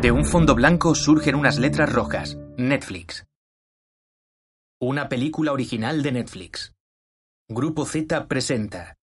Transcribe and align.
De 0.00 0.12
un 0.12 0.24
fondo 0.24 0.54
blanco 0.54 0.94
surgen 0.94 1.34
unas 1.34 1.58
letras 1.58 1.92
rojas. 1.92 2.38
Netflix. 2.56 3.26
Una 4.80 5.08
película 5.08 5.50
original 5.50 6.04
de 6.04 6.12
Netflix. 6.12 6.72
Grupo 7.48 7.84
Z 7.84 8.28
presenta. 8.28 8.94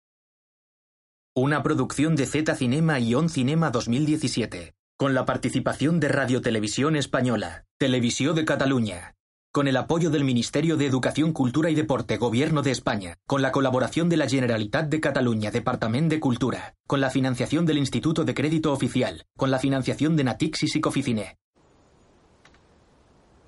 Una 1.36 1.64
producción 1.64 2.16
de 2.16 2.26
Z 2.26 2.56
Cinema 2.56 3.02
y 3.02 3.14
On 3.14 3.28
Cinema 3.28 3.72
2017. 3.72 4.74
Con 4.98 5.14
la 5.14 5.26
participación 5.26 6.00
de 6.00 6.08
Radio 6.08 6.40
Televisión 6.40 6.96
Española, 6.96 7.66
Televisión 7.78 8.34
de 8.34 8.46
Cataluña, 8.46 9.16
con 9.56 9.70
el 9.70 9.78
apoyo 9.78 10.10
del 10.10 10.26
Ministerio 10.26 10.76
de 10.76 10.86
Educación, 10.86 11.32
Cultura 11.32 11.70
y 11.70 11.76
Deporte, 11.76 12.18
Gobierno 12.18 12.62
de 12.62 12.72
España, 12.72 13.16
con 13.26 13.42
la 13.42 13.54
colaboración 13.54 14.10
de 14.10 14.18
la 14.18 14.28
Generalitat 14.28 14.90
de 14.90 15.00
Cataluña, 15.00 15.50
Departamento 15.50 16.14
de 16.14 16.20
Cultura, 16.20 16.76
con 16.86 17.00
la 17.00 17.10
financiación 17.10 17.66
del 17.66 17.78
Instituto 17.78 18.26
de 18.26 18.34
Crédito 18.34 18.74
Oficial, 18.74 19.26
con 19.38 19.52
la 19.52 19.60
financiación 19.60 20.18
de 20.18 20.26
Natix 20.26 20.64
y 20.64 20.68
Psicoficiné. 20.68 21.38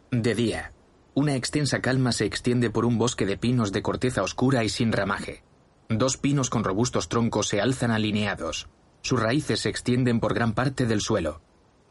De 0.09 0.33
día, 0.33 0.71
una 1.13 1.35
extensa 1.35 1.81
calma 1.81 2.13
se 2.13 2.23
extiende 2.23 2.69
por 2.69 2.85
un 2.85 2.97
bosque 2.97 3.25
de 3.25 3.35
pinos 3.35 3.73
de 3.73 3.81
corteza 3.81 4.23
oscura 4.23 4.63
y 4.63 4.69
sin 4.69 4.93
ramaje. 4.93 5.43
Dos 5.89 6.15
pinos 6.15 6.49
con 6.49 6.63
robustos 6.63 7.09
troncos 7.09 7.49
se 7.49 7.59
alzan 7.59 7.91
alineados. 7.91 8.69
Sus 9.01 9.19
raíces 9.19 9.59
se 9.59 9.67
extienden 9.67 10.21
por 10.21 10.33
gran 10.33 10.53
parte 10.53 10.85
del 10.85 11.01
suelo. 11.01 11.41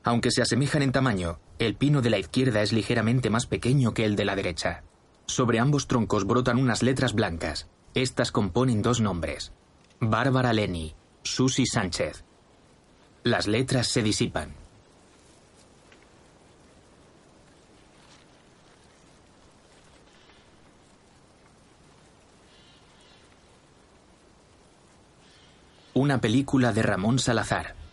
Aunque 0.06 0.30
se 0.30 0.40
asemejan 0.40 0.82
en 0.82 0.92
tamaño, 0.92 1.40
el 1.58 1.74
pino 1.74 2.00
de 2.00 2.10
la 2.10 2.18
izquierda 2.18 2.62
es 2.62 2.72
ligeramente 2.72 3.28
más 3.28 3.46
pequeño 3.46 3.92
que 3.92 4.04
el 4.04 4.14
de 4.14 4.24
la 4.24 4.36
derecha. 4.36 4.84
Sobre 5.26 5.58
ambos 5.58 5.88
troncos 5.88 6.24
brotan 6.24 6.58
unas 6.58 6.84
letras 6.84 7.12
blancas. 7.12 7.66
Estas 7.92 8.30
componen 8.30 8.82
dos 8.82 9.00
nombres. 9.00 9.50
Bárbara 9.98 10.52
Leni, 10.52 10.94
Susi 11.24 11.66
Sánchez. 11.66 12.22
Las 13.24 13.48
letras 13.48 13.88
se 13.88 14.00
disipan. 14.04 14.54
Una 25.94 26.20
película 26.20 26.72
de 26.72 26.82
Ramón 26.82 27.18
Salazar. 27.18 27.85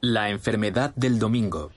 La 0.00 0.30
enfermedad 0.30 0.94
del 0.94 1.18
domingo. 1.18 1.72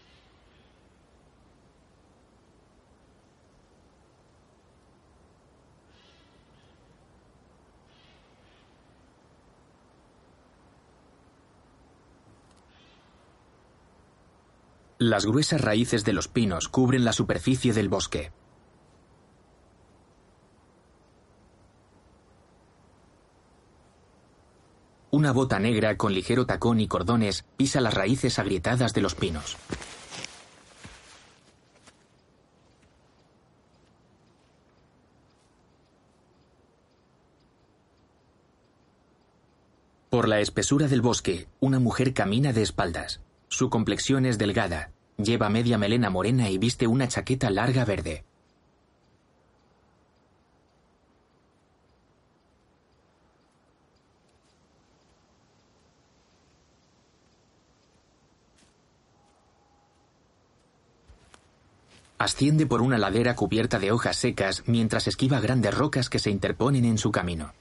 Las 15.00 15.26
gruesas 15.26 15.60
raíces 15.60 16.06
de 16.06 16.14
los 16.14 16.28
pinos 16.28 16.68
cubren 16.68 17.04
la 17.04 17.14
superficie 17.14 17.74
del 17.74 17.90
bosque. 17.90 18.32
Una 25.12 25.34
bota 25.34 25.60
negra 25.60 25.98
con 25.98 26.14
ligero 26.14 26.46
tacón 26.46 26.80
y 26.80 26.88
cordones 26.88 27.44
pisa 27.58 27.82
las 27.82 27.94
raíces 27.94 28.40
agrietadas 28.40 28.94
de 28.94 29.02
los 29.02 29.14
pinos. 29.14 29.58
Por 40.10 40.30
la 40.30 40.40
espesura 40.40 40.88
del 40.88 41.02
bosque, 41.02 41.48
una 41.60 41.80
mujer 41.80 42.14
camina 42.14 42.54
de 42.54 42.62
espaldas. 42.62 43.20
Su 43.50 43.70
complexión 43.70 44.26
es 44.26 44.38
delgada, 44.38 44.92
lleva 45.18 45.50
media 45.50 45.78
melena 45.78 46.10
morena 46.10 46.50
y 46.50 46.58
viste 46.58 46.88
una 46.88 47.10
chaqueta 47.10 47.50
larga 47.50 47.84
verde. 47.84 48.24
Asciende 62.22 62.68
por 62.68 62.84
una 62.84 63.00
ladera 63.00 63.36
cubierta 63.36 63.80
de 63.80 63.92
hojas 63.92 64.16
secas 64.16 64.62
mientras 64.68 65.08
esquiva 65.08 65.40
grandes 65.40 65.74
rocas 65.74 66.08
que 66.08 66.20
se 66.20 66.30
interponen 66.30 66.86
en 66.86 67.00
su 67.00 67.12
camino. 67.12 67.52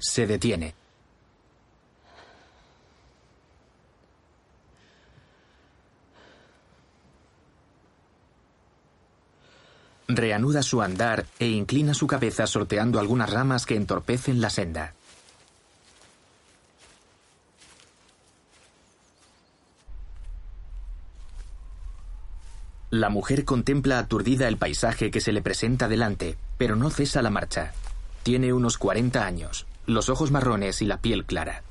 Se 0.00 0.26
detiene. 0.26 0.87
Reanuda 10.10 10.62
su 10.62 10.80
andar 10.80 11.26
e 11.38 11.48
inclina 11.48 11.92
su 11.92 12.06
cabeza 12.06 12.46
sorteando 12.46 12.98
algunas 12.98 13.28
ramas 13.28 13.66
que 13.66 13.76
entorpecen 13.76 14.40
la 14.40 14.48
senda. 14.48 14.94
La 22.90 23.10
mujer 23.10 23.44
contempla 23.44 23.98
aturdida 23.98 24.48
el 24.48 24.56
paisaje 24.56 25.10
que 25.10 25.20
se 25.20 25.30
le 25.30 25.42
presenta 25.42 25.88
delante, 25.88 26.38
pero 26.56 26.74
no 26.74 26.88
cesa 26.88 27.20
la 27.20 27.28
marcha. 27.28 27.74
Tiene 28.22 28.54
unos 28.54 28.78
40 28.78 29.26
años, 29.26 29.66
los 29.84 30.08
ojos 30.08 30.30
marrones 30.30 30.80
y 30.80 30.86
la 30.86 31.02
piel 31.02 31.26
clara. 31.26 31.62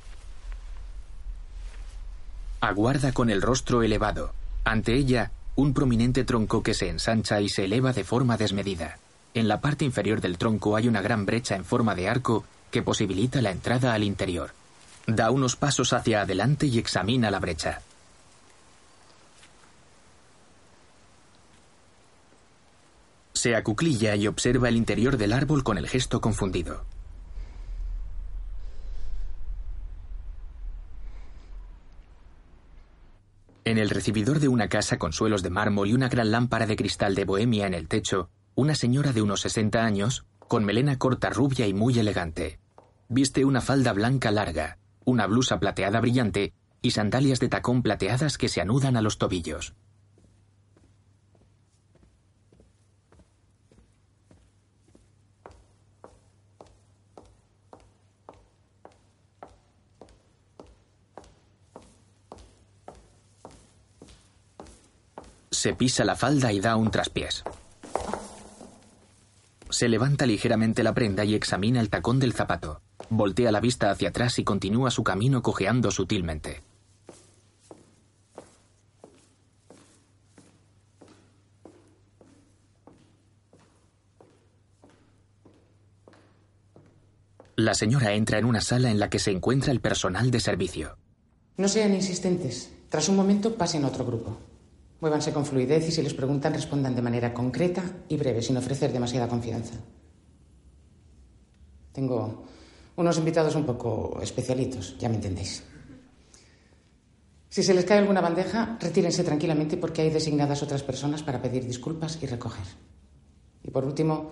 Aguarda 2.60 3.10
con 3.10 3.30
el 3.30 3.42
rostro 3.42 3.82
elevado. 3.82 4.32
Ante 4.64 4.94
ella, 4.94 5.32
un 5.58 5.74
prominente 5.74 6.22
tronco 6.22 6.62
que 6.62 6.72
se 6.72 6.88
ensancha 6.88 7.40
y 7.40 7.48
se 7.48 7.64
eleva 7.64 7.92
de 7.92 8.04
forma 8.04 8.36
desmedida. 8.36 8.96
En 9.34 9.48
la 9.48 9.60
parte 9.60 9.84
inferior 9.84 10.20
del 10.20 10.38
tronco 10.38 10.76
hay 10.76 10.86
una 10.86 11.02
gran 11.02 11.26
brecha 11.26 11.56
en 11.56 11.64
forma 11.64 11.96
de 11.96 12.08
arco 12.08 12.44
que 12.70 12.80
posibilita 12.80 13.42
la 13.42 13.50
entrada 13.50 13.92
al 13.92 14.04
interior. 14.04 14.52
Da 15.08 15.32
unos 15.32 15.56
pasos 15.56 15.92
hacia 15.92 16.20
adelante 16.20 16.66
y 16.66 16.78
examina 16.78 17.32
la 17.32 17.40
brecha. 17.40 17.80
Se 23.32 23.56
acuclilla 23.56 24.14
y 24.14 24.28
observa 24.28 24.68
el 24.68 24.76
interior 24.76 25.16
del 25.16 25.32
árbol 25.32 25.64
con 25.64 25.76
el 25.76 25.88
gesto 25.88 26.20
confundido. 26.20 26.84
En 33.68 33.76
el 33.76 33.90
recibidor 33.90 34.40
de 34.40 34.48
una 34.48 34.70
casa 34.70 34.96
con 34.96 35.12
suelos 35.12 35.42
de 35.42 35.50
mármol 35.50 35.88
y 35.88 35.92
una 35.92 36.08
gran 36.08 36.30
lámpara 36.30 36.64
de 36.64 36.74
cristal 36.74 37.14
de 37.14 37.26
bohemia 37.26 37.66
en 37.66 37.74
el 37.74 37.86
techo, 37.86 38.30
una 38.54 38.74
señora 38.74 39.12
de 39.12 39.20
unos 39.20 39.42
60 39.42 39.84
años, 39.84 40.24
con 40.38 40.64
melena 40.64 40.96
corta 40.98 41.28
rubia 41.28 41.66
y 41.66 41.74
muy 41.74 41.98
elegante. 41.98 42.60
Viste 43.10 43.44
una 43.44 43.60
falda 43.60 43.92
blanca 43.92 44.30
larga, 44.30 44.78
una 45.04 45.26
blusa 45.26 45.60
plateada 45.60 46.00
brillante 46.00 46.54
y 46.80 46.92
sandalias 46.92 47.40
de 47.40 47.50
tacón 47.50 47.82
plateadas 47.82 48.38
que 48.38 48.48
se 48.48 48.62
anudan 48.62 48.96
a 48.96 49.02
los 49.02 49.18
tobillos. 49.18 49.74
Se 65.58 65.74
pisa 65.74 66.04
la 66.04 66.14
falda 66.14 66.52
y 66.52 66.60
da 66.60 66.76
un 66.76 66.88
traspiés. 66.88 67.42
Se 69.68 69.88
levanta 69.88 70.24
ligeramente 70.24 70.84
la 70.84 70.94
prenda 70.94 71.24
y 71.24 71.34
examina 71.34 71.80
el 71.80 71.90
tacón 71.90 72.20
del 72.20 72.32
zapato. 72.32 72.80
Voltea 73.10 73.50
la 73.50 73.58
vista 73.58 73.90
hacia 73.90 74.10
atrás 74.10 74.38
y 74.38 74.44
continúa 74.44 74.92
su 74.92 75.02
camino 75.02 75.42
cojeando 75.42 75.90
sutilmente. 75.90 76.62
La 87.56 87.74
señora 87.74 88.12
entra 88.12 88.38
en 88.38 88.44
una 88.44 88.60
sala 88.60 88.92
en 88.92 89.00
la 89.00 89.10
que 89.10 89.18
se 89.18 89.32
encuentra 89.32 89.72
el 89.72 89.80
personal 89.80 90.30
de 90.30 90.38
servicio. 90.38 90.98
No 91.56 91.66
sean 91.66 91.94
insistentes. 91.94 92.70
Tras 92.90 93.08
un 93.08 93.16
momento, 93.16 93.56
pasen 93.56 93.84
a 93.84 93.88
otro 93.88 94.06
grupo. 94.06 94.38
Muévanse 95.00 95.32
con 95.32 95.46
fluidez 95.46 95.88
y 95.88 95.92
si 95.92 96.02
les 96.02 96.14
preguntan, 96.14 96.54
respondan 96.54 96.94
de 96.94 97.02
manera 97.02 97.32
concreta 97.32 97.82
y 98.08 98.16
breve, 98.16 98.42
sin 98.42 98.56
ofrecer 98.56 98.92
demasiada 98.92 99.28
confianza. 99.28 99.74
Tengo 101.92 102.44
unos 102.96 103.18
invitados 103.18 103.54
un 103.54 103.64
poco 103.64 104.18
especialitos, 104.20 104.98
ya 104.98 105.08
me 105.08 105.16
entendéis. 105.16 105.62
Si 107.48 107.62
se 107.62 107.74
les 107.74 107.84
cae 107.84 107.98
alguna 107.98 108.20
bandeja, 108.20 108.76
retírense 108.80 109.24
tranquilamente 109.24 109.76
porque 109.76 110.02
hay 110.02 110.10
designadas 110.10 110.62
otras 110.62 110.82
personas 110.82 111.22
para 111.22 111.40
pedir 111.40 111.64
disculpas 111.64 112.18
y 112.20 112.26
recoger. 112.26 112.66
Y 113.62 113.70
por 113.70 113.84
último, 113.84 114.30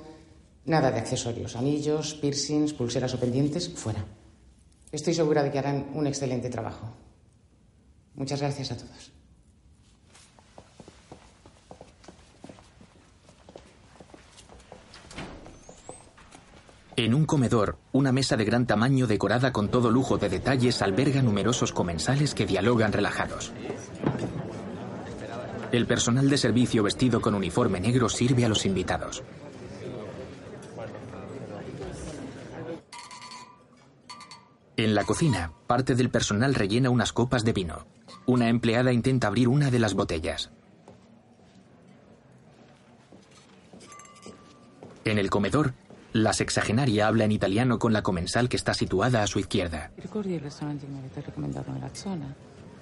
nada 0.66 0.90
de 0.90 0.98
accesorios, 0.98 1.56
anillos, 1.56 2.14
piercings, 2.14 2.74
pulseras 2.74 3.14
o 3.14 3.20
pendientes, 3.20 3.68
fuera. 3.68 4.04
Estoy 4.92 5.14
segura 5.14 5.42
de 5.42 5.50
que 5.50 5.58
harán 5.58 5.90
un 5.94 6.06
excelente 6.06 6.50
trabajo. 6.50 6.92
Muchas 8.14 8.40
gracias 8.40 8.72
a 8.72 8.76
todos. 8.76 9.15
En 16.96 17.12
un 17.12 17.26
comedor, 17.26 17.78
una 17.92 18.10
mesa 18.10 18.38
de 18.38 18.46
gran 18.46 18.66
tamaño 18.66 19.06
decorada 19.06 19.52
con 19.52 19.68
todo 19.68 19.90
lujo 19.90 20.16
de 20.16 20.30
detalles 20.30 20.80
alberga 20.80 21.20
numerosos 21.20 21.70
comensales 21.70 22.34
que 22.34 22.46
dialogan 22.46 22.90
relajados. 22.90 23.52
El 25.72 25.86
personal 25.86 26.30
de 26.30 26.38
servicio 26.38 26.82
vestido 26.82 27.20
con 27.20 27.34
uniforme 27.34 27.80
negro 27.80 28.08
sirve 28.08 28.46
a 28.46 28.48
los 28.48 28.64
invitados. 28.64 29.22
En 34.78 34.94
la 34.94 35.04
cocina, 35.04 35.52
parte 35.66 35.96
del 35.96 36.08
personal 36.08 36.54
rellena 36.54 36.88
unas 36.88 37.12
copas 37.12 37.44
de 37.44 37.52
vino. 37.52 37.86
Una 38.24 38.48
empleada 38.48 38.94
intenta 38.94 39.26
abrir 39.26 39.48
una 39.48 39.70
de 39.70 39.78
las 39.80 39.92
botellas. 39.92 40.50
En 45.04 45.18
el 45.18 45.30
comedor, 45.30 45.74
la 46.22 46.32
sexagenaria 46.32 47.06
habla 47.06 47.24
en 47.24 47.32
italiano 47.32 47.78
con 47.78 47.92
la 47.92 48.02
comensal 48.02 48.48
que 48.48 48.56
está 48.56 48.74
situada 48.74 49.22
a 49.22 49.26
su 49.26 49.38
izquierda. 49.38 49.90
¿Recuerda 49.96 50.30
el 50.30 50.40
restaurante 50.40 50.86
que 50.86 50.92
me 50.92 50.98
habéis 50.98 51.26
recomendado 51.26 51.72
en 51.72 51.80
la 51.80 51.88
zona? 51.90 52.34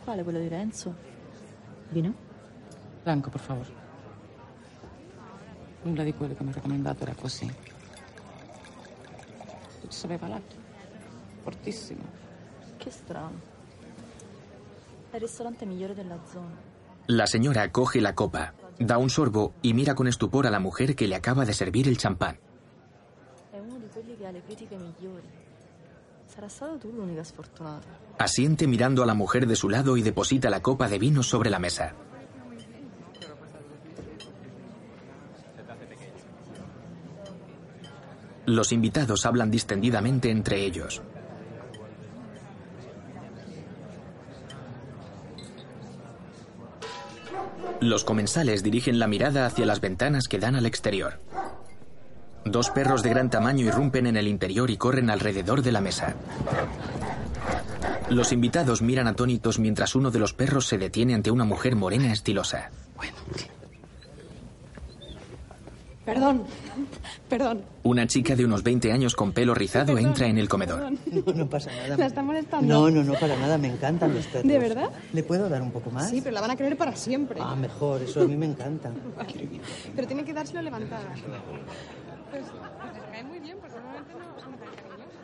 ¿Cuál? 0.05 0.23
¿Quello 0.25 0.39
di 0.39 0.49
Renzo? 0.49 0.95
¿Vino? 1.91 2.15
Blanco, 3.05 3.31
por 3.31 3.41
favor. 3.41 3.67
Nulla 5.85 6.05
di 6.05 6.13
quello 6.13 6.35
che 6.35 6.45
mi 6.45 6.51
ha 6.51 6.55
recomendato 6.55 7.03
era 7.03 7.15
così. 7.15 7.51
Tutto 9.81 9.93
sapeva 9.93 10.29
l'altro. 10.29 10.59
Fortissimo. 11.43 12.03
Che 12.79 12.91
strano. 12.91 13.41
È 15.11 15.17
il 15.17 15.21
ristorante 15.21 15.67
migliore 15.67 15.95
della 15.95 16.19
zona. 16.31 16.73
La 17.07 17.27
señora 17.27 17.71
coge 17.71 18.01
la 18.01 18.15
copa, 18.15 18.55
da 18.79 18.97
un 18.97 19.11
sorbo 19.11 19.55
y 19.61 19.75
mira 19.75 19.95
con 19.95 20.07
estupor 20.07 20.47
a 20.47 20.51
la 20.51 20.59
mujer 20.59 20.95
que 20.95 21.07
le 21.07 21.17
acaba 21.17 21.45
de 21.45 21.53
servir 21.53 21.87
el 21.87 21.99
champán. 21.99 22.39
Asiente 28.19 28.67
mirando 28.67 29.03
a 29.03 29.07
la 29.07 29.15
mujer 29.15 29.47
de 29.47 29.57
su 29.57 29.69
lado 29.69 29.97
y 29.97 30.03
deposita 30.03 30.51
la 30.51 30.63
copa 30.63 30.89
de 30.89 30.99
vino 30.99 31.23
sobre 31.23 31.51
la 31.51 31.59
mesa. 31.59 31.95
Los 38.47 38.73
invitados 38.73 39.25
hablan 39.25 39.51
distendidamente 39.51 40.31
entre 40.31 40.65
ellos. 40.65 41.03
Los 47.81 48.05
comensales 48.05 48.63
dirigen 48.63 48.99
la 48.99 49.07
mirada 49.07 49.47
hacia 49.47 49.67
las 49.67 49.81
ventanas 49.81 50.29
que 50.29 50.39
dan 50.39 50.57
al 50.57 50.67
exterior. 50.67 51.21
Dos 52.45 52.71
perros 52.71 53.03
de 53.03 53.11
gran 53.11 53.31
tamaño 53.31 53.67
irrumpen 53.67 54.07
en 54.07 54.17
el 54.17 54.29
interior 54.29 54.71
y 54.71 54.77
corren 54.77 55.11
alrededor 55.11 55.63
de 55.63 55.73
la 55.73 55.81
mesa. 55.81 56.15
Los 58.11 58.33
invitados 58.33 58.83
miran 58.83 59.07
atónitos 59.07 59.59
mientras 59.59 59.95
uno 59.95 60.11
de 60.11 60.19
los 60.19 60.35
perros 60.35 60.67
se 60.67 60.79
detiene 60.79 61.15
ante 61.15 61.31
una 61.31 61.45
mujer 61.45 61.75
morena 61.75 62.13
estilosa. 62.13 62.71
Perdón, 66.05 66.45
perdón. 67.31 67.63
Una 67.83 68.07
chica 68.07 68.37
de 68.37 68.45
unos 68.45 68.63
20 68.63 68.93
años 68.93 69.17
con 69.17 69.33
pelo 69.33 69.55
rizado 69.55 69.97
entra 69.97 70.27
en 70.27 70.37
el 70.37 70.51
comedor. 70.51 70.93
No, 71.07 71.33
no 71.33 71.49
pasa 71.49 71.71
nada. 71.71 71.97
¿La 71.97 72.07
está 72.07 72.23
molestando? 72.23 72.67
No, 72.67 72.91
no, 72.91 73.03
no, 73.03 73.15
para 73.15 73.37
nada. 73.39 73.57
Me 73.57 73.69
encantan 73.69 74.15
los 74.15 74.27
perros. 74.27 74.47
¿De 74.47 74.59
verdad? 74.59 74.91
¿Le 75.15 75.23
puedo 75.23 75.49
dar 75.49 75.63
un 75.63 75.71
poco 75.71 75.91
más? 75.91 76.11
Sí, 76.11 76.21
pero 76.21 76.35
la 76.35 76.43
van 76.43 76.51
a 76.51 76.57
querer 76.57 76.77
para 76.77 76.95
siempre. 76.95 77.41
Ah, 77.43 77.57
mejor. 77.57 78.03
Eso 78.03 78.21
a 78.21 78.27
mí 78.27 78.37
me 78.37 78.47
encanta. 78.47 78.91
Pero 79.97 80.07
tiene 80.07 80.25
que 80.25 80.35
dárselo 80.35 80.61
levantada. 80.61 81.15
Pues, 82.35 82.47
pues 82.51 82.95
me 82.95 83.13
cae 83.13 83.23
muy 83.23 83.39
bien 83.39 83.59
porque 83.61 83.77
normalmente 83.77 84.15
no 84.15 84.41
son 84.41 84.59
tan 84.59 84.75
cariñosos. 84.75 85.15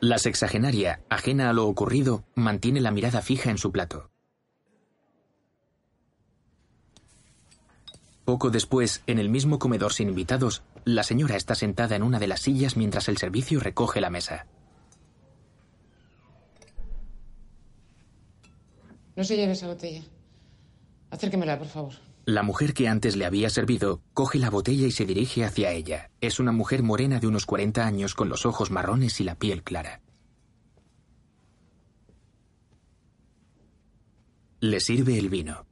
La 0.00 0.18
sexagenaria, 0.18 1.00
ajena 1.08 1.50
a 1.50 1.52
lo 1.52 1.66
ocurrido, 1.66 2.22
mantiene 2.36 2.80
la 2.80 2.92
mirada 2.92 3.22
fija 3.22 3.50
en 3.50 3.58
su 3.58 3.72
plato. 3.72 4.08
Poco 8.24 8.50
después, 8.50 9.02
en 9.08 9.18
el 9.18 9.30
mismo 9.30 9.58
comedor 9.58 9.92
sin 9.92 10.08
invitados, 10.08 10.62
la 10.84 11.02
señora 11.02 11.34
está 11.34 11.56
sentada 11.56 11.96
en 11.96 12.04
una 12.04 12.20
de 12.20 12.28
las 12.28 12.42
sillas 12.42 12.76
mientras 12.76 13.08
el 13.08 13.16
servicio 13.16 13.58
recoge 13.58 14.00
la 14.00 14.10
mesa. 14.10 14.46
No 19.16 19.24
se 19.24 19.36
lleve 19.36 19.52
esa 19.52 19.66
botella. 19.66 20.04
Acérquemela, 21.10 21.58
por 21.58 21.66
favor. 21.66 22.07
La 22.28 22.42
mujer 22.42 22.74
que 22.74 22.88
antes 22.88 23.16
le 23.16 23.24
había 23.24 23.48
servido 23.48 24.02
coge 24.12 24.38
la 24.38 24.50
botella 24.50 24.86
y 24.86 24.90
se 24.90 25.06
dirige 25.06 25.46
hacia 25.46 25.70
ella. 25.70 26.10
Es 26.20 26.38
una 26.38 26.52
mujer 26.52 26.82
morena 26.82 27.20
de 27.20 27.26
unos 27.26 27.46
40 27.46 27.86
años 27.86 28.14
con 28.14 28.28
los 28.28 28.44
ojos 28.44 28.70
marrones 28.70 29.18
y 29.22 29.24
la 29.24 29.36
piel 29.36 29.62
clara. 29.62 30.02
Le 34.60 34.78
sirve 34.78 35.18
el 35.18 35.30
vino. 35.30 35.64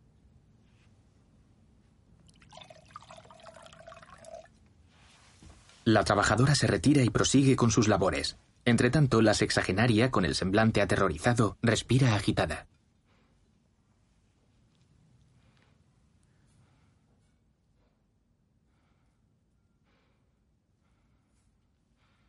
La 5.85 6.05
trabajadora 6.05 6.55
se 6.55 6.67
retira 6.67 7.03
y 7.03 7.11
prosigue 7.11 7.55
con 7.55 7.71
sus 7.71 7.87
labores. 7.87 8.39
Entretanto, 8.65 9.21
la 9.21 9.35
sexagenaria, 9.35 10.11
con 10.11 10.25
el 10.25 10.35
semblante 10.35 10.81
aterrorizado, 10.81 11.59
respira 11.61 12.15
agitada. 12.15 12.67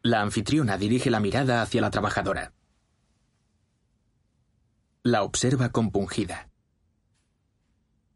La 0.07 0.21
anfitriona 0.21 0.77
dirige 0.77 1.09
la 1.09 1.19
mirada 1.19 1.61
hacia 1.61 1.81
la 1.81 1.91
trabajadora. 1.91 2.53
La 5.03 5.23
observa 5.23 5.73
compungida. 5.73 6.47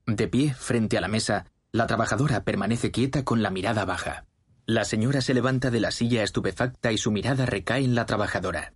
De 0.06 0.30
pie, 0.30 0.54
frente 0.54 0.98
a 0.98 1.02
la 1.02 1.10
mesa, 1.10 1.48
la 1.74 1.88
trabajadora 1.88 2.46
permanece 2.46 2.92
quieta 2.92 3.26
con 3.26 3.44
la 3.44 3.50
mirada 3.50 3.84
baja. 3.84 4.26
La 4.66 4.86
señora 4.86 5.20
se 5.20 5.34
levanta 5.34 5.70
de 5.70 5.82
la 5.82 5.92
silla 5.92 6.24
estupefacta 6.24 6.94
y 6.94 6.98
su 6.98 7.12
mirada 7.12 7.46
recae 7.46 7.84
en 7.84 7.94
la 7.94 8.06
trabajadora. 8.06 8.74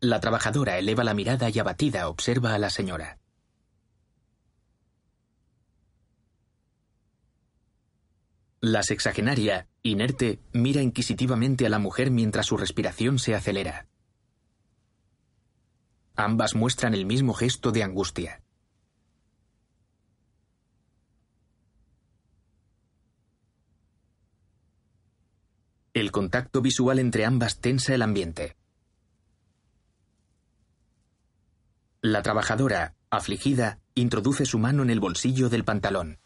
La 0.00 0.18
trabajadora 0.18 0.78
eleva 0.78 1.04
la 1.04 1.12
mirada 1.12 1.50
y 1.50 1.58
abatida 1.58 2.08
observa 2.08 2.54
a 2.54 2.58
la 2.58 2.70
señora. 2.70 3.18
La 8.60 8.82
sexagenaria, 8.82 9.68
inerte, 9.82 10.40
mira 10.52 10.80
inquisitivamente 10.80 11.66
a 11.66 11.68
la 11.68 11.78
mujer 11.78 12.10
mientras 12.10 12.46
su 12.46 12.56
respiración 12.56 13.18
se 13.18 13.34
acelera. 13.34 13.86
Ambas 16.16 16.54
muestran 16.54 16.94
el 16.94 17.04
mismo 17.04 17.34
gesto 17.34 17.70
de 17.70 17.82
angustia. 17.82 18.42
El 25.92 26.10
contacto 26.10 26.62
visual 26.62 26.98
entre 26.98 27.26
ambas 27.26 27.60
tensa 27.60 27.94
el 27.94 28.02
ambiente. 28.02 28.56
La 32.00 32.22
trabajadora, 32.22 32.94
afligida, 33.10 33.80
introduce 33.94 34.46
su 34.46 34.58
mano 34.58 34.82
en 34.82 34.90
el 34.90 35.00
bolsillo 35.00 35.48
del 35.48 35.64
pantalón. 35.64 36.18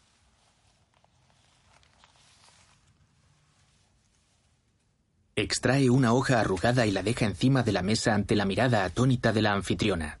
Extrae 5.35 5.89
una 5.89 6.13
hoja 6.13 6.41
arrugada 6.41 6.85
y 6.85 6.91
la 6.91 7.03
deja 7.03 7.25
encima 7.25 7.63
de 7.63 7.71
la 7.71 7.81
mesa 7.81 8.13
ante 8.13 8.35
la 8.35 8.45
mirada 8.45 8.83
atónita 8.83 9.31
de 9.31 9.41
la 9.41 9.53
anfitriona. 9.53 10.19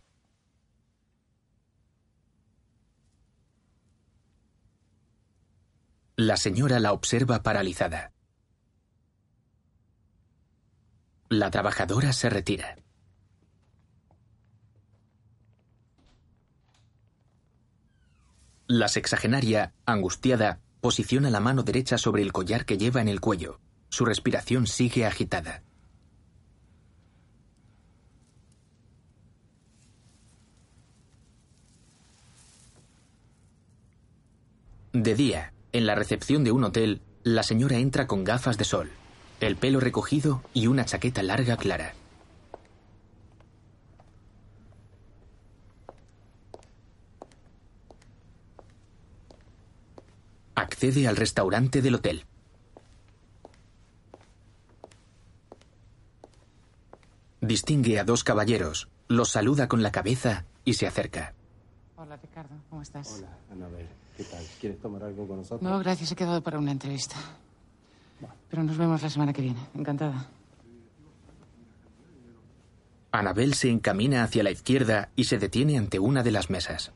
La 6.15 6.37
señora 6.37 6.79
la 6.79 6.93
observa 6.93 7.43
paralizada. 7.43 8.13
La 11.29 11.49
trabajadora 11.51 12.13
se 12.13 12.29
retira. 12.29 12.77
La 18.67 18.87
sexagenaria, 18.87 19.73
angustiada, 19.85 20.61
posiciona 20.79 21.29
la 21.29 21.41
mano 21.41 21.63
derecha 21.63 21.97
sobre 21.97 22.21
el 22.21 22.31
collar 22.31 22.65
que 22.65 22.77
lleva 22.77 23.01
en 23.01 23.09
el 23.09 23.19
cuello. 23.19 23.59
Su 23.91 24.05
respiración 24.05 24.67
sigue 24.67 25.05
agitada. 25.05 25.63
De 34.93 35.13
día, 35.13 35.53
en 35.73 35.85
la 35.85 35.95
recepción 35.95 36.45
de 36.45 36.53
un 36.53 36.63
hotel, 36.63 37.01
la 37.23 37.43
señora 37.43 37.79
entra 37.79 38.07
con 38.07 38.23
gafas 38.23 38.57
de 38.57 38.63
sol, 38.63 38.89
el 39.41 39.57
pelo 39.57 39.81
recogido 39.81 40.41
y 40.53 40.67
una 40.67 40.85
chaqueta 40.85 41.21
larga 41.21 41.57
clara. 41.57 41.93
Accede 50.55 51.09
al 51.09 51.17
restaurante 51.17 51.81
del 51.81 51.95
hotel. 51.95 52.25
Distingue 57.61 57.99
a 57.99 58.03
dos 58.03 58.23
caballeros, 58.23 58.89
los 59.07 59.29
saluda 59.29 59.67
con 59.67 59.83
la 59.83 59.91
cabeza 59.91 60.45
y 60.65 60.73
se 60.73 60.87
acerca. 60.87 61.35
Hola, 61.95 62.17
Ricardo, 62.17 62.55
¿cómo 62.71 62.81
estás? 62.81 63.19
Hola, 63.19 63.37
Anabel. 63.51 63.85
¿Qué 64.17 64.23
tal? 64.23 64.43
¿Quieres 64.59 64.79
tomar 64.79 65.03
algo 65.03 65.27
con 65.27 65.37
nosotros? 65.37 65.61
No, 65.61 65.77
gracias, 65.77 66.11
he 66.11 66.15
quedado 66.15 66.41
para 66.41 66.57
una 66.57 66.71
entrevista. 66.71 67.17
Pero 68.49 68.63
nos 68.63 68.79
vemos 68.79 69.03
la 69.03 69.11
semana 69.11 69.31
que 69.31 69.43
viene. 69.43 69.59
Encantada. 69.75 70.27
Anabel 73.11 73.53
se 73.53 73.69
encamina 73.69 74.23
hacia 74.23 74.41
la 74.41 74.49
izquierda 74.49 75.09
y 75.15 75.25
se 75.25 75.37
detiene 75.37 75.77
ante 75.77 75.99
una 75.99 76.23
de 76.23 76.31
las 76.31 76.49
mesas. 76.49 76.91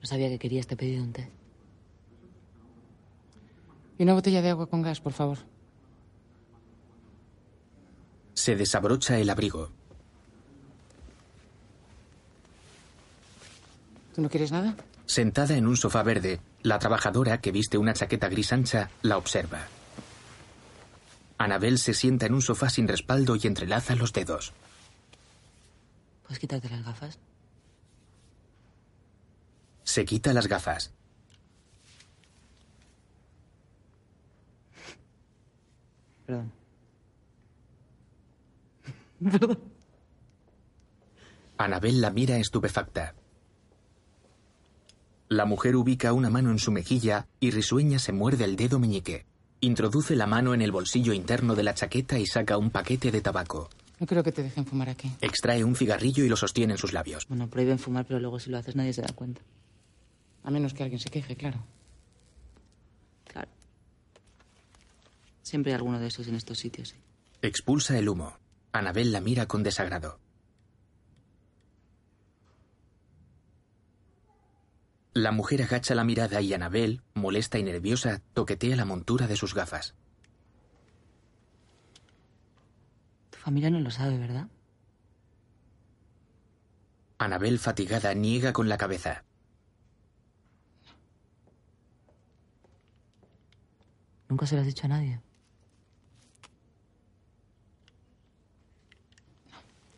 No 0.00 0.08
sabía 0.08 0.28
que 0.28 0.40
querías, 0.40 0.66
te 0.66 0.74
he 0.74 0.76
pedido 0.76 1.04
un 1.04 1.12
té. 1.12 1.30
Y 3.98 4.02
una 4.02 4.14
botella 4.14 4.42
de 4.42 4.50
agua 4.50 4.66
con 4.66 4.82
gas, 4.82 5.00
por 5.00 5.12
favor. 5.12 5.38
Se 8.36 8.54
desabrocha 8.54 9.18
el 9.18 9.30
abrigo. 9.30 9.70
¿Tú 14.14 14.20
no 14.20 14.28
quieres 14.28 14.52
nada? 14.52 14.76
Sentada 15.06 15.56
en 15.56 15.66
un 15.66 15.76
sofá 15.76 16.02
verde, 16.02 16.40
la 16.62 16.78
trabajadora, 16.78 17.40
que 17.40 17.50
viste 17.50 17.78
una 17.78 17.94
chaqueta 17.94 18.28
gris 18.28 18.52
ancha, 18.52 18.90
la 19.00 19.16
observa. 19.16 19.66
Anabel 21.38 21.78
se 21.78 21.94
sienta 21.94 22.26
en 22.26 22.34
un 22.34 22.42
sofá 22.42 22.68
sin 22.68 22.86
respaldo 22.86 23.36
y 23.36 23.46
entrelaza 23.46 23.96
los 23.96 24.12
dedos. 24.12 24.52
¿Puedes 26.24 26.38
quitarte 26.38 26.68
las 26.68 26.84
gafas? 26.84 27.18
Se 29.82 30.04
quita 30.04 30.34
las 30.34 30.46
gafas. 30.46 30.92
Perdón. 36.26 36.65
Anabel 41.58 42.00
la 42.00 42.10
mira 42.10 42.36
estupefacta. 42.38 43.14
La 45.28 45.44
mujer 45.44 45.74
ubica 45.76 46.12
una 46.12 46.30
mano 46.30 46.50
en 46.50 46.58
su 46.58 46.70
mejilla 46.70 47.26
y 47.40 47.50
risueña 47.50 47.98
se 47.98 48.12
muerde 48.12 48.44
el 48.44 48.56
dedo 48.56 48.78
meñique. 48.78 49.26
Introduce 49.60 50.14
la 50.14 50.26
mano 50.26 50.54
en 50.54 50.62
el 50.62 50.70
bolsillo 50.70 51.12
interno 51.12 51.54
de 51.54 51.62
la 51.64 51.74
chaqueta 51.74 52.18
y 52.18 52.26
saca 52.26 52.58
un 52.58 52.70
paquete 52.70 53.10
de 53.10 53.20
tabaco. 53.22 53.68
No 53.98 54.06
creo 54.06 54.22
que 54.22 54.30
te 54.30 54.42
dejen 54.42 54.66
fumar 54.66 54.90
aquí. 54.90 55.10
Extrae 55.22 55.64
un 55.64 55.74
cigarrillo 55.74 56.22
y 56.24 56.28
lo 56.28 56.36
sostiene 56.36 56.74
en 56.74 56.78
sus 56.78 56.92
labios. 56.92 57.26
Bueno, 57.26 57.48
prohíben 57.48 57.78
fumar, 57.78 58.04
pero 58.06 58.20
luego 58.20 58.38
si 58.38 58.50
lo 58.50 58.58
haces 58.58 58.76
nadie 58.76 58.92
se 58.92 59.00
da 59.02 59.12
cuenta. 59.14 59.40
A 60.44 60.50
menos 60.50 60.74
que 60.74 60.82
alguien 60.82 61.00
se 61.00 61.08
queje, 61.08 61.34
claro. 61.34 61.64
Claro. 63.24 63.48
Siempre 65.42 65.72
hay 65.72 65.76
alguno 65.76 65.98
de 65.98 66.06
esos 66.08 66.28
en 66.28 66.34
estos 66.36 66.58
sitios. 66.58 66.90
sí. 66.90 66.96
Expulsa 67.42 67.98
el 67.98 68.08
humo. 68.08 68.36
Anabel 68.78 69.10
la 69.10 69.20
mira 69.20 69.46
con 69.46 69.62
desagrado. 69.62 70.20
La 75.14 75.32
mujer 75.32 75.62
agacha 75.62 75.94
la 75.94 76.04
mirada 76.04 76.42
y 76.42 76.52
Anabel, 76.52 77.02
molesta 77.14 77.58
y 77.58 77.62
nerviosa, 77.62 78.20
toquetea 78.34 78.76
la 78.76 78.84
montura 78.84 79.26
de 79.26 79.36
sus 79.36 79.54
gafas. 79.54 79.94
Tu 83.30 83.38
familia 83.38 83.70
no 83.70 83.80
lo 83.80 83.90
sabe, 83.90 84.18
¿verdad? 84.18 84.48
Anabel, 87.16 87.58
fatigada, 87.58 88.12
niega 88.12 88.52
con 88.52 88.68
la 88.68 88.76
cabeza. 88.76 89.24
Nunca 94.28 94.46
se 94.46 94.54
lo 94.54 94.60
has 94.60 94.66
dicho 94.66 94.84
a 94.84 94.88
nadie. 94.88 95.25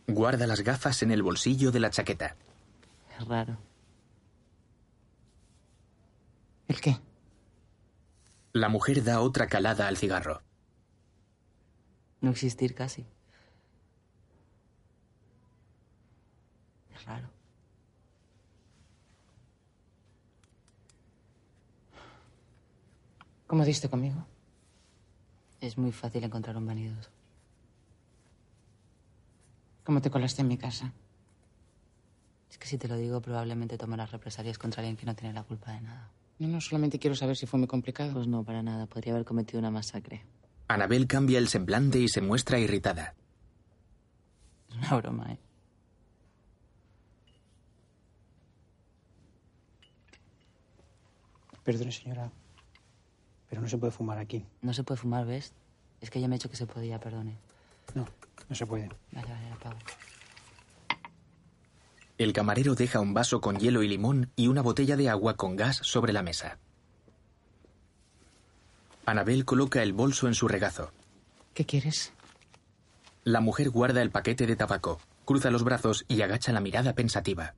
Guarda 0.08 0.46
las 0.46 0.62
gafas 0.62 1.02
en 1.02 1.10
el 1.10 1.22
bolsillo 1.22 1.70
de 1.70 1.80
la 1.80 1.90
chaqueta. 1.90 2.34
Es 3.20 3.28
raro. 3.28 3.58
¿El 6.66 6.80
qué? 6.80 6.96
La 8.54 8.70
mujer 8.70 9.04
da 9.04 9.20
otra 9.20 9.46
calada 9.48 9.86
al 9.86 9.98
cigarro. 9.98 10.40
No 12.22 12.30
existir 12.30 12.74
casi. 12.74 13.04
Es 16.94 17.04
raro. 17.04 17.28
¿Cómo 23.46 23.62
diste 23.64 23.90
conmigo? 23.90 24.26
Es 25.60 25.76
muy 25.76 25.92
fácil 25.92 26.24
encontrar 26.24 26.56
un 26.56 26.66
vanidoso. 26.66 27.10
¿Cómo 29.88 30.02
te 30.02 30.10
colaste 30.10 30.42
en 30.42 30.48
mi 30.48 30.58
casa? 30.58 30.92
Es 32.50 32.58
que 32.58 32.66
si 32.66 32.76
te 32.76 32.88
lo 32.88 32.96
digo, 32.98 33.22
probablemente 33.22 33.78
tomarás 33.78 34.10
represalias 34.12 34.58
contra 34.58 34.82
alguien 34.82 34.98
que 34.98 35.06
no 35.06 35.14
tiene 35.14 35.32
la 35.32 35.44
culpa 35.44 35.72
de 35.72 35.80
nada. 35.80 36.10
No, 36.38 36.46
no, 36.46 36.60
solamente 36.60 36.98
quiero 36.98 37.16
saber 37.16 37.38
si 37.38 37.46
fue 37.46 37.58
muy 37.58 37.68
complicado. 37.68 38.12
Pues 38.12 38.26
no, 38.26 38.44
para 38.44 38.62
nada. 38.62 38.84
Podría 38.84 39.14
haber 39.14 39.24
cometido 39.24 39.58
una 39.58 39.70
masacre. 39.70 40.26
Anabel 40.68 41.06
cambia 41.06 41.38
el 41.38 41.48
semblante 41.48 41.98
y 41.98 42.06
se 42.06 42.20
muestra 42.20 42.58
irritada. 42.58 43.14
Es 44.68 44.76
una 44.76 44.94
broma, 44.98 45.32
¿eh? 45.32 45.38
Perdone, 51.64 51.92
señora, 51.92 52.30
pero 53.48 53.62
no 53.62 53.68
se 53.70 53.78
puede 53.78 53.92
fumar 53.92 54.18
aquí. 54.18 54.44
No 54.60 54.74
se 54.74 54.84
puede 54.84 55.00
fumar, 55.00 55.24
¿ves? 55.24 55.54
Es 56.02 56.10
que 56.10 56.18
ella 56.18 56.28
me 56.28 56.34
ha 56.34 56.36
dicho 56.38 56.50
que 56.50 56.56
se 56.56 56.66
podía, 56.66 57.00
perdone. 57.00 57.38
No, 57.94 58.04
no 58.48 58.56
se 58.56 58.66
puede. 58.66 58.88
Vale, 59.12 59.28
vale, 59.28 59.52
apago. 59.52 59.78
El 62.18 62.32
camarero 62.32 62.74
deja 62.74 63.00
un 63.00 63.14
vaso 63.14 63.40
con 63.40 63.58
hielo 63.58 63.82
y 63.82 63.88
limón 63.88 64.32
y 64.34 64.48
una 64.48 64.62
botella 64.62 64.96
de 64.96 65.08
agua 65.08 65.36
con 65.36 65.54
gas 65.56 65.76
sobre 65.82 66.12
la 66.12 66.22
mesa. 66.22 66.58
Anabel 69.06 69.44
coloca 69.44 69.82
el 69.82 69.92
bolso 69.92 70.26
en 70.26 70.34
su 70.34 70.48
regazo. 70.48 70.90
¿Qué 71.54 71.64
quieres? 71.64 72.12
La 73.24 73.40
mujer 73.40 73.70
guarda 73.70 74.02
el 74.02 74.10
paquete 74.10 74.46
de 74.46 74.56
tabaco, 74.56 75.00
cruza 75.24 75.50
los 75.50 75.64
brazos 75.64 76.04
y 76.08 76.22
agacha 76.22 76.52
la 76.52 76.60
mirada 76.60 76.94
pensativa. 76.94 77.54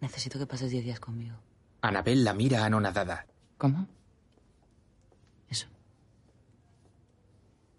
Necesito 0.00 0.38
que 0.38 0.46
pases 0.46 0.70
10 0.70 0.84
días 0.84 1.00
conmigo. 1.00 1.36
Anabel 1.80 2.24
la 2.24 2.34
mira 2.34 2.64
anonadada. 2.64 3.26
¿Cómo? 3.56 3.86
Eso. 5.48 5.66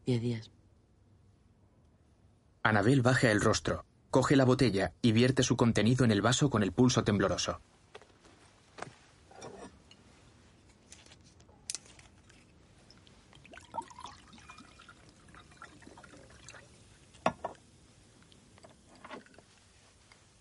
10 0.06 0.22
días. 0.22 0.52
Anabel 2.64 3.02
baja 3.02 3.32
el 3.32 3.42
rostro, 3.42 3.86
coge 4.10 4.36
la 4.36 4.46
botella 4.46 4.94
y 5.02 5.12
vierte 5.12 5.44
su 5.44 5.56
contenido 5.56 6.06
en 6.06 6.12
el 6.12 6.22
vaso 6.22 6.50
con 6.50 6.64
el 6.64 6.72
pulso 6.72 7.04
tembloroso. 7.04 7.60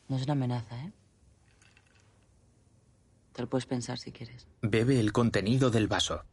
No 0.09 0.16
es 0.16 0.25
una 0.25 0.33
amenaza, 0.33 0.76
¿eh? 0.76 0.92
Te 3.33 3.42
lo 3.42 3.49
puedes 3.49 3.66
pensar 3.66 3.99
si 3.99 4.12
quieres. 4.12 4.47
Bebe 4.62 5.00
el 5.00 5.12
contenido 5.12 5.71
del 5.71 5.88
vaso. 5.88 6.25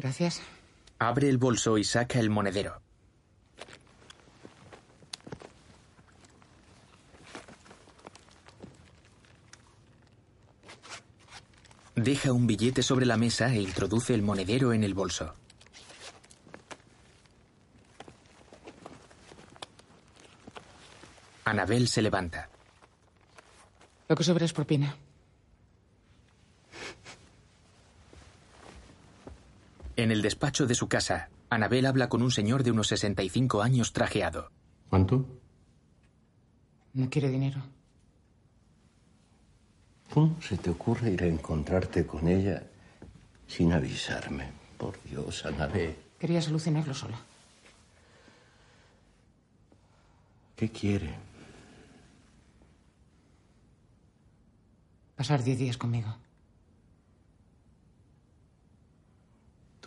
Gracias. 0.00 0.40
Abre 0.98 1.28
el 1.28 1.36
bolso 1.36 1.76
y 1.76 1.84
saca 1.84 2.18
el 2.20 2.30
monedero. 2.30 2.80
Deja 11.94 12.32
un 12.32 12.46
billete 12.46 12.82
sobre 12.82 13.04
la 13.04 13.18
mesa 13.18 13.52
e 13.52 13.60
introduce 13.60 14.14
el 14.14 14.22
monedero 14.22 14.72
en 14.72 14.84
el 14.84 14.94
bolso. 14.94 15.34
Anabel 21.44 21.88
se 21.88 22.00
levanta. 22.00 22.48
Lo 24.08 24.16
que 24.16 24.24
sobra 24.24 24.46
es 24.46 24.54
propina. 24.54 24.96
En 30.00 30.10
el 30.10 30.22
despacho 30.22 30.66
de 30.66 30.74
su 30.74 30.88
casa, 30.88 31.28
Anabel 31.50 31.84
habla 31.84 32.08
con 32.08 32.22
un 32.22 32.30
señor 32.30 32.62
de 32.62 32.70
unos 32.70 32.88
65 32.88 33.60
años 33.60 33.92
trajeado. 33.92 34.50
¿Cuánto? 34.88 35.26
No 36.94 37.10
quiere 37.10 37.28
dinero. 37.28 37.60
¿Cómo 40.10 40.40
se 40.40 40.56
te 40.56 40.70
ocurre 40.70 41.10
ir 41.10 41.22
a 41.22 41.26
encontrarte 41.26 42.06
con 42.06 42.28
ella 42.28 42.62
sin 43.46 43.74
avisarme? 43.74 44.50
Por 44.78 44.98
Dios, 45.02 45.44
Anabel. 45.44 45.94
Quería 46.18 46.40
solucionarlo 46.40 46.94
sola. 46.94 47.20
¿Qué 50.56 50.70
quiere? 50.70 51.14
Pasar 55.14 55.44
diez 55.44 55.58
días 55.58 55.76
conmigo. 55.76 56.16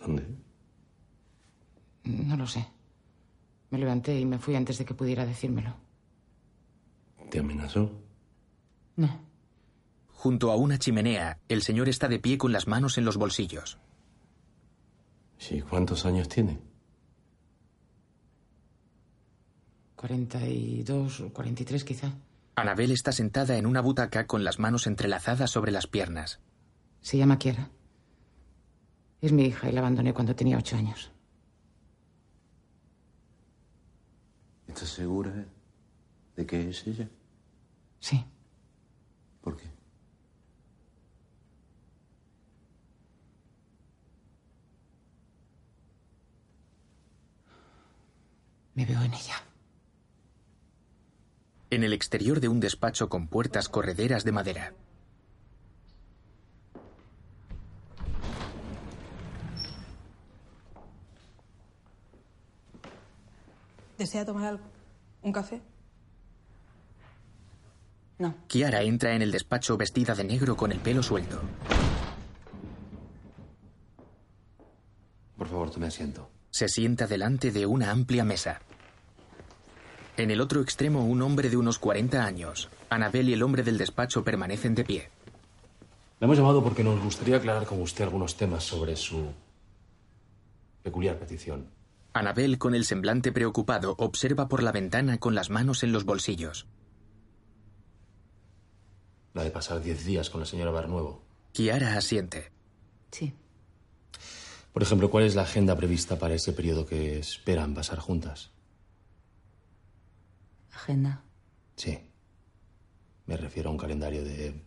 ¿Dónde? 0.04 0.26
No 2.04 2.36
lo 2.36 2.46
sé. 2.46 2.66
Me 3.70 3.78
levanté 3.78 4.18
y 4.20 4.26
me 4.26 4.38
fui 4.38 4.54
antes 4.54 4.76
de 4.76 4.84
que 4.84 4.92
pudiera 4.92 5.24
decírmelo. 5.24 5.74
¿Te 7.30 7.38
amenazó? 7.38 7.90
No. 8.96 9.08
Junto 10.12 10.52
a 10.52 10.56
una 10.56 10.78
chimenea, 10.78 11.38
el 11.48 11.62
señor 11.62 11.88
está 11.88 12.08
de 12.08 12.18
pie 12.18 12.36
con 12.36 12.52
las 12.52 12.66
manos 12.66 12.98
en 12.98 13.06
los 13.06 13.16
bolsillos. 13.16 13.78
Sí, 15.38 15.62
¿cuántos 15.62 16.04
años 16.04 16.28
tiene? 16.28 16.60
42 19.96 21.20
o 21.20 21.32
43 21.32 21.84
quizá. 21.84 22.12
Anabel 22.56 22.92
está 22.92 23.10
sentada 23.10 23.56
en 23.56 23.66
una 23.66 23.80
butaca 23.80 24.26
con 24.26 24.44
las 24.44 24.58
manos 24.58 24.86
entrelazadas 24.86 25.50
sobre 25.50 25.72
las 25.72 25.86
piernas. 25.86 26.40
Se 27.00 27.16
llama 27.16 27.38
Kiara. 27.38 27.70
Es 29.24 29.32
mi 29.32 29.44
hija 29.44 29.70
y 29.70 29.72
la 29.72 29.80
abandoné 29.80 30.12
cuando 30.12 30.36
tenía 30.36 30.58
ocho 30.58 30.76
años. 30.76 31.10
¿Estás 34.68 34.90
segura 34.90 35.46
de 36.36 36.44
que 36.44 36.68
es 36.68 36.86
ella? 36.86 37.08
Sí. 38.00 38.22
¿Por 39.40 39.56
qué? 39.56 39.64
Me 48.74 48.84
veo 48.84 49.00
en 49.00 49.14
ella. 49.14 49.36
En 51.70 51.82
el 51.82 51.94
exterior 51.94 52.40
de 52.40 52.48
un 52.48 52.60
despacho 52.60 53.08
con 53.08 53.28
puertas 53.28 53.70
correderas 53.70 54.24
de 54.24 54.32
madera. 54.32 54.74
¿Desea 63.98 64.24
tomar 64.24 64.46
algo? 64.46 64.64
¿Un 65.22 65.32
café? 65.32 65.62
No. 68.18 68.34
Kiara 68.48 68.82
entra 68.82 69.14
en 69.14 69.22
el 69.22 69.30
despacho 69.30 69.76
vestida 69.76 70.14
de 70.14 70.24
negro 70.24 70.56
con 70.56 70.72
el 70.72 70.78
pelo 70.78 71.02
suelto. 71.02 71.40
Por 75.36 75.48
favor, 75.48 75.70
tome 75.70 75.86
asiento. 75.86 76.30
Se 76.50 76.68
sienta 76.68 77.06
delante 77.06 77.50
de 77.50 77.66
una 77.66 77.90
amplia 77.90 78.24
mesa. 78.24 78.60
En 80.16 80.30
el 80.30 80.40
otro 80.40 80.60
extremo, 80.60 81.04
un 81.04 81.22
hombre 81.22 81.50
de 81.50 81.56
unos 81.56 81.78
40 81.80 82.24
años. 82.24 82.68
Anabel 82.88 83.28
y 83.28 83.32
el 83.32 83.42
hombre 83.42 83.64
del 83.64 83.78
despacho 83.78 84.22
permanecen 84.22 84.76
de 84.76 84.84
pie. 84.84 85.10
Le 86.20 86.26
hemos 86.26 86.38
llamado 86.38 86.62
porque 86.62 86.84
nos 86.84 87.02
gustaría 87.02 87.36
aclarar 87.36 87.66
con 87.66 87.82
usted 87.82 88.04
algunos 88.04 88.36
temas 88.36 88.62
sobre 88.62 88.94
su 88.94 89.32
peculiar 90.84 91.18
petición. 91.18 91.66
Anabel, 92.14 92.58
con 92.58 92.76
el 92.76 92.84
semblante 92.84 93.32
preocupado, 93.32 93.96
observa 93.98 94.48
por 94.48 94.62
la 94.62 94.70
ventana 94.70 95.18
con 95.18 95.34
las 95.34 95.50
manos 95.50 95.82
en 95.82 95.90
los 95.90 96.04
bolsillos. 96.04 96.68
La 99.34 99.42
de 99.42 99.50
pasar 99.50 99.82
diez 99.82 100.04
días 100.04 100.30
con 100.30 100.40
la 100.40 100.46
señora 100.46 100.70
Barnuevo. 100.70 101.24
Kiara 101.52 101.96
asiente. 101.96 102.52
Sí. 103.10 103.34
Por 104.72 104.82
ejemplo, 104.82 105.10
¿cuál 105.10 105.24
es 105.24 105.34
la 105.34 105.42
agenda 105.42 105.76
prevista 105.76 106.16
para 106.16 106.34
ese 106.34 106.52
periodo 106.52 106.86
que 106.86 107.18
esperan 107.18 107.74
pasar 107.74 107.98
juntas? 107.98 108.52
¿Agenda? 110.72 111.24
Sí. 111.74 111.98
Me 113.26 113.36
refiero 113.36 113.70
a 113.70 113.72
un 113.72 113.78
calendario 113.78 114.22
de, 114.22 114.64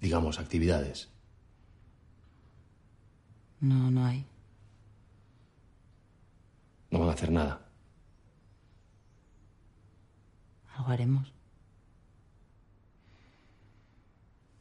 digamos, 0.00 0.38
actividades. 0.38 1.08
No, 3.60 3.90
no 3.90 4.06
hay. 4.06 4.24
No 6.90 6.98
van 6.98 7.08
a 7.08 7.12
hacer 7.12 7.30
nada. 7.30 7.68
Algo 10.74 10.90
haremos. 10.90 11.32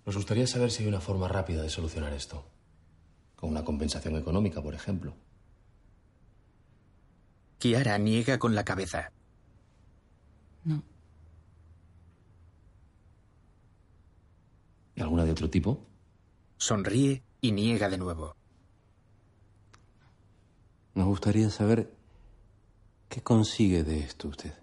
Nos 0.05 0.15
gustaría 0.15 0.47
saber 0.47 0.71
si 0.71 0.83
hay 0.83 0.89
una 0.89 1.01
forma 1.01 1.27
rápida 1.27 1.61
de 1.61 1.69
solucionar 1.69 2.13
esto. 2.13 2.45
Con 3.35 3.49
una 3.49 3.63
compensación 3.63 4.15
económica, 4.15 4.61
por 4.61 4.73
ejemplo. 4.73 5.15
Kiara 7.59 7.97
niega 7.97 8.39
con 8.39 8.55
la 8.55 8.63
cabeza. 8.63 9.11
No. 10.63 10.83
¿Y 14.95 15.01
alguna 15.01 15.25
de 15.25 15.31
otro 15.31 15.49
tipo? 15.49 15.85
Sonríe 16.57 17.23
y 17.41 17.51
niega 17.51 17.89
de 17.89 17.97
nuevo. 17.97 18.35
Nos 20.95 21.05
gustaría 21.05 21.49
saber 21.49 21.96
qué 23.09 23.21
consigue 23.21 23.83
de 23.83 23.99
esto 23.99 24.29
usted. 24.29 24.53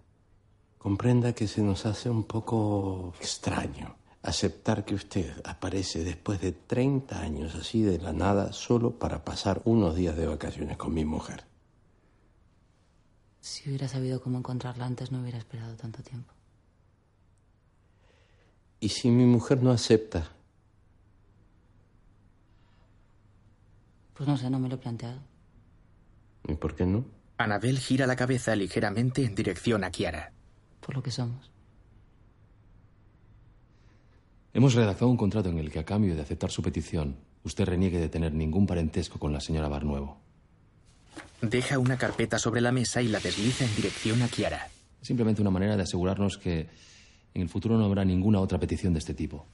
Comprenda 0.78 1.32
que 1.32 1.48
se 1.48 1.62
nos 1.62 1.86
hace 1.86 2.10
un 2.10 2.24
poco 2.24 3.14
extraño 3.20 3.96
aceptar 4.24 4.84
que 4.84 4.94
usted 4.94 5.34
aparece 5.44 6.02
después 6.02 6.40
de 6.40 6.52
30 6.52 7.20
años 7.20 7.54
así 7.54 7.82
de 7.82 7.98
la 7.98 8.12
nada 8.12 8.52
solo 8.52 8.98
para 8.98 9.24
pasar 9.24 9.60
unos 9.64 9.94
días 9.96 10.16
de 10.16 10.26
vacaciones 10.26 10.78
con 10.78 10.94
mi 10.94 11.04
mujer. 11.04 11.44
Si 13.40 13.68
hubiera 13.68 13.86
sabido 13.86 14.22
cómo 14.22 14.38
encontrarla 14.38 14.86
antes, 14.86 15.12
no 15.12 15.20
hubiera 15.20 15.36
esperado 15.36 15.76
tanto 15.76 16.02
tiempo. 16.02 16.32
¿Y 18.80 18.88
si 18.88 19.10
mi 19.10 19.26
mujer 19.26 19.62
no 19.62 19.70
acepta? 19.70 20.30
Pues 24.14 24.26
no 24.26 24.38
sé, 24.38 24.48
no 24.48 24.58
me 24.58 24.70
lo 24.70 24.76
he 24.76 24.78
planteado. 24.78 25.20
¿Y 26.48 26.54
por 26.54 26.74
qué 26.74 26.86
no? 26.86 27.04
Anabel 27.44 27.78
gira 27.78 28.06
la 28.06 28.16
cabeza 28.16 28.56
ligeramente 28.56 29.22
en 29.22 29.34
dirección 29.34 29.84
a 29.84 29.90
Kiara. 29.90 30.32
Por 30.80 30.96
lo 30.96 31.02
que 31.02 31.10
somos. 31.10 31.50
Hemos 34.54 34.72
redactado 34.72 35.10
un 35.10 35.18
contrato 35.18 35.50
en 35.50 35.58
el 35.58 35.70
que, 35.70 35.78
a 35.78 35.84
cambio 35.84 36.14
de 36.14 36.22
aceptar 36.22 36.50
su 36.50 36.62
petición, 36.62 37.18
usted 37.42 37.66
reniegue 37.66 37.98
de 37.98 38.08
tener 38.08 38.32
ningún 38.32 38.66
parentesco 38.66 39.18
con 39.18 39.32
la 39.32 39.40
señora 39.40 39.68
Barnuevo. 39.68 40.18
Deja 41.42 41.78
una 41.78 41.98
carpeta 41.98 42.38
sobre 42.38 42.62
la 42.62 42.72
mesa 42.72 43.02
y 43.02 43.08
la 43.08 43.20
desliza 43.20 43.66
en 43.66 43.76
dirección 43.76 44.22
a 44.22 44.28
Kiara. 44.28 44.68
Simplemente 45.02 45.42
una 45.42 45.50
manera 45.50 45.76
de 45.76 45.82
asegurarnos 45.82 46.38
que 46.38 46.68
en 47.34 47.42
el 47.42 47.50
futuro 47.50 47.76
no 47.76 47.84
habrá 47.84 48.06
ninguna 48.06 48.40
otra 48.40 48.58
petición 48.58 48.94
de 48.94 49.00
este 49.00 49.12
tipo. 49.12 49.44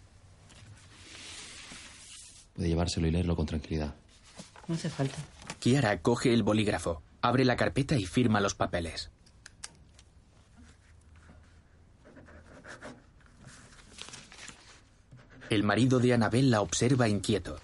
Puede 2.54 2.68
llevárselo 2.68 3.08
y 3.08 3.10
leerlo 3.10 3.34
con 3.34 3.46
tranquilidad. 3.46 3.96
No 4.68 4.76
hace 4.76 4.90
falta. 4.90 5.16
Kiara 5.58 6.00
coge 6.02 6.32
el 6.32 6.44
bolígrafo, 6.44 7.02
abre 7.22 7.44
la 7.44 7.56
carpeta 7.56 7.96
y 7.96 8.06
firma 8.06 8.40
los 8.40 8.54
papeles. 8.54 9.10
El 15.48 15.64
marido 15.64 15.98
de 15.98 16.14
Anabel 16.14 16.50
la 16.50 16.60
observa 16.60 17.08
inquieto. 17.08 17.58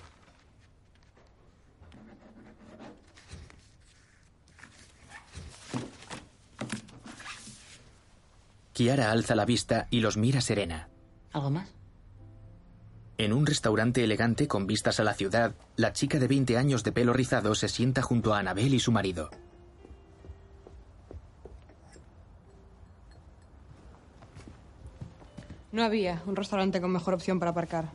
Kiara 8.73 9.11
alza 9.11 9.35
la 9.35 9.47
vista 9.47 9.87
y 9.91 10.01
los 10.01 10.17
mira 10.17 10.41
serena. 10.41 10.89
¿Algo 11.33 11.51
más? 11.51 11.71
En 13.19 13.33
un 13.33 13.47
restaurante 13.47 14.05
elegante 14.05 14.47
con 14.49 14.67
vistas 14.67 15.01
a 15.01 15.05
la 15.05 15.15
ciudad, 15.15 15.55
la 15.77 15.95
chica 15.95 16.19
de 16.19 16.29
20 16.29 16.59
años 16.59 16.85
de 16.85 16.93
pelo 16.93 17.15
rizado 17.15 17.55
se 17.55 17.69
sienta 17.69 18.03
junto 18.03 18.35
a 18.35 18.41
Anabel 18.41 18.75
y 18.75 18.81
su 18.81 18.93
marido. 18.93 19.31
No 25.77 25.85
había 25.85 26.23
un 26.25 26.37
restaurante 26.37 26.81
con 26.81 26.91
mejor 26.91 27.13
opción 27.13 27.39
para 27.39 27.51
aparcar. 27.51 27.91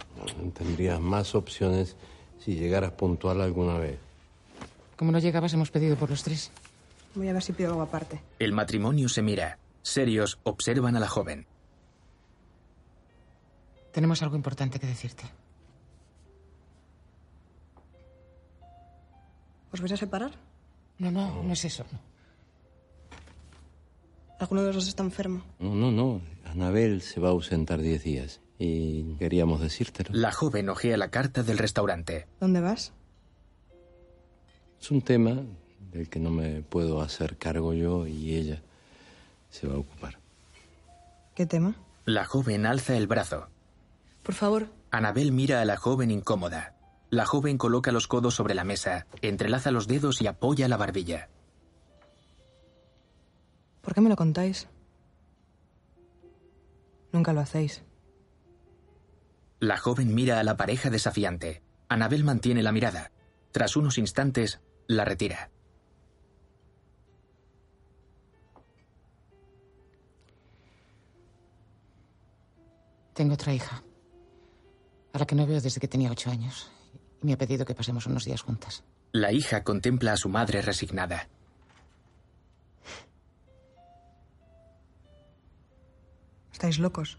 Tendrías 0.54 1.00
más 1.00 1.34
opciones 1.34 1.96
si 2.38 2.54
llegaras 2.54 2.92
puntual 2.92 3.42
alguna 3.42 3.80
vez. 3.80 3.98
Como 4.96 5.12
no 5.12 5.18
llegabas, 5.18 5.52
hemos 5.56 5.72
pedido 5.72 5.96
por 5.96 6.12
los 6.12 6.22
tres. 6.22 6.52
Voy 7.16 7.28
a 7.28 7.34
ver 7.34 7.42
si 7.42 7.54
pido 7.54 7.72
algo 7.72 7.82
aparte. 7.82 8.22
El 8.38 8.54
matrimonio 8.54 9.10
se 9.10 9.24
mira. 9.24 9.58
Serios 9.82 10.38
observan 10.44 10.96
a 10.96 11.00
la 11.00 11.08
joven. 11.08 11.48
Tenemos 13.92 14.22
algo 14.22 14.36
importante 14.36 14.80
que 14.80 14.86
decirte. 14.86 15.24
¿Os 19.74 19.82
vais 19.82 19.94
a 19.94 19.98
separar? 19.98 20.34
No, 21.00 21.10
no, 21.10 21.42
no 21.42 21.54
es 21.54 21.66
eso. 21.66 21.84
no. 21.92 22.11
¿Alguno 24.42 24.62
de 24.62 24.68
los 24.70 24.78
dos 24.78 24.88
está 24.88 25.04
enfermo? 25.04 25.44
No, 25.60 25.76
no, 25.76 25.92
no. 25.92 26.20
Anabel 26.46 27.04
se 27.04 27.20
va 27.20 27.28
a 27.28 27.32
ausentar 27.32 27.80
diez 27.80 28.04
días. 28.04 28.42
Y 28.58 29.14
queríamos 29.20 29.62
decírtelo. 29.62 30.10
La 30.14 30.32
joven 30.32 30.68
ojea 30.70 30.98
la 30.98 31.12
carta 31.12 31.44
del 31.44 31.60
restaurante. 31.60 32.26
¿Dónde 32.40 32.60
vas? 32.60 32.92
Es 34.82 34.90
un 34.90 35.04
tema 35.04 35.44
del 35.92 36.10
que 36.10 36.20
no 36.20 36.32
me 36.32 36.64
puedo 36.64 37.02
hacer 37.02 37.38
cargo 37.38 37.76
yo 37.76 38.08
y 38.08 38.36
ella 38.36 38.64
se 39.52 39.68
va 39.68 39.76
a 39.76 39.78
ocupar. 39.78 40.18
¿Qué 41.36 41.46
tema? 41.46 41.76
La 42.06 42.26
joven 42.26 42.66
alza 42.66 42.98
el 42.98 43.06
brazo. 43.06 43.48
Por 44.24 44.34
favor. 44.34 44.70
Anabel 44.90 45.32
mira 45.32 45.62
a 45.62 45.66
la 45.66 45.78
joven 45.78 46.10
incómoda. 46.10 46.74
La 47.12 47.26
joven 47.26 47.60
coloca 47.60 47.92
los 47.92 48.08
codos 48.08 48.34
sobre 48.34 48.56
la 48.56 48.64
mesa, 48.64 49.06
entrelaza 49.22 49.70
los 49.70 49.88
dedos 49.88 50.20
y 50.20 50.28
apoya 50.28 50.68
la 50.68 50.78
barbilla. 50.78 51.30
¿Por 53.82 53.94
qué 53.94 54.02
me 54.02 54.10
lo 54.10 54.16
contáis? 54.16 54.68
Nunca 57.12 57.34
lo 57.34 57.42
hacéis. 57.42 57.84
La 59.60 59.78
joven 59.78 60.16
mira 60.16 60.40
a 60.40 60.44
la 60.44 60.58
pareja 60.58 60.90
desafiante. 60.90 61.62
Anabel 61.90 62.24
mantiene 62.24 62.64
la 62.64 62.72
mirada. 62.72 63.12
Tras 63.52 63.76
unos 63.76 63.98
instantes, 63.98 64.62
la 64.88 65.06
retira. 65.06 65.52
Tengo 73.14 73.34
otra 73.34 73.54
hija. 73.54 73.84
A 75.14 75.20
la 75.20 75.26
que 75.26 75.36
no 75.36 75.46
veo 75.46 75.60
desde 75.60 75.80
que 75.82 75.88
tenía 75.88 76.12
ocho 76.12 76.32
años. 76.32 76.72
Y 77.22 77.26
me 77.26 77.34
ha 77.34 77.38
pedido 77.38 77.66
que 77.66 77.76
pasemos 77.76 78.06
unos 78.08 78.26
días 78.26 78.42
juntas. 78.42 78.84
La 79.12 79.34
hija 79.34 79.64
contempla 79.64 80.14
a 80.14 80.18
su 80.18 80.30
madre 80.30 80.62
resignada. 80.62 81.28
Estáis 86.62 86.78
locos. 86.78 87.18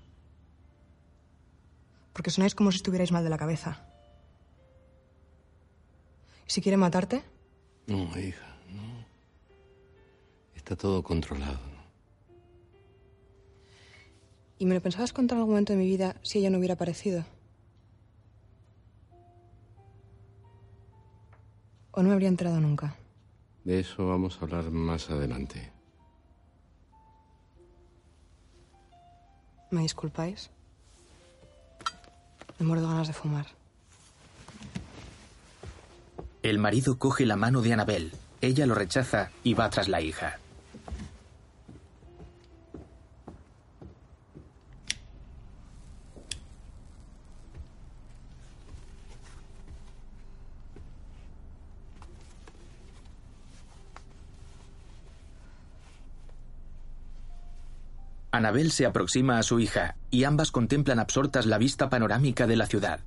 Porque 2.12 2.30
sonáis 2.30 2.54
como 2.54 2.70
si 2.70 2.76
estuvierais 2.76 3.10
mal 3.10 3.24
de 3.24 3.30
la 3.34 3.42
cabeza. 3.42 3.82
¿Y 6.46 6.50
si 6.52 6.62
quiere 6.62 6.76
matarte? 6.76 7.24
No, 7.88 8.06
hija, 8.16 8.46
no. 8.70 9.04
Está 10.54 10.76
todo 10.76 11.02
controlado. 11.02 11.58
¿Y 14.60 14.66
me 14.66 14.74
lo 14.74 14.80
pensabas 14.80 15.12
contar 15.12 15.34
en 15.34 15.40
algún 15.40 15.54
momento 15.54 15.72
de 15.72 15.80
mi 15.80 15.86
vida 15.86 16.14
si 16.22 16.38
ella 16.38 16.50
no 16.50 16.58
hubiera 16.58 16.74
aparecido? 16.74 17.24
¿O 21.90 22.00
no 22.00 22.10
me 22.10 22.14
habría 22.14 22.28
enterado 22.28 22.60
nunca? 22.60 22.94
De 23.64 23.80
eso 23.80 24.06
vamos 24.06 24.38
a 24.38 24.44
hablar 24.44 24.70
más 24.70 25.10
adelante. 25.10 25.81
¿Me 29.72 29.80
disculpáis? 29.80 30.50
Me 32.58 32.66
muero 32.66 32.86
ganas 32.86 33.06
de 33.06 33.14
fumar. 33.14 33.46
El 36.42 36.58
marido 36.58 36.98
coge 36.98 37.24
la 37.24 37.36
mano 37.36 37.62
de 37.62 37.72
Anabel. 37.72 38.12
Ella 38.42 38.66
lo 38.66 38.74
rechaza 38.74 39.30
y 39.42 39.54
va 39.54 39.70
tras 39.70 39.88
la 39.88 40.02
hija. 40.02 40.38
Anabel 58.32 58.72
se 58.72 58.86
aproxima 58.86 59.38
a 59.38 59.42
su 59.42 59.60
hija 59.60 59.96
y 60.10 60.24
ambas 60.24 60.50
contemplan 60.50 60.98
absortas 60.98 61.44
la 61.44 61.58
vista 61.58 61.90
panorámica 61.90 62.46
de 62.46 62.56
la 62.56 62.66
ciudad. 62.66 63.00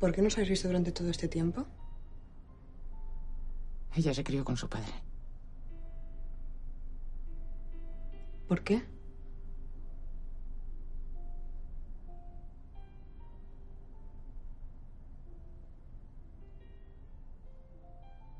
¿Por 0.00 0.12
qué 0.12 0.20
no 0.20 0.26
os 0.26 0.34
habéis 0.34 0.50
visto 0.50 0.66
durante 0.66 0.90
todo 0.90 1.08
este 1.10 1.28
tiempo? 1.28 1.64
Ella 3.94 4.12
se 4.12 4.24
crió 4.24 4.44
con 4.44 4.56
su 4.56 4.68
padre. 4.68 4.92
¿Por 8.48 8.64
qué? 8.64 8.82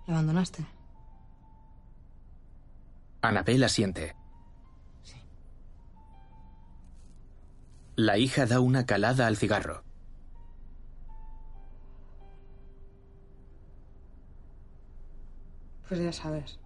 ¿La 0.09 0.15
abandonaste? 0.15 0.67
Anabel 3.23 3.63
asiente. 3.63 4.15
La 7.97 8.19
hija 8.19 8.45
da 8.45 8.61
una 8.61 8.85
calada 8.85 9.27
al 9.27 9.39
cigarro. 9.39 9.83
Pues 15.89 16.01
ya 16.01 16.13
sabes. 16.13 16.59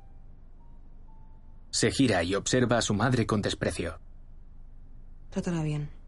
Se 1.71 1.93
gira 1.93 2.25
y 2.25 2.35
observa 2.35 2.79
a 2.79 2.83
su 2.83 2.95
madre 2.95 3.27
con 3.27 3.43
desprecio. 3.43 4.01
Trátala 5.31 5.63
bien. 5.63 6.00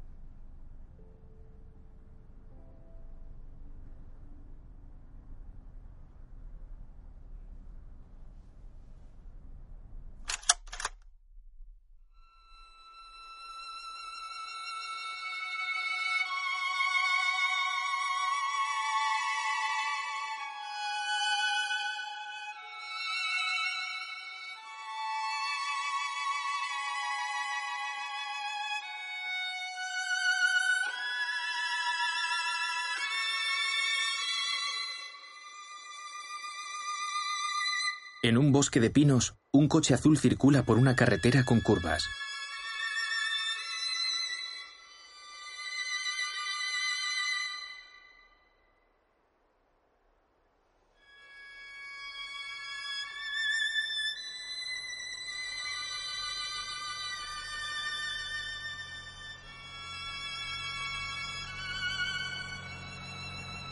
Bosque 38.63 38.79
de 38.79 38.91
pinos, 38.91 39.35
un 39.51 39.67
coche 39.67 39.93
azul 39.93 40.17
circula 40.17 40.63
por 40.63 40.79
una 40.79 40.95
carretera 40.95 41.45
con 41.45 41.61
curvas. 41.61 42.05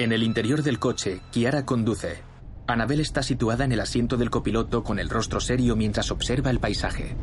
En 0.00 0.10
el 0.10 0.24
interior 0.24 0.64
del 0.64 0.80
coche, 0.80 1.20
Kiara 1.30 1.64
conduce. 1.64 2.29
Anabel 2.70 3.00
está 3.00 3.22
situada 3.22 3.64
en 3.64 3.72
el 3.72 3.80
asiento 3.80 4.16
del 4.16 4.30
copiloto 4.30 4.84
con 4.84 4.98
el 4.98 5.10
rostro 5.10 5.40
serio 5.40 5.76
mientras 5.76 6.10
observa 6.10 6.50
el 6.50 6.60
paisaje. 6.60 7.16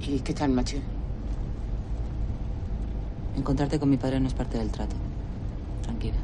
¿Y 0.00 0.20
qué 0.20 0.32
tal, 0.32 0.52
Mathieu? 0.52 0.80
Encontrarte 3.36 3.78
con 3.78 3.90
mi 3.90 3.98
padre 3.98 4.18
no 4.20 4.26
es 4.26 4.34
parte 4.34 4.56
del 4.56 4.70
trato. 4.70 4.96
Tranquila. 5.82 6.16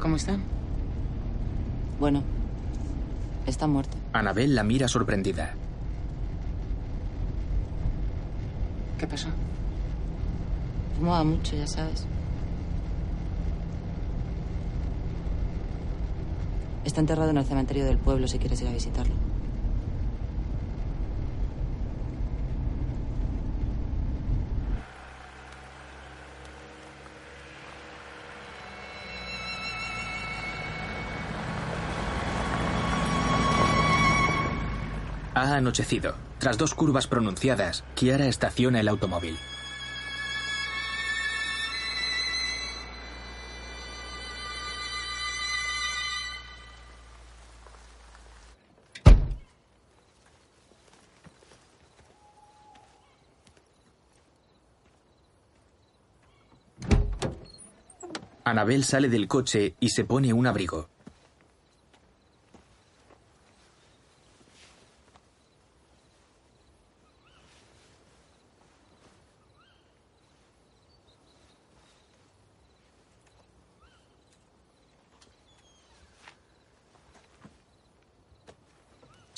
¿Cómo 0.00 0.16
está? 0.16 0.38
Bueno, 2.00 2.22
está 3.46 3.66
muerto. 3.66 3.96
Anabel 4.14 4.54
la 4.54 4.62
mira 4.62 4.88
sorprendida. 4.88 5.54
¿Qué 8.98 9.06
pasó? 9.06 9.28
Fumaba 10.98 11.22
mucho, 11.24 11.54
ya 11.54 11.66
sabes. 11.66 12.06
Está 16.84 17.00
enterrado 17.00 17.30
en 17.30 17.36
el 17.36 17.44
cementerio 17.44 17.84
del 17.84 17.98
pueblo 17.98 18.26
si 18.26 18.38
quieres 18.38 18.60
ir 18.62 18.68
a 18.68 18.72
visitarlo. 18.72 19.14
Ha 35.34 35.56
anochecido. 35.56 36.25
Tras 36.38 36.58
dos 36.58 36.74
curvas 36.74 37.06
pronunciadas, 37.06 37.84
Kiara 37.94 38.26
estaciona 38.26 38.80
el 38.80 38.88
automóvil. 38.88 39.36
Anabel 58.44 58.84
sale 58.84 59.08
del 59.08 59.26
coche 59.26 59.74
y 59.80 59.88
se 59.88 60.04
pone 60.04 60.32
un 60.32 60.46
abrigo. 60.46 60.88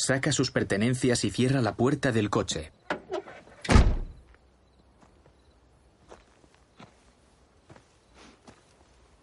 Saca 0.09 0.33
sus 0.33 0.51
pertenencias 0.51 1.23
y 1.27 1.31
cierra 1.31 1.61
la 1.61 1.75
puerta 1.75 2.13
del 2.13 2.31
coche. 2.31 2.73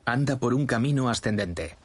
Anda 0.05 0.37
por 0.37 0.53
un 0.53 0.67
camino 0.67 1.09
ascendente. 1.09 1.75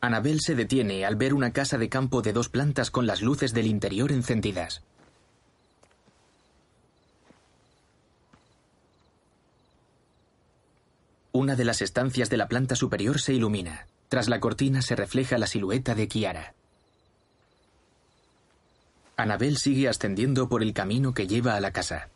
Anabel 0.00 0.40
se 0.40 0.54
detiene 0.54 1.04
al 1.04 1.16
ver 1.16 1.34
una 1.34 1.52
casa 1.52 1.76
de 1.76 1.90
campo 1.90 2.22
de 2.22 2.32
dos 2.32 2.48
plantas 2.48 2.90
con 2.90 3.06
las 3.06 3.20
luces 3.20 3.52
del 3.52 3.66
interior 3.66 4.10
encendidas. 4.10 4.82
Una 11.44 11.56
de 11.56 11.66
las 11.66 11.82
estancias 11.82 12.30
de 12.30 12.38
la 12.38 12.48
planta 12.48 12.74
superior 12.74 13.20
se 13.20 13.34
ilumina. 13.34 13.86
Tras 14.08 14.30
la 14.30 14.40
cortina 14.40 14.80
se 14.80 14.96
refleja 14.96 15.36
la 15.36 15.46
silueta 15.46 15.94
de 15.94 16.08
Kiara. 16.08 16.54
Anabel 19.18 19.58
sigue 19.58 19.86
ascendiendo 19.86 20.48
por 20.48 20.62
el 20.62 20.72
camino 20.72 21.12
que 21.12 21.26
lleva 21.26 21.54
a 21.54 21.60
la 21.60 21.70
casa. 21.70 22.08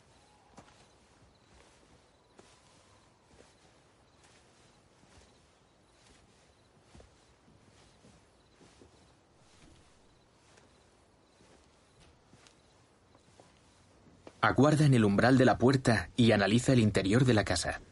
Aguarda 14.41 14.87
en 14.87 14.95
el 14.95 15.05
umbral 15.05 15.37
de 15.37 15.45
la 15.45 15.59
puerta 15.59 16.09
y 16.17 16.33
analiza 16.33 16.73
el 16.73 16.79
interior 16.79 17.27
de 17.27 17.35
la 17.35 17.45
casa. 17.45 17.83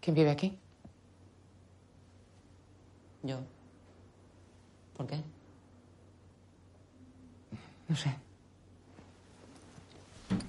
¿Quién 0.00 0.14
vive 0.14 0.30
aquí? 0.30 0.58
Yo. 3.22 3.40
¿Por 4.96 5.06
qué? 5.06 5.22
No 7.88 7.96
sé. 7.96 8.16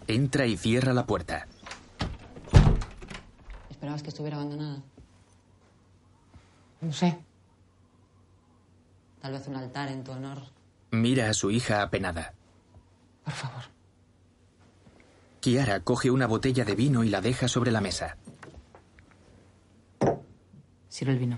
Entra 0.07 0.45
y 0.45 0.57
cierra 0.57 0.93
la 0.93 1.05
puerta. 1.05 1.47
¿Esperabas 3.69 4.03
que 4.03 4.09
estuviera 4.09 4.37
abandonada? 4.37 4.81
No 6.81 6.93
sé. 6.93 7.17
Tal 9.21 9.33
vez 9.33 9.47
un 9.47 9.55
altar 9.55 9.89
en 9.89 10.03
tu 10.03 10.11
honor. 10.11 10.39
Mira 10.91 11.29
a 11.29 11.33
su 11.33 11.51
hija 11.51 11.81
apenada. 11.81 12.33
Por 13.23 13.33
favor. 13.33 13.63
Kiara 15.39 15.79
coge 15.79 16.11
una 16.11 16.27
botella 16.27 16.65
de 16.65 16.75
vino 16.75 17.03
y 17.03 17.09
la 17.09 17.21
deja 17.21 17.47
sobre 17.47 17.71
la 17.71 17.81
mesa. 17.81 18.17
Sirve 20.91 21.13
el 21.13 21.19
vino. 21.19 21.37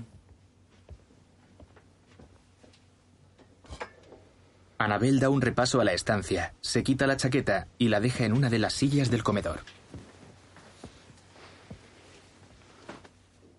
Anabel 4.80 5.20
da 5.20 5.30
un 5.30 5.42
repaso 5.42 5.80
a 5.80 5.84
la 5.86 5.94
estancia, 5.94 6.56
se 6.60 6.82
quita 6.82 7.06
la 7.06 7.18
chaqueta 7.18 7.68
y 7.78 7.90
la 7.90 8.00
deja 8.00 8.26
en 8.26 8.34
una 8.34 8.50
de 8.50 8.58
las 8.58 8.74
sillas 8.74 9.12
del 9.12 9.24
comedor. 9.24 9.60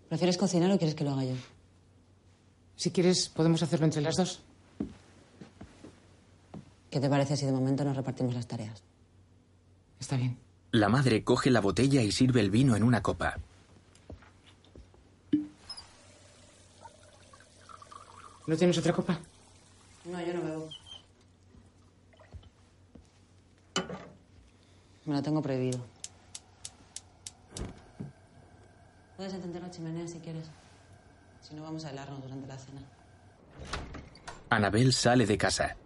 ¿Prefieres 0.08 0.36
cocinar 0.36 0.70
o 0.72 0.78
quieres 0.78 0.96
que 0.96 1.04
lo 1.04 1.12
haga 1.12 1.24
yo? 1.26 1.34
Si 2.74 2.90
quieres, 2.90 3.28
podemos 3.28 3.62
hacerlo 3.62 3.86
entre 3.86 4.02
las 4.02 4.16
dos. 4.16 4.42
¿Qué 6.90 6.98
te 6.98 7.08
parece 7.08 7.36
si 7.36 7.46
de 7.46 7.52
momento 7.52 7.84
nos 7.84 7.96
repartimos 7.96 8.34
las 8.34 8.48
tareas? 8.48 8.82
Está 10.00 10.16
bien. 10.16 10.36
La 10.72 10.88
madre 10.88 11.22
coge 11.22 11.52
la 11.52 11.60
botella 11.60 12.02
y 12.02 12.10
sirve 12.10 12.40
el 12.40 12.50
vino 12.50 12.74
en 12.74 12.82
una 12.82 13.00
copa. 13.00 13.38
¿No 18.46 18.56
tienes 18.56 18.76
otra 18.78 18.92
copa? 18.92 19.18
No, 20.04 20.20
yo 20.20 20.34
no 20.34 20.42
bebo. 20.42 20.68
Me 25.06 25.14
lo 25.14 25.22
tengo 25.22 25.42
prohibido. 25.42 25.78
Puedes 29.16 29.34
encender 29.34 29.62
la 29.62 29.70
chimenea 29.70 30.06
si 30.06 30.18
quieres. 30.18 30.50
Si 31.40 31.54
no, 31.54 31.62
vamos 31.62 31.84
a 31.84 31.90
helarnos 31.90 32.22
durante 32.22 32.46
la 32.46 32.58
cena. 32.58 32.80
Anabel 34.50 34.92
sale 34.92 35.26
de 35.26 35.38
casa. 35.38 35.76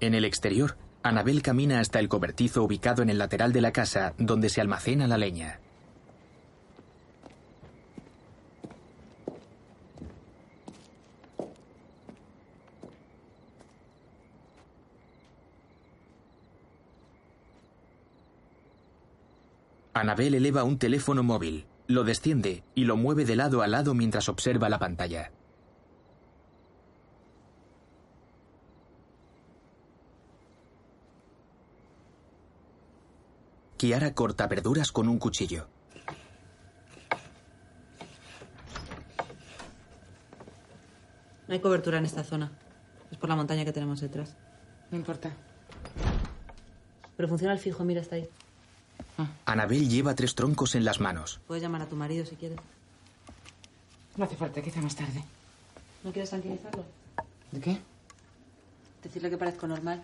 En 0.00 0.14
el 0.14 0.24
exterior, 0.24 0.76
Anabel 1.02 1.42
camina 1.42 1.80
hasta 1.80 1.98
el 1.98 2.08
cobertizo 2.08 2.62
ubicado 2.62 3.02
en 3.02 3.10
el 3.10 3.18
lateral 3.18 3.52
de 3.52 3.60
la 3.60 3.72
casa 3.72 4.14
donde 4.18 4.48
se 4.48 4.60
almacena 4.60 5.06
la 5.06 5.18
leña. 5.18 5.60
Anabel 20.04 20.34
eleva 20.34 20.64
un 20.64 20.78
teléfono 20.78 21.22
móvil, 21.22 21.66
lo 21.86 22.04
desciende 22.04 22.62
y 22.74 22.84
lo 22.84 22.94
mueve 22.94 23.24
de 23.24 23.36
lado 23.36 23.62
a 23.62 23.66
lado 23.66 23.94
mientras 23.94 24.28
observa 24.28 24.68
la 24.68 24.78
pantalla. 24.78 25.32
Kiara 33.78 34.12
corta 34.12 34.46
verduras 34.46 34.92
con 34.92 35.08
un 35.08 35.18
cuchillo. 35.18 35.68
No 41.48 41.54
hay 41.54 41.60
cobertura 41.60 41.96
en 41.96 42.04
esta 42.04 42.24
zona. 42.24 42.52
Es 43.10 43.16
por 43.16 43.30
la 43.30 43.36
montaña 43.36 43.64
que 43.64 43.72
tenemos 43.72 44.02
detrás. 44.02 44.36
No 44.90 44.98
importa. 44.98 45.32
Pero 47.16 47.26
funciona 47.26 47.54
el 47.54 47.58
fijo, 47.58 47.84
mira, 47.84 48.02
está 48.02 48.16
ahí. 48.16 48.28
Anabel 49.46 49.88
lleva 49.88 50.14
tres 50.14 50.34
troncos 50.34 50.74
en 50.74 50.84
las 50.84 51.00
manos. 51.00 51.40
Puedes 51.46 51.62
llamar 51.62 51.82
a 51.82 51.88
tu 51.88 51.96
marido 51.96 52.24
si 52.26 52.36
quieres. 52.36 52.58
No 54.16 54.24
hace 54.24 54.36
falta, 54.36 54.62
quizá 54.62 54.80
más 54.80 54.96
tarde. 54.96 55.24
¿No 56.02 56.12
quieres 56.12 56.30
tranquilizarlo? 56.30 56.84
¿De 57.52 57.60
qué? 57.60 57.78
Decirle 59.02 59.30
que 59.30 59.38
parezco 59.38 59.66
normal. 59.66 60.02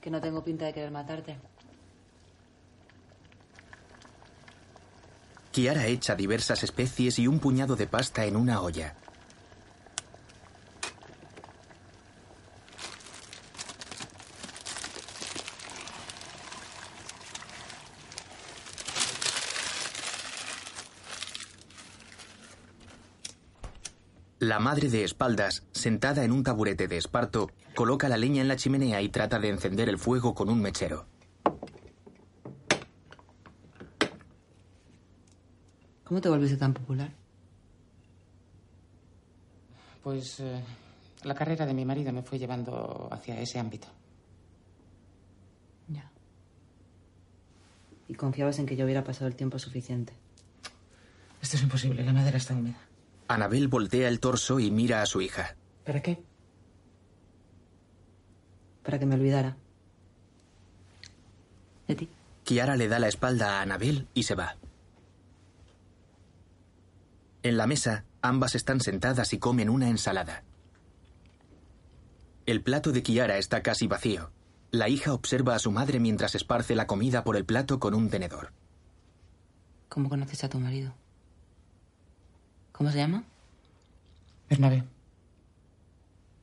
Que 0.00 0.10
no 0.10 0.20
tengo 0.20 0.42
pinta 0.44 0.66
de 0.66 0.74
querer 0.74 0.90
matarte. 0.90 1.36
Kiara 5.52 5.86
echa 5.86 6.16
diversas 6.16 6.64
especies 6.64 7.18
y 7.18 7.28
un 7.28 7.38
puñado 7.38 7.76
de 7.76 7.86
pasta 7.86 8.24
en 8.26 8.36
una 8.36 8.60
olla. 8.60 8.96
La 24.44 24.58
madre 24.58 24.90
de 24.90 25.04
espaldas, 25.04 25.62
sentada 25.72 26.22
en 26.22 26.30
un 26.30 26.42
taburete 26.42 26.86
de 26.86 26.98
esparto, 26.98 27.50
coloca 27.74 28.10
la 28.10 28.18
leña 28.18 28.42
en 28.42 28.48
la 28.48 28.56
chimenea 28.56 29.00
y 29.00 29.08
trata 29.08 29.38
de 29.38 29.48
encender 29.48 29.88
el 29.88 29.96
fuego 29.96 30.34
con 30.34 30.50
un 30.50 30.60
mechero. 30.60 31.06
¿Cómo 36.04 36.20
te 36.20 36.28
volviste 36.28 36.58
tan 36.58 36.74
popular? 36.74 37.10
Pues 40.02 40.40
eh, 40.40 40.62
la 41.22 41.34
carrera 41.34 41.64
de 41.64 41.72
mi 41.72 41.86
marido 41.86 42.12
me 42.12 42.22
fue 42.22 42.38
llevando 42.38 43.08
hacia 43.10 43.40
ese 43.40 43.58
ámbito. 43.58 43.88
Ya. 45.88 46.12
Y 48.08 48.14
confiabas 48.14 48.58
en 48.58 48.66
que 48.66 48.76
yo 48.76 48.84
hubiera 48.84 49.04
pasado 49.04 49.26
el 49.26 49.36
tiempo 49.36 49.58
suficiente. 49.58 50.12
Esto 51.40 51.56
es 51.56 51.62
imposible, 51.62 52.04
la 52.04 52.12
madera 52.12 52.36
está 52.36 52.52
húmeda. 52.52 52.76
Anabel 53.28 53.68
voltea 53.68 54.08
el 54.08 54.20
torso 54.20 54.60
y 54.60 54.70
mira 54.70 55.02
a 55.02 55.06
su 55.06 55.20
hija. 55.20 55.56
¿Para 55.84 56.02
qué? 56.02 56.22
Para 58.82 58.98
que 58.98 59.06
me 59.06 59.14
olvidara. 59.14 59.56
De 61.88 61.94
ti. 61.94 62.08
Kiara 62.44 62.76
le 62.76 62.88
da 62.88 62.98
la 62.98 63.08
espalda 63.08 63.58
a 63.58 63.62
Anabel 63.62 64.08
y 64.14 64.24
se 64.24 64.34
va. 64.34 64.56
En 67.42 67.56
la 67.56 67.66
mesa, 67.66 68.04
ambas 68.22 68.54
están 68.54 68.80
sentadas 68.80 69.32
y 69.32 69.38
comen 69.38 69.68
una 69.68 69.88
ensalada. 69.88 70.44
El 72.46 72.62
plato 72.62 72.92
de 72.92 73.02
Kiara 73.02 73.38
está 73.38 73.62
casi 73.62 73.86
vacío. 73.86 74.30
La 74.70 74.88
hija 74.88 75.14
observa 75.14 75.54
a 75.54 75.58
su 75.58 75.70
madre 75.70 76.00
mientras 76.00 76.34
esparce 76.34 76.74
la 76.74 76.86
comida 76.86 77.24
por 77.24 77.36
el 77.36 77.44
plato 77.44 77.78
con 77.78 77.94
un 77.94 78.10
tenedor. 78.10 78.52
¿Cómo 79.88 80.08
conoces 80.08 80.44
a 80.44 80.48
tu 80.48 80.58
marido? 80.58 80.94
¿Cómo 82.74 82.90
se 82.90 82.98
llama? 82.98 83.22
Bernabé. 84.50 84.82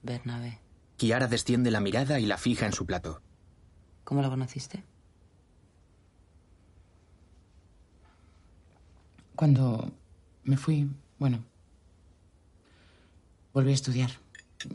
Bernabé. 0.01 0.59
Kiara 0.95 1.27
desciende 1.27 1.71
la 1.71 1.81
mirada 1.81 2.21
y 2.21 2.25
la 2.25 2.37
fija 2.37 2.65
en 2.65 2.71
su 2.71 2.85
plato. 2.85 3.21
¿Cómo 4.05 4.21
lo 4.21 4.29
conociste? 4.29 4.81
Cuando 9.35 9.91
me 10.45 10.55
fui, 10.55 10.89
bueno, 11.19 11.43
volví 13.53 13.71
a 13.71 13.75
estudiar. 13.75 14.11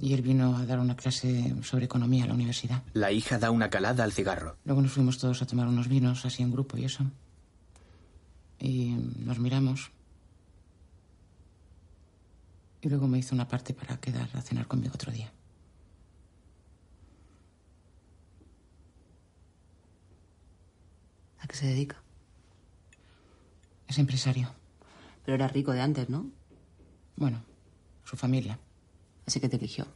Y 0.02 0.12
él 0.12 0.20
vino 0.20 0.56
a 0.56 0.66
dar 0.66 0.78
una 0.78 0.96
clase 0.96 1.54
sobre 1.62 1.86
economía 1.86 2.24
a 2.24 2.26
la 2.26 2.34
universidad. 2.34 2.82
La 2.92 3.12
hija 3.12 3.38
da 3.38 3.50
una 3.50 3.70
calada 3.70 4.04
al 4.04 4.12
cigarro. 4.12 4.58
Luego 4.64 4.82
nos 4.82 4.92
fuimos 4.92 5.16
todos 5.16 5.40
a 5.40 5.46
tomar 5.46 5.68
unos 5.68 5.88
vinos, 5.88 6.26
así 6.26 6.42
en 6.42 6.52
grupo 6.52 6.76
y 6.76 6.84
eso. 6.84 7.04
Y 8.58 8.90
nos 9.20 9.38
miramos. 9.38 9.90
Y 12.80 12.88
luego 12.88 13.08
me 13.08 13.18
hizo 13.18 13.34
una 13.34 13.48
parte 13.48 13.74
para 13.74 13.98
quedar 13.98 14.28
a 14.34 14.42
cenar 14.42 14.66
conmigo 14.66 14.94
otro 14.94 15.12
día. 15.12 15.32
¿A 21.40 21.46
qué 21.46 21.56
se 21.56 21.66
dedica? 21.66 22.02
Es 23.88 23.98
empresario. 23.98 24.52
Pero 25.24 25.36
era 25.36 25.48
rico 25.48 25.72
de 25.72 25.80
antes, 25.80 26.08
¿no? 26.08 26.30
Bueno, 27.16 27.42
su 28.04 28.16
familia. 28.16 28.58
Así 29.26 29.40
que 29.40 29.48
te 29.48 29.56
eligió. 29.56 29.86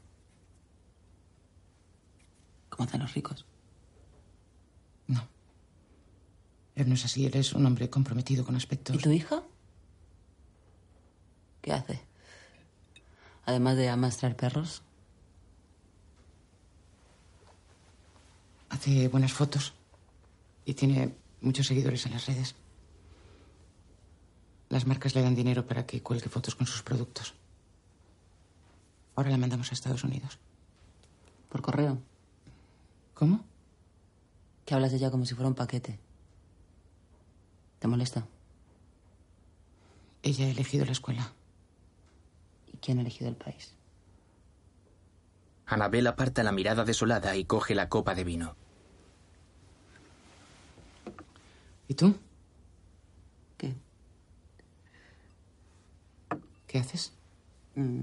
¿Cómo 2.69 2.89
hacen 2.89 3.01
los 3.01 3.15
ricos? 3.15 3.47
No. 5.07 5.29
Él 6.75 6.89
no 6.89 6.95
es 6.95 7.05
así, 7.05 7.27
él 7.27 7.35
es 7.35 7.53
un 7.53 7.67
hombre 7.67 7.91
comprometido 7.91 8.45
con 8.45 8.57
aspectos. 8.57 8.97
¿Y 8.97 8.99
tu 8.99 9.11
hija? 9.11 9.43
¿Qué 11.61 11.73
hace? 11.73 12.10
Además 13.51 13.77
de 13.77 13.89
amastrar 13.89 14.37
perros. 14.37 14.81
Hace 18.69 19.09
buenas 19.09 19.33
fotos. 19.33 19.75
Y 20.65 20.75
tiene 20.75 21.17
muchos 21.41 21.67
seguidores 21.67 22.07
en 22.07 22.13
las 22.13 22.27
redes. 22.27 22.55
Las 24.69 24.87
marcas 24.87 25.17
le 25.17 25.23
dan 25.23 25.35
dinero 25.35 25.67
para 25.67 25.85
que 25.85 26.01
cuelgue 26.01 26.29
fotos 26.29 26.55
con 26.55 26.69
sus 26.69 26.85
productos. 26.85 27.35
Ahora 29.17 29.31
la 29.31 29.37
mandamos 29.37 29.73
a 29.73 29.75
Estados 29.75 30.05
Unidos. 30.05 30.39
¿Por 31.49 31.61
correo? 31.61 31.99
¿Cómo? 33.15 33.45
Que 34.65 34.75
hablas 34.75 34.93
de 34.93 34.99
ella 34.99 35.11
como 35.11 35.27
si 35.27 35.35
fuera 35.35 35.49
un 35.49 35.57
paquete. 35.57 35.99
¿Te 37.81 37.89
molesta? 37.89 38.25
Ella 40.23 40.47
ha 40.47 40.51
elegido 40.51 40.85
la 40.85 40.93
escuela. 40.93 41.33
¿Y 42.81 42.87
quién 42.87 42.99
ha 42.99 43.03
elegido 43.03 43.29
el 43.29 43.37
país? 43.37 43.75
Anabel 45.67 46.07
aparta 46.07 46.43
la 46.43 46.51
mirada 46.51 46.85
desolada 46.85 47.37
y 47.37 47.45
coge 47.45 47.75
la 47.75 47.89
copa 47.91 48.15
de 48.15 48.25
vino. 48.25 48.57
¿Y 51.89 51.95
tú? 51.95 52.15
¿Qué? 53.59 53.75
¿Qué 56.67 56.79
haces? 56.79 57.13
Mm, 57.75 58.03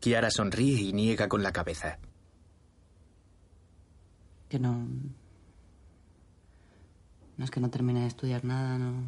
Kiara 0.00 0.30
sonríe 0.30 0.80
y 0.82 0.92
niega 0.92 1.28
con 1.28 1.42
la 1.42 1.52
cabeza. 1.52 1.98
que 4.48 4.58
no. 4.58 4.86
No 7.36 7.44
es 7.44 7.50
que 7.50 7.60
no 7.60 7.68
termine 7.70 8.00
de 8.00 8.06
estudiar 8.06 8.44
nada, 8.44 8.78
no. 8.78 9.02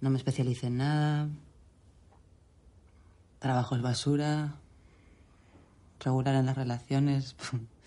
No 0.00 0.10
me 0.10 0.18
especialice 0.18 0.66
en 0.66 0.78
nada. 0.78 1.28
Trabajo 3.38 3.76
es 3.76 3.82
basura. 3.82 4.56
Regular 6.00 6.34
en 6.34 6.46
las 6.46 6.56
relaciones. 6.56 7.36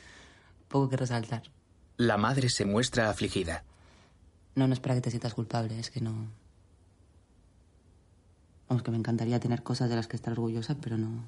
Poco 0.68 0.90
que 0.90 0.98
resaltar. 0.98 1.44
La 1.98 2.18
madre 2.18 2.50
se 2.50 2.66
muestra 2.66 3.10
afligida. 3.10 3.64
No, 4.56 4.68
no 4.68 4.74
es 4.74 4.80
para 4.80 4.96
que 4.96 5.02
te 5.02 5.10
sientas 5.10 5.34
culpable, 5.34 5.80
es 5.80 5.90
que 5.90 6.02
no. 6.02 6.28
Vamos, 8.68 8.84
que 8.84 8.92
me 8.92 8.98
encantaría 8.98 9.40
tener 9.40 9.64
cosas 9.64 9.90
de 9.90 9.96
las 9.96 10.08
que 10.08 10.16
estar 10.16 10.34
orgullosa, 10.34 10.76
pero 10.76 10.98
no. 10.98 11.24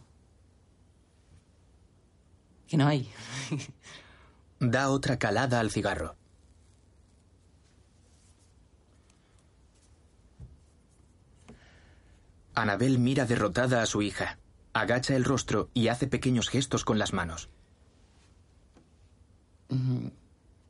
Que 2.68 2.78
no 2.78 2.88
hay. 2.88 3.10
Da 4.64 4.92
otra 4.92 5.18
calada 5.18 5.60
al 5.60 5.72
cigarro. 5.72 6.16
Anabel 12.56 13.00
mira 13.00 13.26
derrotada 13.26 13.82
a 13.82 13.86
su 13.86 14.02
hija. 14.02 14.38
Agacha 14.74 15.16
el 15.16 15.24
rostro 15.26 15.70
y 15.74 15.88
hace 15.90 16.08
pequeños 16.08 16.50
gestos 16.50 16.86
con 16.86 16.98
las 17.00 17.14
manos. 17.14 17.50
Mm, 19.70 20.08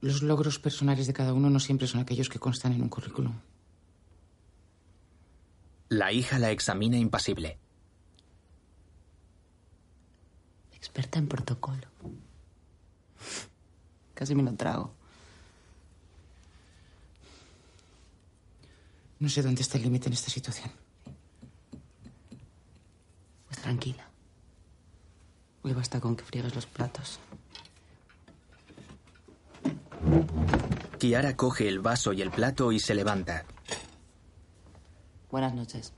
Los 0.01 0.23
logros 0.23 0.57
personales 0.59 1.05
de 1.07 1.13
cada 1.13 1.33
uno 1.33 1.49
no 1.49 1.59
siempre 1.59 1.87
son 1.87 2.01
aquellos 2.01 2.29
que 2.29 2.39
constan 2.39 2.73
en 2.73 2.81
un 2.81 2.89
currículum. 2.89 3.33
La 5.89 6.11
hija 6.11 6.39
la 6.39 6.49
examina 6.51 6.97
impasible. 6.97 7.59
Experta 10.73 11.19
en 11.19 11.27
protocolo. 11.27 11.85
Casi 14.15 14.33
me 14.33 14.41
lo 14.43 14.53
trago. 14.55 14.93
No 19.19 19.29
sé 19.29 19.43
dónde 19.43 19.61
está 19.61 19.77
el 19.77 19.83
límite 19.83 20.07
en 20.07 20.13
esta 20.13 20.31
situación. 20.31 20.71
Tranquila. 23.61 24.09
Hoy 25.61 25.73
basta 25.73 25.99
con 25.99 26.15
que 26.15 26.23
friegues 26.23 26.55
los 26.55 26.65
platos. 26.65 27.19
Kiara 30.97 31.35
coge 31.37 31.67
el 31.67 31.79
vaso 31.79 32.11
y 32.13 32.23
el 32.23 32.31
plato 32.31 32.71
y 32.71 32.79
se 32.79 32.95
levanta. 32.95 33.45
Buenas 35.29 35.53
noches. 35.53 35.93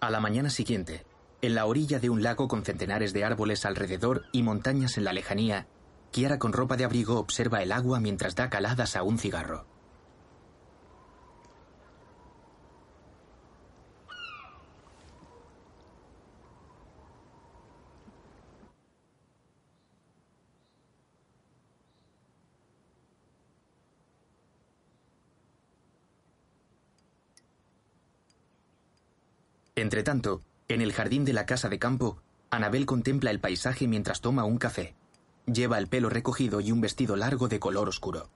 A 0.00 0.10
la 0.10 0.20
mañana 0.20 0.50
siguiente, 0.50 1.06
en 1.46 1.54
la 1.54 1.66
orilla 1.66 1.98
de 1.98 2.10
un 2.10 2.22
lago 2.22 2.48
con 2.48 2.64
centenares 2.64 3.12
de 3.12 3.24
árboles 3.24 3.64
alrededor 3.64 4.24
y 4.32 4.42
montañas 4.42 4.96
en 4.96 5.04
la 5.04 5.12
lejanía, 5.12 5.66
Kiara 6.10 6.38
con 6.38 6.52
ropa 6.52 6.76
de 6.76 6.84
abrigo 6.84 7.18
observa 7.18 7.62
el 7.62 7.72
agua 7.72 8.00
mientras 8.00 8.34
da 8.34 8.48
caladas 8.48 8.96
a 8.96 9.02
un 9.02 9.18
cigarro. 9.18 9.66
Entretanto, 29.76 30.40
en 30.68 30.80
el 30.80 30.92
jardín 30.92 31.24
de 31.24 31.34
la 31.34 31.44
casa 31.44 31.68
de 31.68 31.78
campo, 31.78 32.22
Anabel 32.50 32.86
contempla 32.86 33.30
el 33.30 33.40
paisaje 33.40 33.86
mientras 33.86 34.20
toma 34.20 34.44
un 34.44 34.58
café. 34.58 34.94
Lleva 35.46 35.78
el 35.78 35.88
pelo 35.88 36.08
recogido 36.08 36.60
y 36.60 36.72
un 36.72 36.80
vestido 36.80 37.16
largo 37.16 37.48
de 37.48 37.60
color 37.60 37.88
oscuro. 37.88 38.30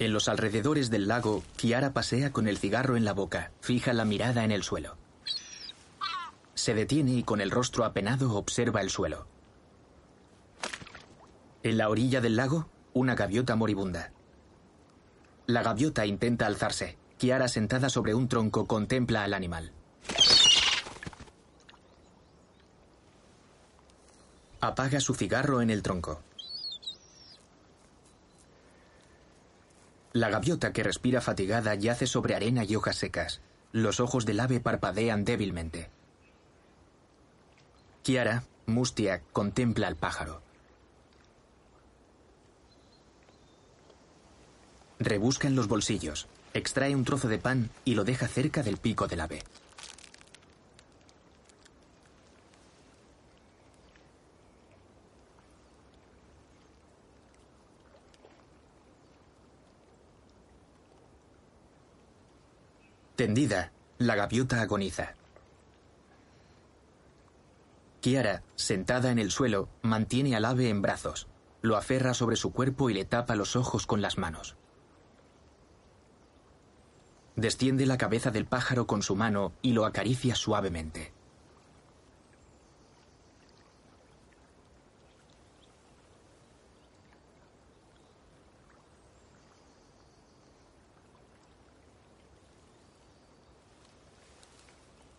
En 0.00 0.14
los 0.14 0.30
alrededores 0.30 0.88
del 0.88 1.08
lago, 1.08 1.44
Kiara 1.56 1.92
pasea 1.92 2.32
con 2.32 2.48
el 2.48 2.56
cigarro 2.56 2.96
en 2.96 3.04
la 3.04 3.12
boca, 3.12 3.52
fija 3.60 3.92
la 3.92 4.06
mirada 4.06 4.44
en 4.44 4.50
el 4.50 4.62
suelo. 4.62 4.96
Se 6.54 6.72
detiene 6.72 7.12
y 7.12 7.22
con 7.22 7.42
el 7.42 7.50
rostro 7.50 7.84
apenado 7.84 8.34
observa 8.34 8.80
el 8.80 8.88
suelo. 8.88 9.26
En 11.62 11.76
la 11.76 11.90
orilla 11.90 12.22
del 12.22 12.36
lago, 12.36 12.66
una 12.94 13.14
gaviota 13.14 13.56
moribunda. 13.56 14.10
La 15.46 15.62
gaviota 15.62 16.06
intenta 16.06 16.46
alzarse. 16.46 16.96
Kiara, 17.18 17.48
sentada 17.48 17.90
sobre 17.90 18.14
un 18.14 18.26
tronco, 18.26 18.66
contempla 18.66 19.22
al 19.22 19.34
animal. 19.34 19.70
Apaga 24.62 25.00
su 25.00 25.12
cigarro 25.12 25.60
en 25.60 25.68
el 25.68 25.82
tronco. 25.82 26.22
La 30.12 30.28
gaviota 30.28 30.72
que 30.72 30.82
respira 30.82 31.20
fatigada 31.20 31.74
yace 31.76 32.06
sobre 32.06 32.34
arena 32.34 32.64
y 32.64 32.74
hojas 32.74 32.96
secas. 32.96 33.40
Los 33.72 34.00
ojos 34.00 34.26
del 34.26 34.40
ave 34.40 34.58
parpadean 34.58 35.24
débilmente. 35.24 35.88
Kiara, 38.02 38.42
mustia, 38.66 39.22
contempla 39.32 39.86
al 39.86 39.96
pájaro. 39.96 40.42
Rebusca 44.98 45.46
en 45.46 45.54
los 45.54 45.68
bolsillos, 45.68 46.26
extrae 46.54 46.94
un 46.94 47.04
trozo 47.04 47.28
de 47.28 47.38
pan 47.38 47.70
y 47.84 47.94
lo 47.94 48.04
deja 48.04 48.26
cerca 48.26 48.62
del 48.62 48.78
pico 48.78 49.06
del 49.06 49.20
ave. 49.20 49.42
Tendida, 63.20 63.70
la 63.98 64.14
gaviota 64.14 64.62
agoniza. 64.62 65.12
Kiara, 68.00 68.42
sentada 68.54 69.10
en 69.10 69.18
el 69.18 69.30
suelo, 69.30 69.68
mantiene 69.82 70.34
al 70.36 70.46
ave 70.46 70.70
en 70.70 70.80
brazos. 70.80 71.28
Lo 71.60 71.76
aferra 71.76 72.14
sobre 72.14 72.36
su 72.36 72.50
cuerpo 72.50 72.88
y 72.88 72.94
le 72.94 73.04
tapa 73.04 73.36
los 73.36 73.56
ojos 73.56 73.86
con 73.86 74.00
las 74.00 74.16
manos. 74.16 74.56
Desciende 77.36 77.84
la 77.84 77.98
cabeza 77.98 78.30
del 78.30 78.46
pájaro 78.46 78.86
con 78.86 79.02
su 79.02 79.16
mano 79.16 79.52
y 79.60 79.74
lo 79.74 79.84
acaricia 79.84 80.34
suavemente. 80.34 81.12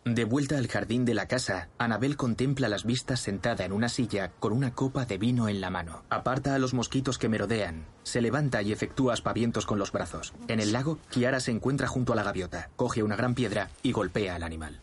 De 0.04 0.24
vuelta 0.24 0.58
al 0.58 0.66
jardín 0.66 1.04
de 1.04 1.14
la 1.14 1.28
casa, 1.28 1.68
Anabel 1.78 2.16
contempla 2.16 2.68
las 2.68 2.84
vistas 2.84 3.20
sentada 3.20 3.64
en 3.64 3.72
una 3.72 3.88
silla 3.88 4.32
con 4.40 4.52
una 4.52 4.74
copa 4.74 5.04
de 5.04 5.16
vino 5.16 5.48
en 5.48 5.60
la 5.60 5.70
mano. 5.70 6.02
Aparta 6.10 6.56
a 6.56 6.58
los 6.58 6.74
mosquitos 6.74 7.18
que 7.18 7.28
merodean, 7.28 7.84
se 8.02 8.20
levanta 8.20 8.62
y 8.62 8.72
efectúa 8.72 9.12
aspavientos 9.12 9.64
con 9.64 9.78
los 9.78 9.92
brazos. 9.92 10.34
En 10.48 10.58
el 10.58 10.72
lago, 10.72 10.98
Kiara 11.10 11.38
se 11.38 11.52
encuentra 11.52 11.86
junto 11.86 12.12
a 12.12 12.16
la 12.16 12.24
gaviota, 12.24 12.68
coge 12.74 13.04
una 13.04 13.14
gran 13.14 13.36
piedra 13.36 13.70
y 13.84 13.92
golpea 13.92 14.34
al 14.34 14.42
animal. 14.42 14.80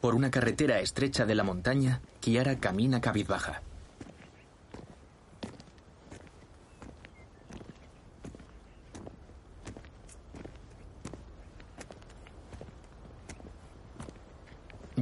Por 0.00 0.14
una 0.14 0.30
carretera 0.30 0.78
estrecha 0.78 1.26
de 1.26 1.34
la 1.34 1.42
montaña, 1.42 2.00
Kiara 2.20 2.60
camina 2.60 3.00
cabizbaja. 3.00 3.62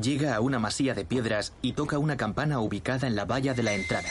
Llega 0.01 0.37
a 0.37 0.41
una 0.41 0.61
masía 0.61 0.95
de 0.95 1.05
piedras 1.05 1.53
y 1.61 1.73
toca 1.73 1.99
una 1.99 2.17
campana 2.17 2.61
ubicada 2.61 3.09
en 3.09 3.17
la 3.17 3.25
valla 3.25 3.55
de 3.55 3.63
la 3.65 3.73
entrada. 3.73 4.09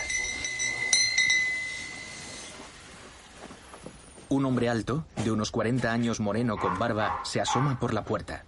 Un 4.28 4.44
hombre 4.44 4.68
alto, 4.68 5.06
de 5.24 5.32
unos 5.32 5.52
40 5.52 5.90
años 5.90 6.20
moreno 6.20 6.58
con 6.58 6.78
barba, 6.78 7.22
se 7.24 7.40
asoma 7.40 7.80
por 7.80 7.94
la 7.94 8.04
puerta. 8.04 8.44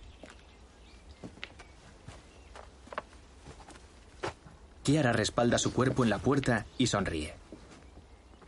Kiara 4.83 5.13
respalda 5.13 5.57
su 5.57 5.71
cuerpo 5.71 6.03
en 6.03 6.09
la 6.09 6.19
puerta 6.19 6.65
y 6.77 6.87
sonríe. 6.87 7.35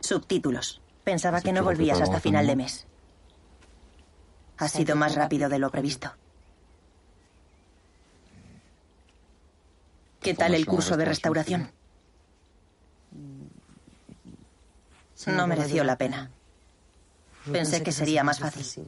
Subtítulos. 0.00 0.82
Pensaba 1.02 1.40
que 1.40 1.52
no 1.52 1.64
volvías 1.64 2.00
hasta 2.00 2.20
final 2.20 2.46
de 2.46 2.56
mes. 2.56 2.86
Ha 4.58 4.68
sido 4.68 4.96
más 4.96 5.14
rápido 5.14 5.48
de 5.48 5.58
lo 5.58 5.70
previsto. 5.70 6.12
¿Qué 10.22 10.34
tal 10.34 10.54
el 10.54 10.66
curso 10.66 10.96
de 10.96 11.04
restauración? 11.04 11.70
No 15.26 15.46
mereció 15.46 15.84
la 15.84 15.96
pena. 15.96 16.30
Pensé 17.50 17.82
que 17.82 17.92
sería 17.92 18.22
más 18.22 18.38
fácil. 18.38 18.86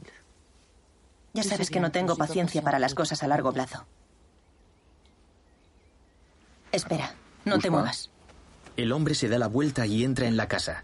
Ya 1.33 1.43
sabes 1.43 1.69
que 1.69 1.79
no 1.81 1.91
tengo 1.91 2.15
paciencia 2.15 2.61
para 2.61 2.79
las 2.79 2.95
cosas 2.95 3.21
a 3.23 3.27
largo 3.27 3.51
plazo. 3.51 3.85
Espera, 6.71 7.13
no 7.43 7.59
te 7.59 7.69
muevas. 7.69 8.09
El 8.77 8.91
hombre 8.91 9.15
se 9.15 9.27
da 9.29 9.37
la 9.37 9.47
vuelta 9.47 9.85
y 9.85 10.03
entra 10.03 10.27
en 10.27 10.37
la 10.37 10.47
casa. 10.47 10.83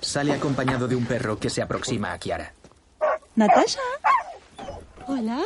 Sale 0.00 0.32
acompañado 0.32 0.88
de 0.88 0.96
un 0.96 1.06
perro 1.06 1.38
que 1.38 1.50
se 1.50 1.62
aproxima 1.62 2.12
a 2.12 2.18
Kiara. 2.18 2.52
Natasha. 3.34 3.80
Hola. 5.06 5.42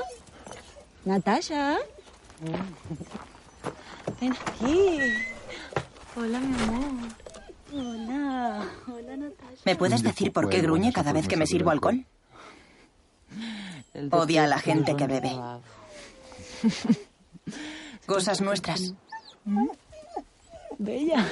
Natasha. 1.05 1.79
Ven 4.23 4.35
aquí. 4.35 5.01
Hola, 6.15 6.39
mi 6.39 6.63
amor. 6.63 7.09
Hola. 7.73 8.69
Hola, 8.87 9.17
Natasha. 9.17 9.63
¿Me 9.65 9.75
puedes 9.75 10.05
decir 10.05 10.33
por 10.33 10.49
qué 10.49 10.61
gruñe 10.61 10.93
cada 10.93 11.13
vez 11.13 11.27
que 11.27 11.37
me 11.37 11.45
sirvo 11.45 11.71
alcohol? 11.71 12.07
Odia 14.13 14.45
a 14.45 14.47
la 14.47 14.61
gente 14.61 14.95
que 14.95 15.09
bebe. 15.09 15.33
Cosas 18.07 18.41
nuestras. 18.41 18.95
Bella. 20.79 21.27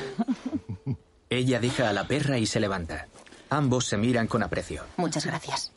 Ella 1.28 1.60
deja 1.60 1.90
a 1.90 1.92
la 1.92 2.08
perra 2.08 2.38
y 2.38 2.46
se 2.46 2.58
levanta. 2.58 3.06
Ambos 3.50 3.86
se 3.86 3.98
miran 3.98 4.26
con 4.26 4.42
aprecio. 4.42 4.82
Muchas 4.96 5.26
gracias. 5.26 5.70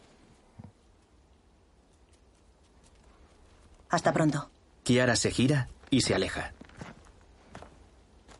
Hasta 3.89 4.11
pronto. 4.11 4.49
Kiara 4.81 5.15
se 5.15 5.29
gira 5.29 5.67
y 5.91 6.01
se 6.01 6.15
aleja. 6.15 6.53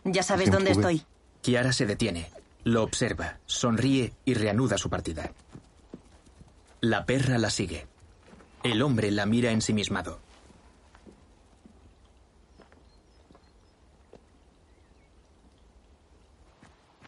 Ya 0.06 0.24
sabes 0.24 0.52
dónde 0.52 0.72
estoy. 0.72 1.04
Kiara 1.42 1.74
se 1.74 1.86
detiene, 1.86 2.30
lo 2.64 2.84
observa, 2.84 3.40
sonríe 3.46 4.14
y 4.26 4.34
reanuda 4.34 4.78
su 4.78 4.90
partida. 4.90 5.32
La 6.82 7.06
perra 7.06 7.38
la 7.38 7.50
sigue. 7.50 7.88
El 8.64 8.82
hombre 8.82 9.12
la 9.12 9.26
mira 9.26 9.52
ensimismado. 9.52 10.20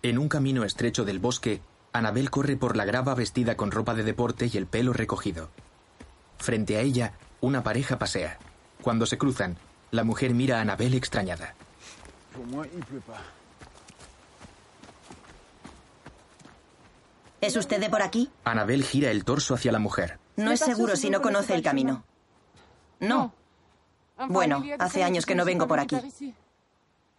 En 0.01 0.17
un 0.19 0.29
camino 0.29 0.63
estrecho 0.63 1.03
del 1.03 1.19
bosque, 1.19 1.61
Anabel 1.91 2.29
corre 2.29 2.57
por 2.57 2.77
la 2.77 2.85
grava 2.85 3.15
vestida 3.15 3.57
con 3.57 3.71
ropa 3.71 3.95
de 3.95 4.03
deporte 4.03 4.49
y 4.51 4.57
el 4.57 4.67
pelo 4.67 4.93
recogido. 4.93 5.49
Frente 6.37 6.77
a 6.77 6.81
ella, 6.81 7.13
una 7.41 7.63
pareja 7.63 7.97
pasea. 7.97 8.37
Cuando 8.81 9.05
se 9.05 9.17
cruzan, 9.17 9.57
la 9.91 10.03
mujer 10.03 10.33
mira 10.33 10.59
a 10.59 10.61
Anabel 10.61 10.93
extrañada. 10.93 11.55
¿Es 17.41 17.55
usted 17.55 17.79
de 17.79 17.89
por 17.89 18.01
aquí? 18.01 18.31
Anabel 18.43 18.83
gira 18.83 19.11
el 19.11 19.23
torso 19.23 19.53
hacia 19.53 19.71
la 19.71 19.79
mujer. 19.79 20.19
No 20.35 20.51
es 20.51 20.59
seguro 20.59 20.95
si 20.95 21.09
no 21.09 21.21
conoce 21.21 21.53
el 21.53 21.61
camino. 21.61 22.03
No. 22.99 23.33
Bueno, 24.29 24.63
hace 24.79 25.03
años 25.03 25.25
que 25.25 25.35
no 25.35 25.45
vengo 25.45 25.67
por 25.67 25.79
aquí. 25.79 25.97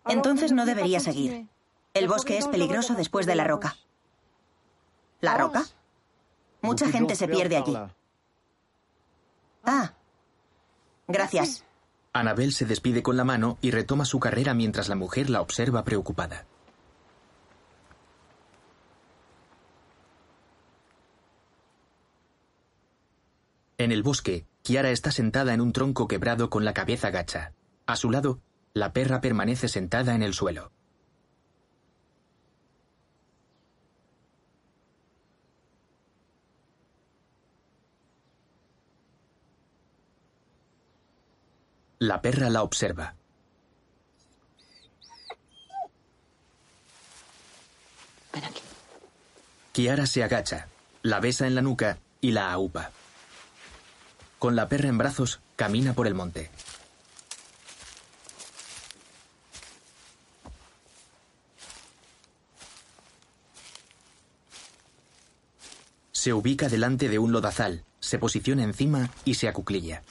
Entonces 0.07 0.53
no 0.53 0.64
debería 0.67 1.01
seguir. 1.01 1.47
El 1.95 2.09
bosque 2.09 2.39
es 2.39 2.49
peligroso 2.49 2.95
después 2.95 3.27
de 3.27 3.35
la 3.37 3.45
roca. 3.45 3.77
¿La 5.21 5.37
roca? 5.37 5.64
Mucha 6.61 6.89
gente 6.89 7.14
se 7.14 7.29
pierde 7.29 7.57
allí. 7.57 7.77
Ah. 9.64 9.93
Gracias. 11.09 11.66
Anabel 12.21 12.53
se 12.53 12.64
despide 12.64 13.03
con 13.03 13.17
la 13.17 13.25
mano 13.25 13.59
y 13.61 13.71
retoma 13.71 14.05
su 14.05 14.19
carrera 14.21 14.55
mientras 14.55 14.89
la 14.89 14.97
mujer 14.97 15.31
la 15.31 15.41
observa 15.41 15.85
preocupada. 15.85 16.47
En 23.79 23.93
el 23.93 24.03
bosque, 24.03 24.47
Kiara 24.62 24.91
está 24.91 25.11
sentada 25.11 25.53
en 25.53 25.61
un 25.61 25.73
tronco 25.73 26.09
quebrado 26.09 26.49
con 26.49 26.64
la 26.64 26.73
cabeza 26.73 27.11
gacha. 27.11 27.53
A 27.87 27.97
su 27.97 28.11
lado, 28.11 28.41
la 28.73 28.93
perra 28.93 29.21
permanece 29.21 29.69
sentada 29.69 30.14
en 30.14 30.23
el 30.23 30.35
suelo. 30.35 30.73
La 41.99 42.20
perra 42.20 42.51
la 42.51 42.62
observa. 42.62 43.14
Ven 48.32 48.44
aquí. 48.44 48.61
Kiara 49.72 50.07
se 50.07 50.22
agacha, 50.22 50.68
la 51.03 51.20
besa 51.20 51.47
en 51.47 51.55
la 51.55 51.62
nuca 51.62 51.99
y 52.20 52.32
la 52.32 52.53
aupa. 52.53 52.90
Con 54.38 54.57
la 54.57 54.68
perra 54.68 54.88
en 54.88 54.99
brazos, 54.99 55.40
camina 55.57 55.94
por 55.94 56.07
el 56.07 56.14
monte. 56.14 56.51
Se 66.12 66.32
ubica 66.34 66.68
delante 66.68 67.09
de 67.09 67.18
un 67.18 67.32
lodazal, 67.32 67.84
se 68.01 68.18
posiciona 68.18 68.64
encima 68.64 69.11
y 69.24 69.34
se 69.34 69.49
acuclilla. 69.49 70.03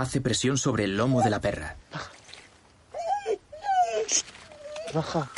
Hace 0.00 0.22
presión 0.22 0.56
sobre 0.56 0.84
el 0.84 0.96
lomo 0.96 1.20
de 1.20 1.28
la 1.28 1.42
perra. 1.42 1.76
Baja. 4.94 5.30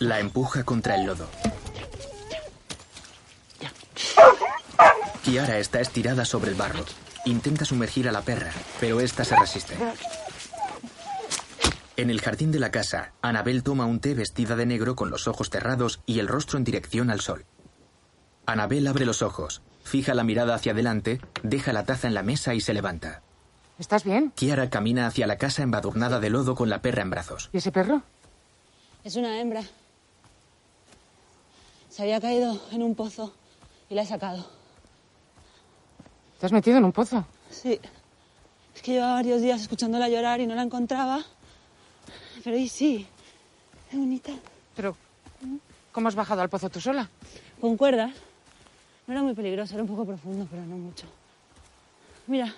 La 0.00 0.18
empuja 0.18 0.64
contra 0.64 0.96
el 0.96 1.06
lodo. 1.06 1.28
Kiara 5.22 5.58
está 5.58 5.78
estirada 5.80 6.24
sobre 6.24 6.50
el 6.50 6.56
barro. 6.56 6.84
Intenta 7.26 7.64
sumergir 7.64 8.08
a 8.08 8.12
la 8.12 8.22
perra, 8.22 8.50
pero 8.80 8.98
esta 8.98 9.24
se 9.24 9.36
resiste. 9.36 9.76
En 11.96 12.10
el 12.10 12.20
jardín 12.20 12.52
de 12.52 12.58
la 12.58 12.70
casa, 12.70 13.12
Anabel 13.22 13.62
toma 13.62 13.86
un 13.86 14.00
té 14.00 14.14
vestida 14.14 14.54
de 14.54 14.66
negro 14.66 14.96
con 14.96 15.10
los 15.10 15.26
ojos 15.28 15.48
cerrados 15.48 16.00
y 16.04 16.18
el 16.18 16.28
rostro 16.28 16.58
en 16.58 16.64
dirección 16.64 17.10
al 17.10 17.20
sol. 17.20 17.46
Anabel 18.44 18.86
abre 18.86 19.06
los 19.06 19.22
ojos, 19.22 19.62
fija 19.82 20.12
la 20.12 20.22
mirada 20.22 20.54
hacia 20.54 20.72
adelante, 20.72 21.20
deja 21.42 21.72
la 21.72 21.84
taza 21.84 22.06
en 22.06 22.14
la 22.14 22.22
mesa 22.22 22.54
y 22.54 22.60
se 22.60 22.74
levanta. 22.74 23.22
¿Estás 23.78 24.04
bien? 24.04 24.30
Kiara 24.34 24.68
camina 24.68 25.06
hacia 25.06 25.26
la 25.26 25.38
casa 25.38 25.62
embadurnada 25.62 26.20
de 26.20 26.28
lodo 26.28 26.54
con 26.54 26.68
la 26.68 26.82
perra 26.82 27.02
en 27.02 27.10
brazos. 27.10 27.48
¿Y 27.52 27.58
ese 27.58 27.72
perro? 27.72 28.02
Es 29.02 29.16
una 29.16 29.40
hembra. 29.40 29.62
Se 31.88 32.02
había 32.02 32.20
caído 32.20 32.60
en 32.72 32.82
un 32.82 32.94
pozo 32.94 33.32
y 33.88 33.94
la 33.94 34.02
he 34.02 34.06
sacado. 34.06 34.46
¿Te 36.38 36.44
has 36.44 36.52
metido 36.52 36.76
en 36.76 36.84
un 36.84 36.92
pozo? 36.92 37.26
Sí. 37.50 37.80
Es 38.74 38.82
que 38.82 38.92
llevaba 38.92 39.14
varios 39.14 39.40
días 39.40 39.62
escuchándola 39.62 40.10
llorar 40.10 40.40
y 40.40 40.46
no 40.46 40.54
la 40.54 40.62
encontraba. 40.62 41.24
Pero 42.46 42.58
y 42.58 42.68
sí. 42.68 43.04
Es 43.90 43.98
bonita. 43.98 44.30
Pero, 44.76 44.96
¿cómo 45.90 46.06
has 46.06 46.14
bajado 46.14 46.42
al 46.42 46.48
pozo 46.48 46.70
tú 46.70 46.80
sola? 46.80 47.10
Con 47.60 47.76
cuerdas. 47.76 48.12
No 49.04 49.14
era 49.14 49.22
muy 49.24 49.34
peligroso, 49.34 49.74
era 49.74 49.82
un 49.82 49.88
poco 49.88 50.04
profundo, 50.04 50.46
pero 50.48 50.64
no 50.64 50.76
mucho. 50.76 51.06
Mira, 52.28 52.54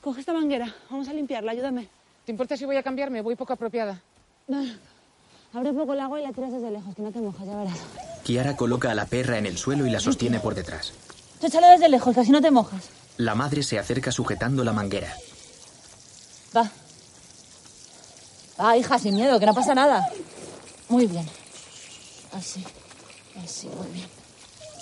coge 0.00 0.18
esta 0.18 0.32
manguera. 0.32 0.74
Vamos 0.90 1.06
a 1.06 1.12
limpiarla, 1.12 1.52
ayúdame. 1.52 1.86
¿Te 2.24 2.32
importa 2.32 2.56
si 2.56 2.64
voy 2.64 2.78
a 2.78 2.82
cambiarme? 2.82 3.20
Voy 3.20 3.36
poco 3.36 3.52
apropiada. 3.52 4.02
No. 4.48 4.64
Abre 5.54 5.72
poco 5.72 5.92
el 5.92 6.00
agua 6.00 6.20
y 6.20 6.24
la 6.24 6.32
tiras 6.32 6.50
desde 6.50 6.72
lejos, 6.72 6.92
que 6.96 7.02
no 7.02 7.12
te 7.12 7.20
mojas, 7.20 7.46
ya 7.46 7.56
verás. 7.56 7.78
Kiara 8.24 8.56
coloca 8.56 8.90
a 8.90 8.94
la 8.96 9.06
perra 9.06 9.38
en 9.38 9.46
el 9.46 9.56
suelo 9.56 9.86
y 9.86 9.90
la 9.90 10.00
sostiene 10.00 10.40
por 10.40 10.56
detrás. 10.56 10.92
Tú 11.40 11.46
desde 11.46 11.88
lejos, 11.88 12.12
que 12.12 12.22
así 12.22 12.32
no 12.32 12.42
te 12.42 12.50
mojas. 12.50 12.88
La 13.18 13.36
madre 13.36 13.62
se 13.62 13.78
acerca 13.78 14.10
sujetando 14.10 14.64
la 14.64 14.72
manguera. 14.72 15.14
Va. 16.56 16.68
Va, 18.60 18.76
hija, 18.76 18.98
sin 18.98 19.14
miedo, 19.14 19.38
que 19.38 19.46
no 19.46 19.54
pasa 19.54 19.74
nada. 19.74 20.06
Muy 20.88 21.06
bien. 21.06 21.28
Así. 22.32 22.64
Así, 23.44 23.68
muy 23.68 23.88
bien. 23.88 24.08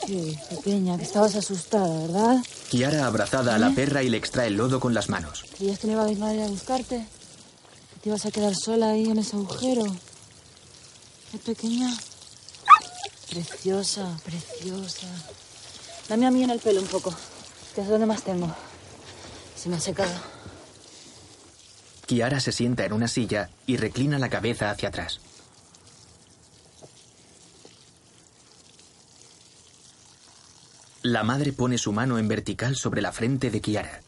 Sí, 0.07 0.39
pequeña, 0.51 0.97
que 0.99 1.05
estabas 1.05 1.35
asustada, 1.35 2.07
¿verdad? 2.07 2.37
Kiara 2.70 3.07
abrazada 3.07 3.55
a 3.55 3.59
la 3.59 3.68
¿Eh? 3.68 3.72
perra 3.75 4.03
y 4.03 4.09
le 4.11 4.18
extrae 4.18 4.49
el 4.49 4.57
lodo 4.57 4.79
con 4.79 4.93
las 4.93 5.09
manos. 5.09 5.45
¿Creías 5.57 5.79
que 5.79 5.87
no 5.87 5.95
iba 5.95 6.03
a 6.03 6.05
venir 6.05 6.20
nadie 6.20 6.45
a 6.45 6.49
buscarte? 6.49 6.99
¿Que 6.99 8.01
te 8.01 8.09
ibas 8.11 8.27
a 8.27 8.31
quedar 8.31 8.55
sola 8.55 8.91
ahí 8.91 9.07
en 9.09 9.18
ese 9.18 9.37
agujero? 9.37 9.85
¿Qué 11.33 11.39
pequeña? 11.39 11.91
Preciosa, 13.31 14.16
preciosa. 14.25 15.07
Dame 16.09 16.27
a 16.27 16.31
mí 16.31 16.45
en 16.45 16.51
el 16.51 16.61
pelo 16.61 16.81
un 16.83 16.87
poco, 16.87 17.12
que 17.75 17.81
es 17.81 17.89
donde 17.89 18.07
más 18.07 18.22
tengo. 18.22 18.55
Se 19.57 19.68
me 19.70 19.77
ha 19.77 19.81
secado. 19.81 20.12
Kiara 22.07 22.38
se 22.40 22.52
sienta 22.52 22.84
en 22.84 22.92
una 22.92 23.09
silla 23.09 23.50
y 23.66 23.76
reclina 23.76 24.18
la 24.18 24.28
cabeza 24.28 24.70
hacia 24.70 24.88
atrás. 24.88 25.20
La 31.02 31.22
madre 31.22 31.52
pone 31.52 31.78
su 31.78 31.92
mano 31.92 32.18
en 32.18 32.28
vertical 32.28 32.76
sobre 32.76 33.02
la 33.02 33.12
frente 33.12 33.50
de 33.50 33.61
Kiara. 33.61 34.00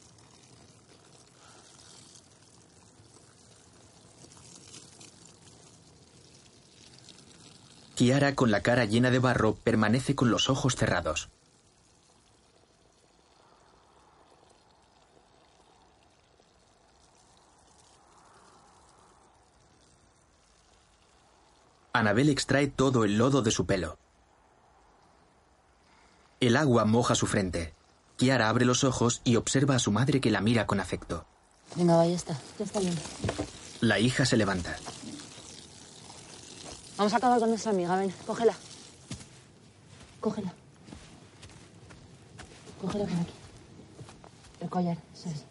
Kiara, 7.94 8.34
con 8.34 8.50
la 8.50 8.60
cara 8.60 8.84
llena 8.84 9.10
de 9.10 9.18
barro, 9.18 9.54
permanece 9.54 10.14
con 10.14 10.30
los 10.30 10.50
ojos 10.50 10.76
cerrados. 10.76 11.30
Anabel 21.98 22.28
extrae 22.28 22.66
todo 22.66 23.04
el 23.04 23.16
lodo 23.16 23.42
de 23.42 23.50
su 23.50 23.64
pelo. 23.64 23.98
El 26.40 26.56
agua 26.56 26.84
moja 26.84 27.14
su 27.14 27.26
frente. 27.26 27.74
Kiara 28.16 28.48
abre 28.48 28.64
los 28.66 28.84
ojos 28.84 29.22
y 29.24 29.36
observa 29.36 29.76
a 29.76 29.78
su 29.78 29.92
madre 29.92 30.20
que 30.20 30.30
la 30.30 30.40
mira 30.40 30.66
con 30.66 30.80
afecto. 30.80 31.26
Venga, 31.74 31.96
va, 31.96 32.06
ya 32.06 32.14
está. 32.14 32.38
Ya 32.58 32.64
está 32.64 32.80
bien. 32.80 32.94
La 33.80 33.98
hija 33.98 34.26
se 34.26 34.36
levanta. 34.36 34.76
Vamos 36.98 37.12
a 37.12 37.16
acabar 37.16 37.38
con 37.38 37.48
nuestra 37.48 37.72
amiga, 37.72 37.96
ven, 37.96 38.12
cógela. 38.26 38.54
Cógela. 40.20 40.52
Cógela 42.80 43.04
por 43.04 43.20
aquí. 43.20 43.32
El 44.60 44.68
collar, 44.68 44.98
es. 45.14 45.44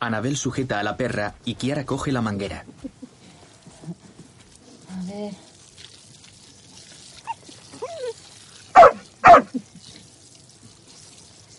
Anabel 0.00 0.36
sujeta 0.36 0.80
a 0.80 0.82
la 0.82 0.96
perra 0.96 1.34
y 1.44 1.54
Kiara 1.54 1.86
coge 1.86 2.10
la 2.10 2.20
manguera. 2.20 2.64
A 4.90 5.04
ver. 5.04 5.51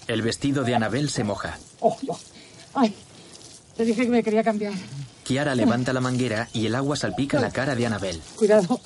El 0.08 0.22
vestido 0.22 0.64
de 0.64 0.76
Anabel 0.76 1.10
se 1.10 1.24
moja. 1.24 1.58
Oh, 1.80 1.98
oh. 2.08 2.20
Ay, 2.76 2.94
te 3.78 3.86
dije 3.86 4.04
que 4.04 4.10
me 4.10 4.24
quería 4.24 4.44
cambiar. 4.44 4.74
Kiara 5.24 5.56
levanta 5.56 5.94
la 5.94 6.02
manguera 6.02 6.50
y 6.54 6.66
el 6.66 6.76
agua 6.76 6.96
salpica 6.98 7.40
la 7.40 7.52
cara 7.52 7.76
de 7.76 7.86
Anabel. 7.86 8.22
Cuidado. 8.36 8.80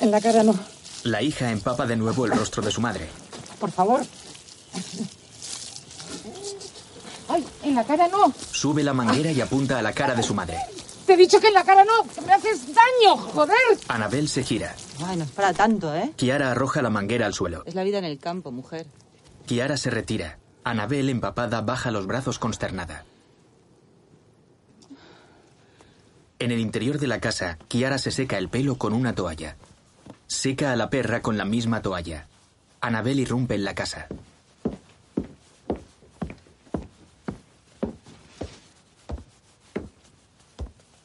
En 0.00 0.10
la 0.10 0.20
cara 0.20 0.42
no. 0.42 0.58
La 1.04 1.22
hija 1.22 1.50
empapa 1.52 1.86
de 1.86 1.96
nuevo 1.96 2.26
el 2.26 2.32
rostro 2.32 2.62
de 2.62 2.70
su 2.72 2.80
madre. 2.80 3.08
Por 3.60 3.70
favor. 3.70 4.00
Ay, 4.74 5.06
¡Ay! 7.28 7.44
En 7.62 7.74
la 7.74 7.84
cara 7.84 8.08
no. 8.08 8.32
Sube 8.50 8.82
la 8.82 8.92
manguera 8.92 9.30
y 9.30 9.40
apunta 9.40 9.78
a 9.78 9.82
la 9.82 9.92
cara 9.92 10.14
de 10.14 10.22
su 10.22 10.34
madre. 10.34 10.58
Te 11.06 11.14
he 11.14 11.16
dicho 11.16 11.40
que 11.40 11.48
en 11.48 11.54
la 11.54 11.64
cara 11.64 11.84
no. 11.84 12.02
¡Que 12.12 12.20
me 12.22 12.32
haces 12.32 12.66
daño, 12.66 13.16
joder! 13.16 13.56
Anabel 13.88 14.28
se 14.28 14.42
gira. 14.42 14.74
Ay, 15.04 15.16
no 15.16 15.24
es 15.24 15.30
para 15.30 15.52
tanto, 15.52 15.94
¿eh? 15.94 16.12
Kiara 16.16 16.50
arroja 16.50 16.82
la 16.82 16.90
manguera 16.90 17.26
al 17.26 17.34
suelo. 17.34 17.62
Es 17.64 17.74
la 17.74 17.84
vida 17.84 17.98
en 17.98 18.04
el 18.04 18.18
campo, 18.18 18.50
mujer. 18.50 18.86
Kiara 19.46 19.76
se 19.76 19.90
retira. 19.90 20.38
Anabel, 20.64 21.08
empapada, 21.08 21.60
baja 21.60 21.92
los 21.92 22.08
brazos 22.08 22.40
consternada. 22.40 23.04
En 26.40 26.50
el 26.50 26.58
interior 26.58 26.98
de 26.98 27.06
la 27.06 27.20
casa, 27.20 27.56
Kiara 27.68 27.98
se 27.98 28.10
seca 28.10 28.36
el 28.36 28.48
pelo 28.48 28.76
con 28.76 28.92
una 28.92 29.14
toalla. 29.14 29.56
Seca 30.26 30.72
a 30.72 30.76
la 30.76 30.90
perra 30.90 31.22
con 31.22 31.38
la 31.38 31.44
misma 31.44 31.82
toalla. 31.82 32.26
Anabel 32.80 33.20
irrumpe 33.20 33.54
en 33.54 33.64
la 33.64 33.74
casa. 33.76 34.08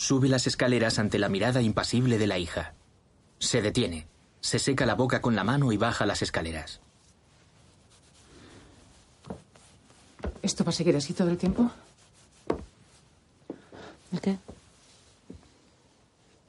Sube 0.01 0.29
las 0.29 0.47
escaleras 0.47 0.97
ante 0.97 1.19
la 1.19 1.29
mirada 1.29 1.61
impasible 1.61 2.17
de 2.17 2.25
la 2.25 2.39
hija. 2.39 2.73
Se 3.37 3.61
detiene. 3.61 4.07
Se 4.39 4.57
seca 4.57 4.87
la 4.87 4.95
boca 4.95 5.21
con 5.21 5.35
la 5.35 5.43
mano 5.43 5.71
y 5.71 5.77
baja 5.77 6.07
las 6.07 6.23
escaleras. 6.23 6.79
¿Esto 10.41 10.63
va 10.63 10.69
a 10.69 10.73
seguir 10.73 10.95
así 10.95 11.13
todo 11.13 11.29
el 11.29 11.37
tiempo? 11.37 11.69
¿El 14.11 14.21
qué? 14.21 14.39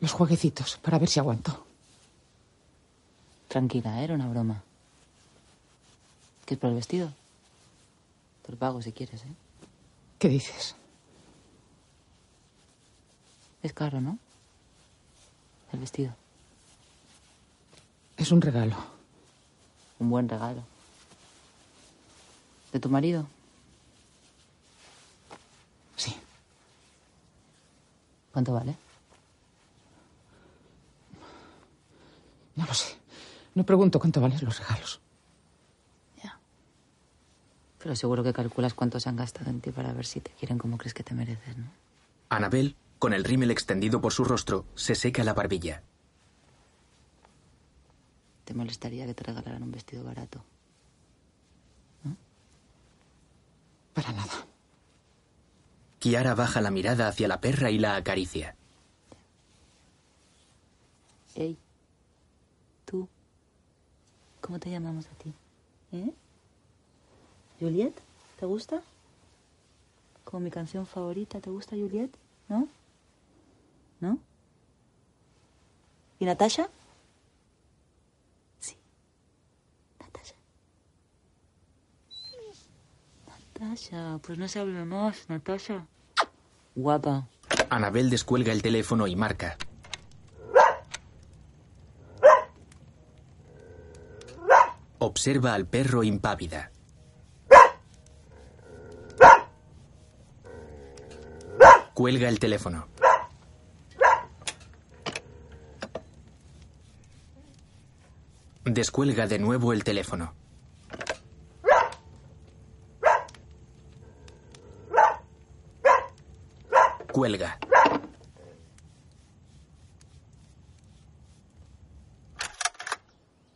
Los 0.01 0.13
jueguecitos, 0.13 0.79
para 0.79 0.99
ver 0.99 1.11
si 1.11 1.21
aguanto. 1.21 1.67
Tranquila, 3.49 4.01
¿eh? 4.01 4.05
era 4.05 4.15
una 4.15 4.29
broma. 4.29 4.63
¿Qué 6.47 6.55
es 6.55 6.61
por 6.61 6.71
el 6.71 6.77
vestido? 6.77 7.13
Te 8.47 8.53
lo 8.53 8.57
pago 8.57 8.81
si 8.81 8.93
quieres, 8.93 9.23
¿eh? 9.25 9.35
¿Qué 10.19 10.31
dices? 10.31 10.75
Es 13.63 13.73
caro, 13.73 14.01
¿no? 14.01 14.19
El 15.73 15.81
vestido. 15.81 16.15
Es 18.17 18.31
un 18.33 18.41
regalo. 18.41 18.77
Un 19.99 20.11
buen 20.11 20.29
regalo. 20.29 20.65
¿De 22.73 22.81
tu 22.81 22.89
marido? 22.89 23.27
Sí. 25.97 26.17
¿Cuánto 28.33 28.53
vale? 28.53 28.75
No 32.57 32.67
lo 32.67 32.75
sé. 32.75 32.97
No 33.55 33.65
pregunto 33.65 33.99
cuánto 34.01 34.21
valen 34.21 34.39
los 34.43 34.59
regalos. 34.59 35.01
Ya. 36.23 36.39
Pero 37.79 37.95
seguro 37.95 38.25
que 38.25 38.33
calculas 38.33 38.75
cuánto 38.75 38.99
se 38.99 39.09
han 39.09 39.17
gastado 39.17 39.51
en 39.51 39.61
ti 39.61 39.71
para 39.71 39.93
ver 39.93 40.07
si 40.07 40.21
te 40.21 40.31
quieren 40.33 40.59
como 40.59 40.79
crees 40.79 40.95
que 40.95 41.03
te 41.05 41.15
mereces, 41.15 41.57
¿no? 41.57 41.67
Anabel, 42.31 42.75
con 43.03 43.15
el 43.15 43.25
rímel 43.25 43.51
extendido 43.51 44.01
por 44.01 44.13
su 44.13 44.23
rostro, 44.23 44.65
se 44.77 44.95
seca 44.95 45.25
la 45.25 45.35
barbilla. 45.35 45.83
¿Te 48.45 48.55
molestaría 48.55 49.07
que 49.07 49.13
te 49.13 49.25
regalaran 49.25 49.65
un 49.65 49.73
vestido 49.73 50.05
barato? 50.05 50.45
Para 53.93 54.13
nada. 54.13 54.47
Kiara 55.99 56.37
baja 56.37 56.61
la 56.61 56.71
mirada 56.71 57.09
hacia 57.09 57.27
la 57.27 57.41
perra 57.41 57.73
y 57.73 57.81
la 57.81 57.97
acaricia. 57.97 58.55
Ey, 61.35 61.59
tú, 62.85 63.09
¿cómo 64.41 64.61
te 64.61 64.71
llamamos 64.71 65.07
a 65.07 65.15
ti? 65.17 65.33
¿Eh? 65.91 66.13
¿Juliet? 67.59 68.01
¿Te 68.39 68.47
gusta? 68.47 68.81
Como 70.23 70.39
mi 70.39 70.53
canción 70.53 70.87
favorita, 70.87 71.41
¿te 71.41 71.51
gusta 71.51 71.75
Juliet? 71.75 72.17
¿No? 72.49 72.69
¿No? 74.03 74.19
¿Y 76.19 76.25
Natasha? 76.25 76.69
Sí. 78.59 78.77
Natasha. 80.01 80.35
Natasha, 83.29 84.19
pues 84.21 84.39
no 84.39 84.49
se 84.49 84.59
hable 84.59 84.85
más, 84.85 85.29
Natasha. 85.29 85.87
Guapa. 86.75 87.29
Anabel 87.71 88.11
descuelga 88.11 88.53
el 88.53 88.61
teléfono 88.61 89.07
y 89.07 89.15
marca. 89.15 89.57
Observa 94.99 95.55
al 95.55 95.67
perro 95.67 96.03
impávida. 96.03 96.73
Cuelga 101.95 102.29
el 102.29 102.41
teléfono. 102.41 102.89
Descuelga 108.73 109.27
de 109.27 109.39
nuevo 109.39 109.75
el 109.75 109.85
teléfono. 109.85 110.35
Cuelga. 117.13 117.59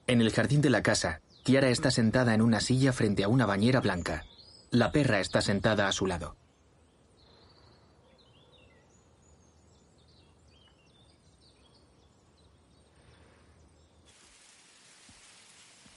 En 0.06 0.20
el 0.20 0.30
jardín 0.30 0.60
de 0.60 0.68
la 0.68 0.82
casa, 0.82 1.22
Kiara 1.44 1.70
está 1.70 1.90
sentada 1.90 2.34
en 2.34 2.42
una 2.42 2.60
silla 2.60 2.92
frente 2.92 3.24
a 3.24 3.28
una 3.28 3.46
bañera 3.46 3.80
blanca. 3.80 4.26
La 4.70 4.92
perra 4.92 5.20
está 5.20 5.40
sentada 5.40 5.88
a 5.88 5.92
su 5.92 6.04
lado. 6.04 6.36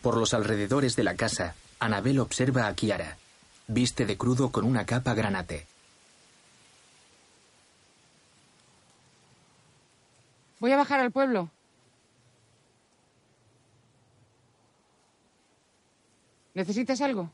Por 0.01 0.17
los 0.17 0.33
alrededores 0.33 0.95
de 0.95 1.03
la 1.03 1.15
casa, 1.15 1.55
Anabel 1.79 2.19
observa 2.19 2.67
a 2.67 2.73
Kiara. 2.73 3.17
Viste 3.67 4.05
de 4.05 4.17
crudo 4.17 4.51
con 4.51 4.65
una 4.65 4.85
capa 4.85 5.13
granate. 5.13 5.67
Voy 10.59 10.71
a 10.71 10.77
bajar 10.77 10.99
al 10.99 11.11
pueblo. 11.11 11.49
¿Necesitas 16.53 16.99
algo? 17.01 17.31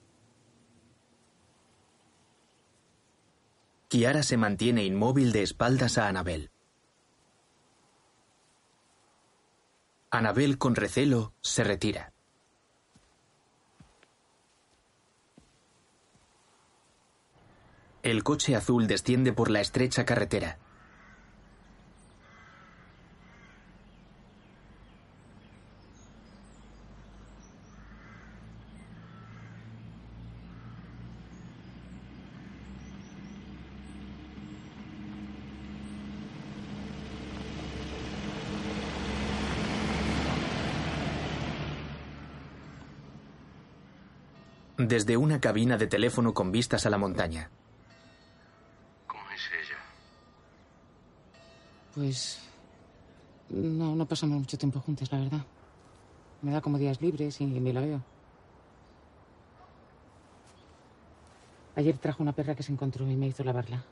Kiara 3.88 4.24
se 4.24 4.38
mantiene 4.38 4.84
inmóvil 4.84 5.32
de 5.32 5.43
espaldas 5.43 5.97
a 5.97 6.07
Anabel. 6.07 6.49
Anabel, 10.09 10.57
con 10.57 10.76
recelo, 10.76 11.34
se 11.41 11.63
retira. 11.63 12.14
El 18.06 18.22
coche 18.24 18.56
azul 18.56 18.86
desciende 18.86 19.34
por 19.34 19.49
la 19.49 19.62
estrecha 19.62 20.06
carretera. 20.06 20.60
Desde 44.78 45.18
una 45.18 45.39
cabina 45.41 45.78
de 45.78 45.88
teléfono 45.88 46.36
con 46.36 46.51
vistas 46.51 46.86
a 46.86 46.91
la 46.91 46.99
montaña. 46.99 47.49
Pues. 51.96 52.39
No, 53.50 53.96
no 53.96 54.06
pasamos 54.06 54.38
mucho 54.38 54.58
tiempo 54.58 54.82
juntas, 54.82 55.12
la 55.12 55.20
verdad. 55.20 55.46
Me 56.41 56.52
da 56.52 56.62
como 56.62 56.78
días 56.78 57.02
libres 57.02 57.39
y 57.39 57.46
ni 57.46 57.72
la 57.72 57.82
veo. 57.82 58.02
Ayer 61.76 61.98
trajo 61.98 62.22
una 62.22 62.34
perra 62.34 62.56
que 62.56 62.64
se 62.64 62.72
encontró 62.72 63.10
y 63.10 63.16
me 63.16 63.28
hizo 63.28 63.43
lavarla. 63.43 63.84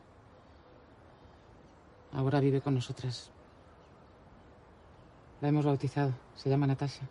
Ahora 2.12 2.40
vive 2.40 2.62
con 2.62 2.76
nosotras. 2.76 3.32
La 5.42 5.50
hemos 5.50 5.66
bautizado. 5.66 6.14
Se 6.36 6.50
llama 6.50 6.68
Natasha. 6.68 7.08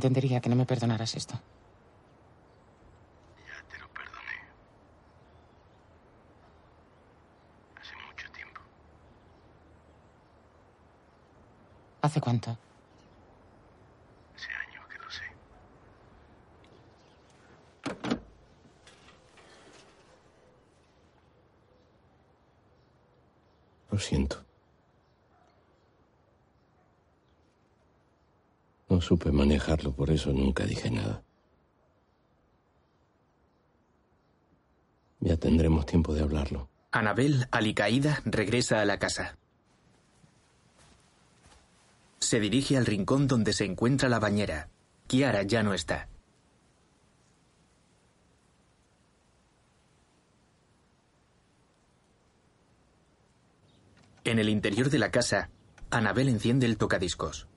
Entendería 0.00 0.40
que 0.40 0.48
no 0.48 0.56
me 0.56 0.64
perdonaras 0.64 1.14
esto. 1.14 1.34
Ya 3.46 3.62
te 3.70 3.78
lo 3.78 3.86
perdoné. 3.88 4.38
Hace 7.78 7.94
mucho 8.08 8.32
tiempo. 8.32 8.62
¿Hace 12.00 12.18
cuánto? 12.18 12.56
Hace 14.34 14.50
años 14.54 14.86
que 14.88 14.96
lo 14.96 15.10
sé. 15.10 15.24
Lo 23.90 23.98
siento. 23.98 24.49
No 29.00 29.06
supe 29.06 29.32
manejarlo, 29.32 29.92
por 29.92 30.10
eso 30.10 30.30
nunca 30.30 30.66
dije 30.66 30.90
nada. 30.90 31.22
Ya 35.20 35.38
tendremos 35.38 35.86
tiempo 35.86 36.12
de 36.12 36.20
hablarlo. 36.20 36.68
Anabel, 36.92 37.48
alicaída, 37.50 38.20
regresa 38.26 38.82
a 38.82 38.84
la 38.84 38.98
casa. 38.98 39.38
Se 42.18 42.40
dirige 42.40 42.76
al 42.76 42.84
rincón 42.84 43.26
donde 43.26 43.54
se 43.54 43.64
encuentra 43.64 44.10
la 44.10 44.18
bañera. 44.18 44.68
Kiara 45.06 45.44
ya 45.44 45.62
no 45.62 45.72
está. 45.72 46.06
En 54.24 54.38
el 54.38 54.50
interior 54.50 54.90
de 54.90 54.98
la 54.98 55.10
casa, 55.10 55.48
Anabel 55.88 56.28
enciende 56.28 56.66
el 56.66 56.76
tocadiscos. 56.76 57.49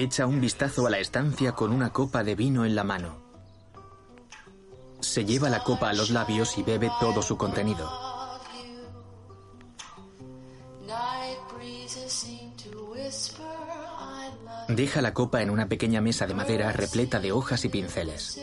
Echa 0.00 0.24
un 0.24 0.40
vistazo 0.40 0.86
a 0.86 0.90
la 0.90 0.98
estancia 0.98 1.52
con 1.52 1.74
una 1.74 1.92
copa 1.92 2.24
de 2.24 2.34
vino 2.34 2.64
en 2.64 2.74
la 2.74 2.84
mano. 2.84 3.20
Se 5.00 5.26
lleva 5.26 5.50
la 5.50 5.62
copa 5.62 5.90
a 5.90 5.92
los 5.92 6.08
labios 6.08 6.56
y 6.56 6.62
bebe 6.62 6.90
todo 6.98 7.20
su 7.20 7.36
contenido. 7.36 7.86
Deja 14.68 15.02
la 15.02 15.12
copa 15.12 15.42
en 15.42 15.50
una 15.50 15.68
pequeña 15.68 16.00
mesa 16.00 16.26
de 16.26 16.32
madera 16.32 16.72
repleta 16.72 17.20
de 17.20 17.32
hojas 17.32 17.62
y 17.66 17.68
pinceles. 17.68 18.40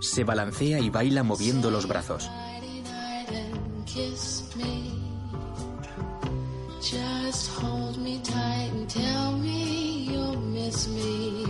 Se 0.00 0.22
balancea 0.22 0.78
y 0.78 0.88
baila 0.88 1.24
moviendo 1.24 1.72
los 1.72 1.88
brazos. 1.88 2.30
Kiss 4.00 4.56
me. 4.56 4.74
Just 6.80 7.50
hold 7.60 7.96
me 7.98 8.20
tight 8.24 8.70
and 8.72 8.88
tell 8.88 9.32
me 9.32 10.06
you'll 10.10 10.40
miss 10.40 10.88
me 10.88 11.46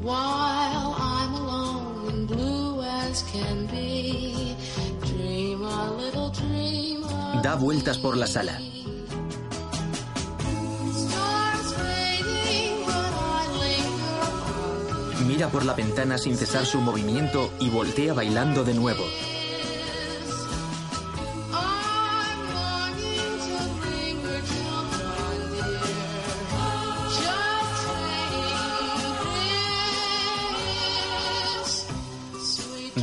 while 0.00 0.88
I'm 0.98 1.32
alone 1.42 2.08
and 2.12 2.28
blue 2.28 2.82
as 2.82 3.22
can 3.32 3.66
be. 3.66 4.56
Dream 5.08 5.62
a 5.62 5.90
little 6.02 6.30
dream 6.30 7.02
Da 7.42 7.56
vueltas 7.56 7.98
por 7.98 8.16
la 8.16 8.26
sala. 8.26 8.58
Mira 15.26 15.48
por 15.48 15.64
la 15.64 15.74
ventana 15.74 16.18
sin 16.18 16.36
cesar 16.36 16.66
su 16.66 16.80
movimiento 16.80 17.50
y 17.58 17.70
voltea 17.70 18.12
bailando 18.12 18.64
de 18.64 18.74
nuevo. 18.74 19.04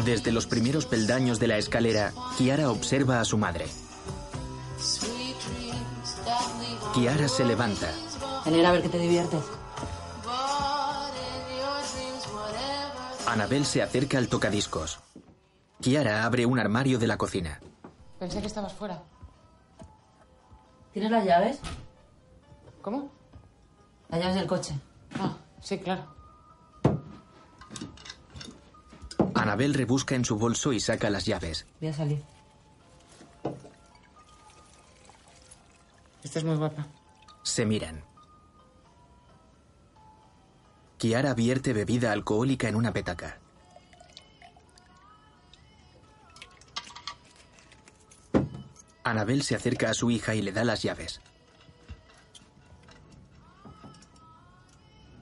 Desde 0.10 0.32
los 0.32 0.48
primeros 0.48 0.88
peldaños 0.88 1.40
de 1.40 1.46
la 1.46 1.60
escalera, 1.60 2.14
Kiara 2.36 2.72
observa 2.72 3.22
a 3.22 3.26
su 3.26 3.38
madre. 3.38 3.68
Kiara 6.96 7.28
se 7.28 7.46
levanta. 7.46 7.92
Ven 8.44 8.66
a 8.66 8.72
ver 8.72 8.82
que 8.82 8.90
te 8.90 8.98
diviertes. 8.98 9.44
Anabel 13.28 13.68
se 13.68 13.84
acerca 13.84 14.18
al 14.18 14.30
tocadiscos. 14.30 15.00
Kiara 15.80 16.26
abre 16.26 16.48
un 16.48 16.58
armario 16.58 16.98
de 16.98 17.06
la 17.06 17.20
cocina. 17.20 17.62
Pensé 18.18 18.42
que 18.42 18.48
estabas 18.48 18.74
fuera. 18.74 19.04
¿Tienes 20.92 21.12
las 21.12 21.24
llaves? 21.24 21.60
¿Cómo? 22.82 23.12
Las 24.10 24.22
llaves 24.22 24.36
del 24.38 24.48
coche. 24.48 24.74
Ah, 25.20 25.38
sí, 25.62 25.78
claro. 25.78 26.19
Anabel 29.40 29.74
rebusca 29.74 30.16
en 30.16 30.26
su 30.26 30.38
bolso 30.38 30.74
y 30.74 30.82
saca 30.82 31.10
las 31.10 31.26
llaves. 31.26 31.66
Voy 31.80 31.90
a 31.90 31.94
salir. 31.94 32.22
Esta 36.22 36.40
es 36.40 36.46
muy 36.46 36.58
guapa. 36.58 36.88
Se 37.44 37.66
miran. 37.66 38.04
Kiara 40.98 41.34
vierte 41.36 41.72
bebida 41.72 42.12
alcohólica 42.12 42.68
en 42.68 42.76
una 42.76 42.92
petaca. 42.92 43.40
Anabel 49.06 49.44
se 49.44 49.56
acerca 49.56 49.90
a 49.90 49.94
su 49.94 50.12
hija 50.12 50.36
y 50.36 50.42
le 50.42 50.52
da 50.52 50.66
las 50.66 50.82
llaves. 50.82 51.22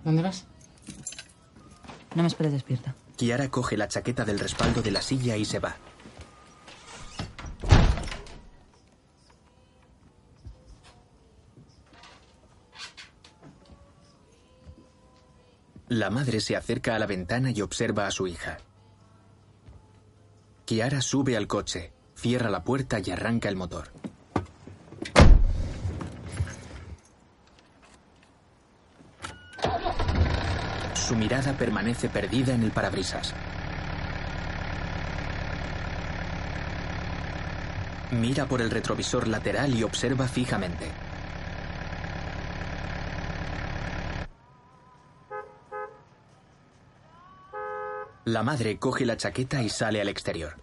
¿Dónde 0.03 0.24
vas? 0.24 0.47
No 2.15 2.24
me 2.24 2.28
esperes 2.28 2.53
despierta. 2.53 2.95
Kiara 3.18 3.49
coge 3.49 3.78
la 3.78 3.88
chaqueta 3.88 4.26
del 4.26 4.38
respaldo 4.38 4.84
de 4.84 4.91
la 4.91 5.01
silla 5.01 5.36
y 5.36 5.43
se 5.43 5.57
va. 5.57 5.76
La 15.89 16.11
madre 16.11 16.41
se 16.41 16.55
acerca 16.55 16.95
a 16.95 16.99
la 16.99 17.07
ventana 17.07 17.49
y 17.49 17.61
observa 17.61 18.05
a 18.05 18.11
su 18.11 18.28
hija. 18.28 18.59
Kiara 20.65 21.01
sube 21.01 21.36
al 21.36 21.47
coche, 21.47 21.93
cierra 22.15 22.51
la 22.51 22.63
puerta 22.63 22.99
y 23.03 23.09
arranca 23.09 23.49
el 23.49 23.55
motor. 23.55 23.89
Su 31.08 31.16
mirada 31.16 31.53
permanece 31.53 32.10
perdida 32.10 32.53
en 32.53 32.64
el 32.64 32.72
parabrisas. 32.72 33.34
Mira 38.12 38.45
por 38.45 38.62
el 38.62 38.70
retrovisor 38.70 39.26
lateral 39.30 39.74
y 39.74 39.84
observa 39.84 40.28
fijamente. 40.28 40.91
La 48.26 48.43
madre 48.43 48.78
coge 48.78 49.05
la 49.05 49.16
chaqueta 49.16 49.62
y 49.62 49.70
sale 49.70 50.01
al 50.01 50.10
exterior. 50.10 50.58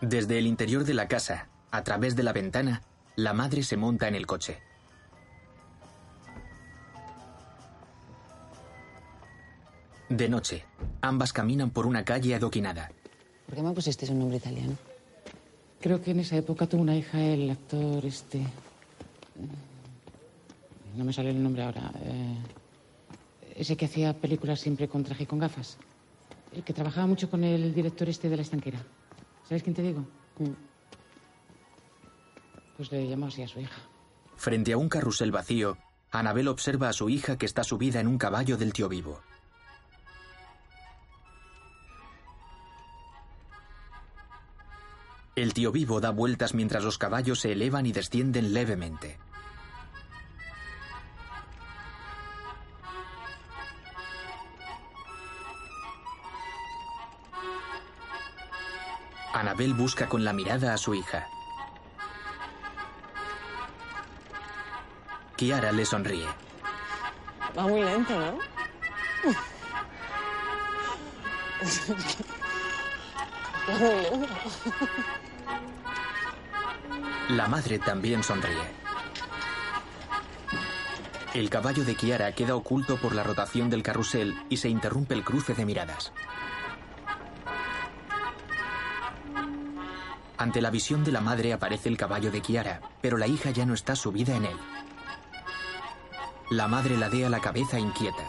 Desde 0.00 0.38
el 0.38 0.46
interior 0.46 0.84
de 0.84 0.94
la 0.94 1.08
casa, 1.08 1.48
a 1.70 1.82
través 1.82 2.16
de 2.16 2.22
la 2.22 2.32
ventana, 2.32 2.80
la 3.16 3.34
madre 3.34 3.62
se 3.62 3.76
monta 3.76 4.08
en 4.08 4.14
el 4.14 4.26
coche. 4.26 4.71
De 10.12 10.28
noche, 10.28 10.66
ambas 11.00 11.32
caminan 11.32 11.70
por 11.70 11.86
una 11.86 12.04
calle 12.04 12.34
adoquinada. 12.34 12.92
¿Por 13.46 13.54
qué 13.54 13.62
me 13.62 13.72
pusiste 13.72 14.04
un 14.12 14.18
nombre 14.18 14.36
italiano? 14.36 14.76
Creo 15.80 16.02
que 16.02 16.10
en 16.10 16.20
esa 16.20 16.36
época 16.36 16.66
tuvo 16.66 16.82
una 16.82 16.94
hija 16.94 17.18
el 17.18 17.48
actor 17.48 18.04
este. 18.04 18.42
No 20.94 21.04
me 21.04 21.14
sale 21.14 21.30
el 21.30 21.42
nombre 21.42 21.62
ahora. 21.62 21.90
eh, 22.04 22.36
ese 23.56 23.74
que 23.74 23.86
hacía 23.86 24.12
películas 24.12 24.60
siempre 24.60 24.86
con 24.86 25.02
traje 25.02 25.22
y 25.22 25.26
con 25.26 25.38
gafas. 25.38 25.78
El 26.54 26.62
que 26.62 26.74
trabajaba 26.74 27.06
mucho 27.06 27.30
con 27.30 27.42
el 27.42 27.74
director 27.74 28.06
este 28.10 28.28
de 28.28 28.36
la 28.36 28.42
estanquera. 28.42 28.82
¿Sabes 29.48 29.62
quién 29.62 29.74
te 29.74 29.80
digo? 29.80 30.04
Pues 32.76 32.92
le 32.92 33.08
llamó 33.08 33.26
así 33.26 33.42
a 33.42 33.48
su 33.48 33.60
hija. 33.60 33.80
Frente 34.36 34.74
a 34.74 34.76
un 34.76 34.90
carrusel 34.90 35.32
vacío, 35.32 35.78
Anabel 36.10 36.48
observa 36.48 36.90
a 36.90 36.92
su 36.92 37.08
hija 37.08 37.38
que 37.38 37.46
está 37.46 37.64
subida 37.64 37.98
en 38.00 38.08
un 38.08 38.18
caballo 38.18 38.58
del 38.58 38.74
tío 38.74 38.90
vivo. 38.90 39.20
El 45.34 45.54
tío 45.54 45.72
vivo 45.72 45.98
da 46.00 46.10
vueltas 46.10 46.52
mientras 46.52 46.84
los 46.84 46.98
caballos 46.98 47.40
se 47.40 47.52
elevan 47.52 47.86
y 47.86 47.92
descienden 47.92 48.52
levemente. 48.52 49.18
Anabel 59.32 59.72
busca 59.72 60.06
con 60.06 60.22
la 60.22 60.34
mirada 60.34 60.74
a 60.74 60.76
su 60.76 60.94
hija. 60.94 61.26
Kiara 65.36 65.72
le 65.72 65.86
sonríe. 65.86 66.28
Va 67.56 67.62
muy 67.62 67.82
lento, 67.82 68.20
¿no? 68.20 68.38
Va 73.68 73.78
muy 73.78 73.94
lento. 73.94 74.28
La 77.32 77.48
madre 77.48 77.78
también 77.78 78.22
sonríe. 78.22 78.60
El 81.32 81.48
caballo 81.48 81.82
de 81.82 81.94
Kiara 81.94 82.32
queda 82.32 82.54
oculto 82.54 82.98
por 82.98 83.14
la 83.14 83.22
rotación 83.22 83.70
del 83.70 83.82
carrusel 83.82 84.36
y 84.50 84.58
se 84.58 84.68
interrumpe 84.68 85.14
el 85.14 85.24
cruce 85.24 85.54
de 85.54 85.64
miradas. 85.64 86.12
Ante 90.36 90.60
la 90.60 90.68
visión 90.68 91.04
de 91.04 91.12
la 91.12 91.22
madre 91.22 91.54
aparece 91.54 91.88
el 91.88 91.96
caballo 91.96 92.30
de 92.30 92.42
Kiara, 92.42 92.82
pero 93.00 93.16
la 93.16 93.26
hija 93.26 93.50
ya 93.50 93.64
no 93.64 93.72
está 93.72 93.96
subida 93.96 94.36
en 94.36 94.44
él. 94.44 94.56
La 96.50 96.68
madre 96.68 96.98
ladea 96.98 97.30
la 97.30 97.40
cabeza 97.40 97.78
inquieta. 97.78 98.28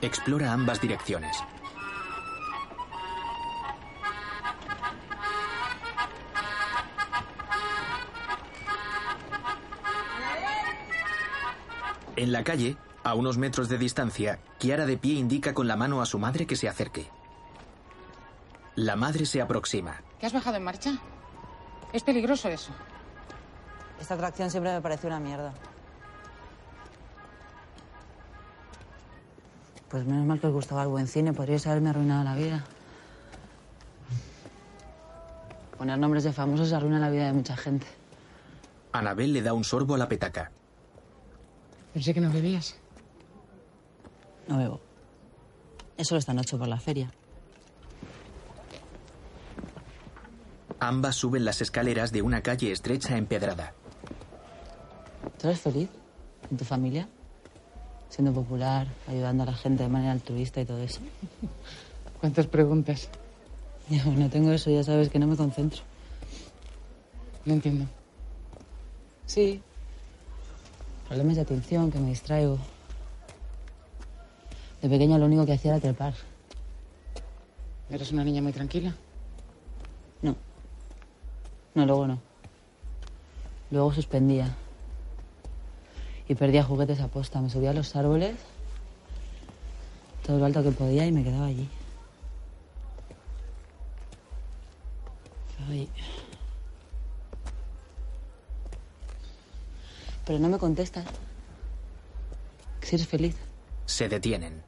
Explora 0.00 0.54
ambas 0.54 0.80
direcciones. 0.80 1.36
En 12.16 12.32
la 12.32 12.44
calle, 12.44 12.76
a 13.02 13.14
unos 13.14 13.38
metros 13.38 13.68
de 13.68 13.78
distancia, 13.78 14.38
Kiara 14.58 14.86
de 14.86 14.96
pie 14.96 15.14
indica 15.14 15.52
con 15.52 15.66
la 15.66 15.76
mano 15.76 16.00
a 16.00 16.06
su 16.06 16.18
madre 16.18 16.46
que 16.46 16.56
se 16.56 16.68
acerque. 16.68 17.08
La 18.76 18.96
madre 18.96 19.26
se 19.26 19.40
aproxima. 19.40 20.00
¿Te 20.20 20.26
has 20.26 20.32
bajado 20.32 20.56
en 20.56 20.64
marcha? 20.64 20.98
Es 21.92 22.02
peligroso 22.02 22.48
eso. 22.48 22.72
Esta 24.00 24.14
atracción 24.14 24.50
siempre 24.50 24.72
me 24.72 24.80
pareció 24.80 25.08
una 25.08 25.20
mierda. 25.20 25.52
Pues 29.88 30.04
menos 30.06 30.26
mal 30.26 30.40
que 30.40 30.46
os 30.48 30.52
gustaba 30.52 30.82
el 30.82 30.88
buen 30.88 31.06
cine, 31.06 31.32
podríais 31.32 31.66
haberme 31.66 31.90
arruinado 31.90 32.24
la 32.24 32.34
vida. 32.34 32.64
Poner 35.78 35.98
nombres 35.98 36.24
de 36.24 36.32
famosos 36.32 36.72
arruina 36.72 36.98
la 36.98 37.10
vida 37.10 37.26
de 37.26 37.32
mucha 37.32 37.56
gente. 37.56 37.86
Anabel 38.92 39.32
le 39.32 39.42
da 39.42 39.52
un 39.52 39.64
sorbo 39.64 39.94
a 39.94 39.98
la 39.98 40.08
petaca. 40.08 40.50
Pensé 41.94 42.12
que 42.12 42.20
no 42.20 42.30
bebías. 42.30 42.74
No 44.48 44.58
bebo. 44.58 44.80
Es 45.96 46.08
solo 46.08 46.18
esta 46.18 46.34
noche 46.34 46.56
por 46.56 46.66
la 46.66 46.80
feria. 46.80 47.10
Ambas 50.80 51.14
suben 51.14 51.44
las 51.44 51.62
escaleras 51.62 52.10
de 52.10 52.20
una 52.20 52.42
calle 52.42 52.72
estrecha 52.72 53.16
empedrada. 53.16 53.72
¿Tú 55.40 55.46
eres 55.46 55.60
feliz? 55.60 55.88
¿En 56.50 56.56
tu 56.56 56.64
familia? 56.64 57.08
Siendo 58.10 58.32
popular, 58.32 58.88
ayudando 59.06 59.44
a 59.44 59.46
la 59.46 59.54
gente 59.54 59.84
de 59.84 59.88
manera 59.88 60.12
altruista 60.12 60.60
y 60.60 60.64
todo 60.64 60.78
eso. 60.78 61.00
¿Cuántas 62.20 62.48
preguntas? 62.48 63.08
Yo 63.88 64.04
no 64.04 64.28
tengo 64.28 64.50
eso, 64.50 64.70
ya 64.70 64.82
sabes 64.82 65.10
que 65.10 65.18
no 65.20 65.28
me 65.28 65.36
concentro. 65.36 65.82
No 67.44 67.54
entiendo. 67.54 67.86
Sí. 69.26 69.62
Problemas 71.08 71.36
de 71.36 71.42
atención, 71.42 71.90
que 71.90 71.98
me 71.98 72.08
distraigo. 72.08 72.58
De 74.82 74.88
pequeña 74.88 75.18
lo 75.18 75.26
único 75.26 75.46
que 75.46 75.52
hacía 75.52 75.72
era 75.72 75.80
trepar. 75.80 76.14
¿Eres 77.90 78.12
una 78.12 78.24
niña 78.24 78.42
muy 78.42 78.52
tranquila? 78.52 78.94
No. 80.22 80.36
No, 81.74 81.86
luego 81.86 82.06
no. 82.06 82.18
Luego 83.70 83.92
suspendía. 83.92 84.54
Y 86.28 86.34
perdía 86.34 86.64
juguetes 86.64 87.00
a 87.00 87.08
posta. 87.08 87.40
Me 87.40 87.50
subía 87.50 87.70
a 87.70 87.74
los 87.74 87.94
árboles 87.96 88.36
todo 90.26 90.38
lo 90.38 90.46
alto 90.46 90.62
que 90.62 90.70
podía 90.70 91.06
y 91.06 91.12
me 91.12 91.22
quedaba 91.22 91.46
allí. 91.46 91.68
Ay. 95.68 95.88
Pero 100.24 100.38
no 100.38 100.48
me 100.48 100.58
contestas. 100.58 101.04
Si 102.80 102.96
eres 102.96 103.06
feliz. 103.06 103.36
Se 103.86 104.08
detienen. 104.08 104.62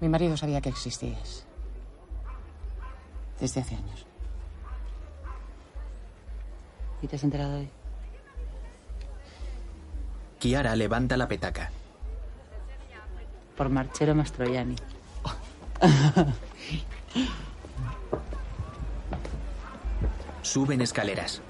Mi 0.00 0.08
marido 0.08 0.36
sabía 0.36 0.60
que 0.60 0.70
existías. 0.70 1.44
Desde 3.38 3.60
hace 3.60 3.74
años. 3.74 4.06
¿Y 7.02 7.06
te 7.06 7.16
has 7.16 7.24
enterado 7.24 7.58
hoy? 7.58 7.68
Kiara 10.38 10.74
levanta 10.74 11.16
la 11.16 11.28
petaca. 11.28 11.70
Por 13.56 13.68
Marchero 13.68 14.14
Mastroianni. 14.14 14.76
Suben 20.42 20.80
escaleras. 20.80 21.40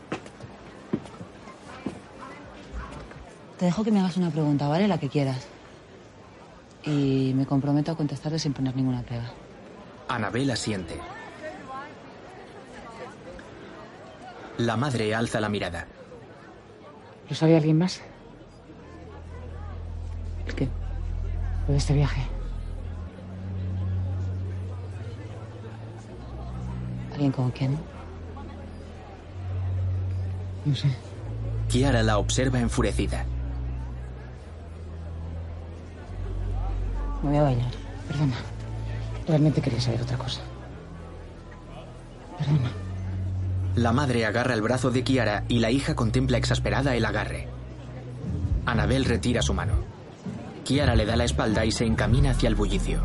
Te 3.58 3.66
dejo 3.66 3.84
que 3.84 3.90
me 3.90 4.00
hagas 4.00 4.16
una 4.16 4.30
pregunta, 4.30 4.68
¿vale? 4.68 4.86
La 4.86 4.98
que 4.98 5.08
quieras. 5.08 5.46
Y 6.84 7.32
me 7.34 7.46
comprometo 7.46 7.92
a 7.92 7.96
contestarle 7.96 8.38
sin 8.38 8.52
poner 8.52 8.76
ninguna 8.76 9.02
pega. 9.02 9.30
Anabel 10.08 10.50
asiente. 10.50 10.98
La 14.58 14.76
madre 14.76 15.14
alza 15.14 15.40
la 15.40 15.48
mirada. 15.48 15.86
¿Lo 17.28 17.34
sabe 17.34 17.56
alguien 17.56 17.78
más? 17.78 18.02
¿El 20.46 20.54
qué? 20.54 20.68
Lo 21.66 21.72
de 21.72 21.78
este 21.78 21.94
viaje. 21.94 22.22
¿Alguien 27.12 27.32
como 27.32 27.50
quién? 27.52 27.91
No 30.64 30.74
sé. 30.74 30.88
Kiara 31.68 32.02
la 32.02 32.18
observa 32.18 32.60
enfurecida. 32.60 33.24
Me 37.22 37.30
voy 37.30 37.38
a 37.38 37.42
bailar. 37.42 37.70
Perdona. 38.08 38.36
Realmente 39.26 39.62
quería 39.62 39.80
saber 39.80 40.02
otra 40.02 40.18
cosa. 40.18 40.40
Perdona. 42.38 42.70
La 43.76 43.92
madre 43.92 44.26
agarra 44.26 44.54
el 44.54 44.62
brazo 44.62 44.90
de 44.90 45.02
Kiara 45.02 45.44
y 45.48 45.60
la 45.60 45.70
hija 45.70 45.94
contempla 45.94 46.36
exasperada 46.36 46.94
el 46.94 47.04
agarre. 47.04 47.48
Anabel 48.66 49.04
retira 49.04 49.40
su 49.40 49.54
mano. 49.54 49.74
Kiara 50.64 50.94
le 50.94 51.06
da 51.06 51.16
la 51.16 51.24
espalda 51.24 51.64
y 51.64 51.72
se 51.72 51.86
encamina 51.86 52.32
hacia 52.32 52.48
el 52.48 52.54
bullicio. 52.54 53.00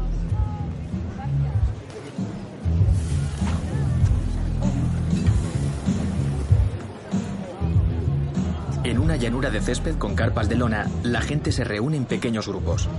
Una 9.08 9.16
llanura 9.16 9.50
de 9.50 9.62
césped 9.62 9.96
con 9.96 10.16
carpas 10.16 10.50
de 10.50 10.58
lona, 10.58 10.86
la 11.02 11.22
gente 11.22 11.54
se 11.54 11.64
reúne 11.64 11.96
en 11.96 12.04
pequeños 12.04 12.46
grupos. 12.46 12.90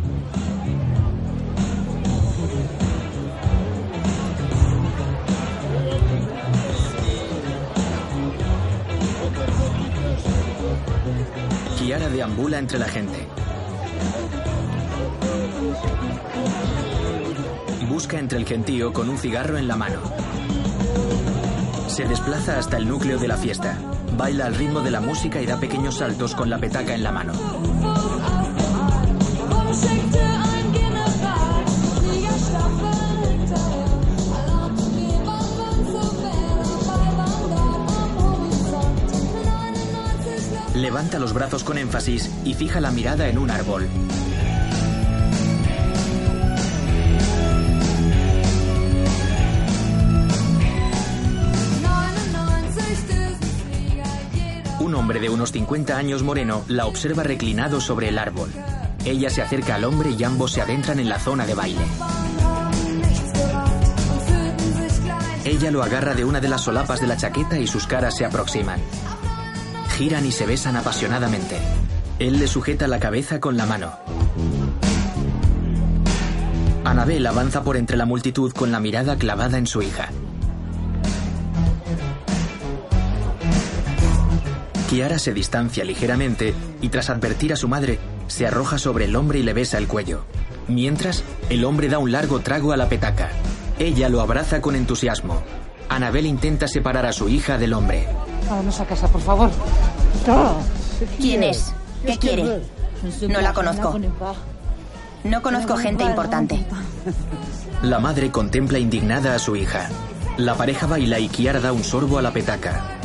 Kiara 11.78 12.08
deambula 12.08 12.58
entre 12.58 12.78
la 12.78 12.88
gente. 12.88 13.26
Busca 17.86 18.18
entre 18.18 18.38
el 18.38 18.46
gentío 18.46 18.94
con 18.94 19.10
un 19.10 19.18
cigarro 19.18 19.58
en 19.58 19.68
la 19.68 19.76
mano. 19.76 20.00
Se 21.86 22.06
desplaza 22.06 22.58
hasta 22.58 22.78
el 22.78 22.88
núcleo 22.88 23.18
de 23.18 23.28
la 23.28 23.36
fiesta. 23.36 23.78
Baila 24.18 24.46
al 24.46 24.56
ritmo 24.56 24.80
de 24.80 24.90
la 24.90 25.00
música 25.00 25.40
y 25.40 25.46
da 25.46 25.60
pequeños 25.60 25.98
saltos 25.98 26.34
con 26.34 26.50
la 26.50 26.58
petaca 26.58 26.92
en 26.92 27.04
la 27.04 27.12
mano. 27.12 27.32
Levanta 40.74 41.20
los 41.20 41.32
brazos 41.32 41.62
con 41.62 41.78
énfasis 41.78 42.28
y 42.44 42.54
fija 42.54 42.80
la 42.80 42.90
mirada 42.90 43.28
en 43.28 43.38
un 43.38 43.52
árbol. 43.52 43.88
Unos 55.48 55.52
50 55.52 55.96
años 55.96 56.22
moreno 56.22 56.62
la 56.68 56.84
observa 56.84 57.22
reclinado 57.22 57.80
sobre 57.80 58.08
el 58.08 58.18
árbol. 58.18 58.50
Ella 59.04 59.30
se 59.30 59.40
acerca 59.40 59.76
al 59.76 59.84
hombre 59.84 60.10
y 60.10 60.22
ambos 60.22 60.52
se 60.52 60.60
adentran 60.60 60.98
en 60.98 61.08
la 61.08 61.18
zona 61.18 61.46
de 61.46 61.54
baile. 61.54 61.80
Ella 65.44 65.70
lo 65.70 65.82
agarra 65.82 66.14
de 66.14 66.24
una 66.24 66.40
de 66.40 66.48
las 66.48 66.62
solapas 66.62 67.00
de 67.00 67.06
la 67.06 67.16
chaqueta 67.16 67.58
y 67.58 67.66
sus 67.66 67.86
caras 67.86 68.16
se 68.16 68.26
aproximan. 68.26 68.80
Giran 69.96 70.26
y 70.26 70.32
se 70.32 70.44
besan 70.44 70.76
apasionadamente. 70.76 71.56
Él 72.18 72.38
le 72.38 72.46
sujeta 72.46 72.86
la 72.86 72.98
cabeza 72.98 73.40
con 73.40 73.56
la 73.56 73.64
mano. 73.64 73.92
Anabel 76.84 77.26
avanza 77.26 77.62
por 77.62 77.78
entre 77.78 77.96
la 77.96 78.04
multitud 78.04 78.52
con 78.52 78.70
la 78.70 78.80
mirada 78.80 79.16
clavada 79.16 79.56
en 79.56 79.66
su 79.66 79.80
hija. 79.80 80.10
Kiara 84.88 85.18
se 85.18 85.34
distancia 85.34 85.84
ligeramente 85.84 86.54
y 86.80 86.88
tras 86.88 87.10
advertir 87.10 87.52
a 87.52 87.56
su 87.56 87.68
madre, 87.68 87.98
se 88.26 88.46
arroja 88.46 88.78
sobre 88.78 89.04
el 89.04 89.16
hombre 89.16 89.38
y 89.38 89.42
le 89.42 89.52
besa 89.52 89.76
el 89.76 89.86
cuello. 89.86 90.24
Mientras, 90.66 91.24
el 91.50 91.66
hombre 91.66 91.88
da 91.88 91.98
un 91.98 92.10
largo 92.10 92.40
trago 92.40 92.72
a 92.72 92.76
la 92.78 92.88
petaca. 92.88 93.28
Ella 93.78 94.08
lo 94.08 94.22
abraza 94.22 94.62
con 94.62 94.74
entusiasmo. 94.74 95.42
Anabel 95.90 96.24
intenta 96.24 96.68
separar 96.68 97.04
a 97.04 97.12
su 97.12 97.28
hija 97.28 97.58
del 97.58 97.74
hombre. 97.74 98.08
Vámonos 98.48 98.80
a 98.80 98.86
casa, 98.86 99.08
por 99.08 99.20
favor. 99.20 99.50
¿Quién 101.20 101.42
es? 101.42 101.74
¿Qué 102.06 102.16
quiere? 102.16 102.62
No 103.28 103.40
la 103.42 103.52
conozco. 103.52 104.00
No 105.22 105.42
conozco 105.42 105.76
gente 105.76 106.04
importante. 106.04 106.64
La 107.82 107.98
madre 107.98 108.30
contempla 108.30 108.78
indignada 108.78 109.34
a 109.34 109.38
su 109.38 109.54
hija. 109.54 109.90
La 110.38 110.54
pareja 110.54 110.86
baila 110.86 111.18
y 111.18 111.28
Kiara 111.28 111.60
da 111.60 111.72
un 111.72 111.84
sorbo 111.84 112.18
a 112.18 112.22
la 112.22 112.32
petaca. 112.32 112.97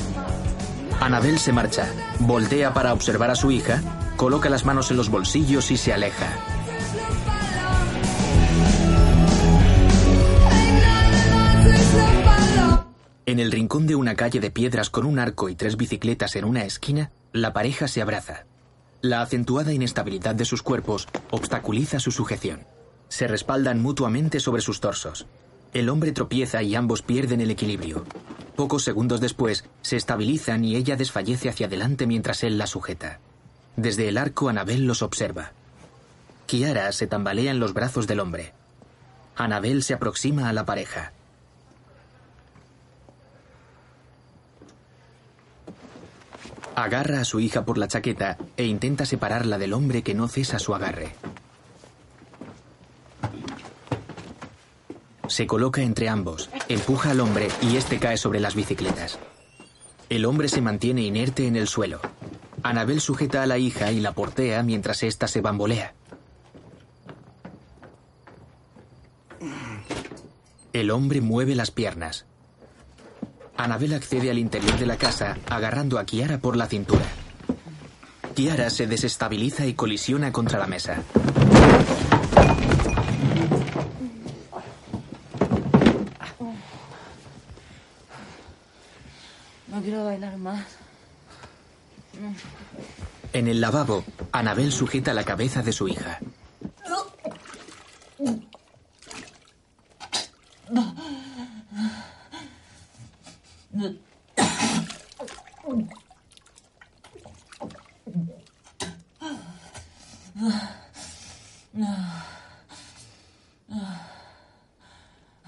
Anabel 1.04 1.38
se 1.38 1.52
marcha, 1.52 1.86
voltea 2.20 2.74
para 2.74 2.94
observar 2.94 3.30
a 3.30 3.36
su 3.36 3.52
hija, 3.52 3.82
coloca 4.16 4.50
las 4.50 4.64
manos 4.64 4.90
en 4.90 4.96
los 4.96 5.10
bolsillos 5.10 5.70
y 5.70 5.76
se 5.76 5.92
aleja. 5.92 6.28
En 13.26 13.40
el 13.40 13.52
rincón 13.52 13.86
de 13.86 13.96
una 13.96 14.16
calle 14.16 14.40
de 14.40 14.50
piedras 14.50 14.90
con 14.90 15.06
un 15.06 15.20
arco 15.20 15.50
y 15.50 15.56
tres 15.56 15.76
bicicletas 15.76 16.38
en 16.38 16.46
una 16.46 16.64
esquina, 16.64 17.12
la 17.34 17.52
pareja 17.52 17.90
se 17.90 18.02
abraza. 18.02 18.46
La 19.02 19.22
acentuada 19.22 19.74
inestabilidad 19.74 20.36
de 20.36 20.46
sus 20.46 20.64
cuerpos 20.64 21.10
obstaculiza 21.32 22.00
su 22.00 22.12
sujeción. 22.12 22.66
Se 23.10 23.28
respaldan 23.28 23.82
mutuamente 23.82 24.40
sobre 24.40 24.62
sus 24.62 24.80
torsos. 24.80 25.28
El 25.74 25.90
hombre 25.90 26.14
tropieza 26.14 26.64
y 26.64 26.76
ambos 26.76 27.02
pierden 27.02 27.42
el 27.42 27.52
equilibrio. 27.52 28.06
Pocos 28.56 28.84
segundos 28.84 29.20
después, 29.20 29.66
se 29.82 29.96
estabilizan 29.96 30.64
y 30.64 30.76
ella 30.76 30.96
desfallece 30.96 31.50
hacia 31.50 31.66
adelante 31.66 32.06
mientras 32.06 32.44
él 32.44 32.58
la 32.58 32.68
sujeta. 32.68 33.20
Desde 33.76 34.08
el 34.08 34.18
arco, 34.18 34.50
Anabel 34.50 34.86
los 34.86 35.02
observa. 35.02 35.52
Kiara 36.46 36.92
se 36.92 37.08
tambalea 37.08 37.52
en 37.52 37.60
los 37.60 37.74
brazos 37.74 38.06
del 38.06 38.20
hombre. 38.20 38.54
Anabel 39.36 39.82
se 39.82 39.96
aproxima 39.96 40.50
a 40.50 40.54
la 40.54 40.66
pareja. 40.66 41.14
Agarra 46.76 47.22
a 47.22 47.26
su 47.26 47.40
hija 47.40 47.66
por 47.66 47.78
la 47.78 47.88
chaqueta 47.88 48.38
e 48.58 48.66
intenta 48.66 49.06
separarla 49.06 49.58
del 49.58 49.74
hombre 49.74 50.04
que 50.04 50.14
no 50.14 50.28
cesa 50.28 50.60
su 50.60 50.76
agarre. 50.76 51.16
Se 55.28 55.48
coloca 55.48 55.82
entre 55.82 56.10
ambos, 56.10 56.50
empuja 56.68 57.12
al 57.12 57.20
hombre 57.22 57.48
y 57.62 57.78
este 57.78 58.00
cae 58.00 58.18
sobre 58.18 58.40
las 58.40 58.56
bicicletas. 58.56 59.20
El 60.10 60.26
hombre 60.26 60.50
se 60.50 60.62
mantiene 60.62 61.02
inerte 61.02 61.48
en 61.48 61.56
el 61.56 61.68
suelo. 61.68 62.02
Anabel 62.62 63.02
sujeta 63.02 63.42
a 63.42 63.48
la 63.48 63.58
hija 63.58 63.92
y 63.92 64.00
la 64.00 64.14
portea 64.14 64.62
mientras 64.64 65.02
ésta 65.04 65.28
se 65.28 65.42
bambolea. 65.42 65.94
El 70.74 70.92
hombre 70.92 71.22
mueve 71.22 71.56
las 71.56 71.72
piernas. 71.72 72.26
Anabel 73.56 73.94
accede 73.94 74.30
al 74.30 74.40
interior 74.40 74.78
de 74.78 74.88
la 74.88 74.98
casa, 74.98 75.38
agarrando 75.50 76.00
a 76.00 76.06
Kiara 76.06 76.40
por 76.40 76.58
la 76.58 76.68
cintura. 76.68 77.06
Kiara 78.36 78.70
se 78.70 78.88
desestabiliza 78.88 79.66
y 79.68 79.74
colisiona 79.74 80.32
contra 80.32 80.60
la 80.60 80.68
mesa. 80.68 81.04
No 89.74 89.82
quiero 89.82 90.06
bailar 90.06 90.38
más. 90.38 90.64
No. 92.22 92.32
En 93.34 93.48
el 93.48 93.60
lavabo, 93.60 94.04
Anabel 94.32 94.72
sujeta 94.72 95.16
la 95.16 95.24
cabeza 95.24 95.64
de 95.64 95.74
su 95.74 95.88
hija. 95.88 96.20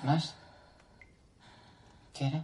¿Más? 0.04 0.34
¿Quiere? 2.12 2.42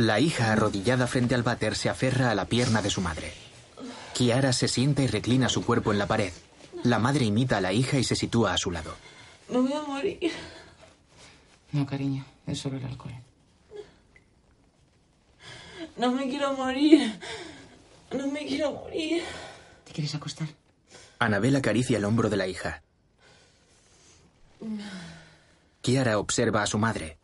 La 0.00 0.18
hija, 0.18 0.50
arrodillada 0.50 1.06
frente 1.06 1.34
al 1.34 1.42
váter, 1.42 1.76
se 1.76 1.90
aferra 1.90 2.30
a 2.30 2.34
la 2.34 2.46
pierna 2.46 2.80
de 2.80 2.88
su 2.88 3.02
madre. 3.02 3.34
Kiara 4.14 4.54
se 4.54 4.66
sienta 4.66 5.02
y 5.02 5.06
reclina 5.06 5.50
su 5.50 5.62
cuerpo 5.62 5.92
en 5.92 5.98
la 5.98 6.06
pared. 6.06 6.32
La 6.84 6.98
madre 6.98 7.26
imita 7.26 7.58
a 7.58 7.60
la 7.60 7.74
hija 7.74 7.98
y 7.98 8.04
se 8.04 8.16
sitúa 8.16 8.54
a 8.54 8.56
su 8.56 8.70
lado. 8.70 8.96
Me 9.50 9.58
voy 9.58 9.74
a 9.74 9.82
morir. 9.82 10.32
No, 11.72 11.84
cariño, 11.84 12.24
es 12.46 12.58
solo 12.58 12.78
el 12.78 12.84
alcohol. 12.86 13.12
No 15.98 16.12
me 16.12 16.30
quiero 16.30 16.54
morir. 16.54 17.20
No 18.10 18.26
me 18.28 18.46
quiero 18.46 18.70
morir. 18.72 19.22
¿Te 19.84 19.92
quieres 19.92 20.14
acostar? 20.14 20.48
Anabel 21.18 21.56
acaricia 21.56 21.98
el 21.98 22.06
hombro 22.06 22.30
de 22.30 22.38
la 22.38 22.46
hija. 22.46 22.82
Kiara 25.82 26.18
observa 26.18 26.62
a 26.62 26.66
su 26.66 26.78
madre. 26.78 27.19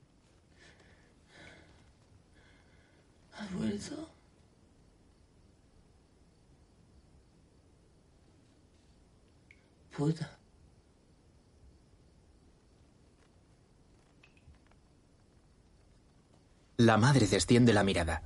La 16.76 16.98
madre 16.98 17.26
desciende 17.26 17.72
la 17.72 17.82
mirada. 17.82 18.22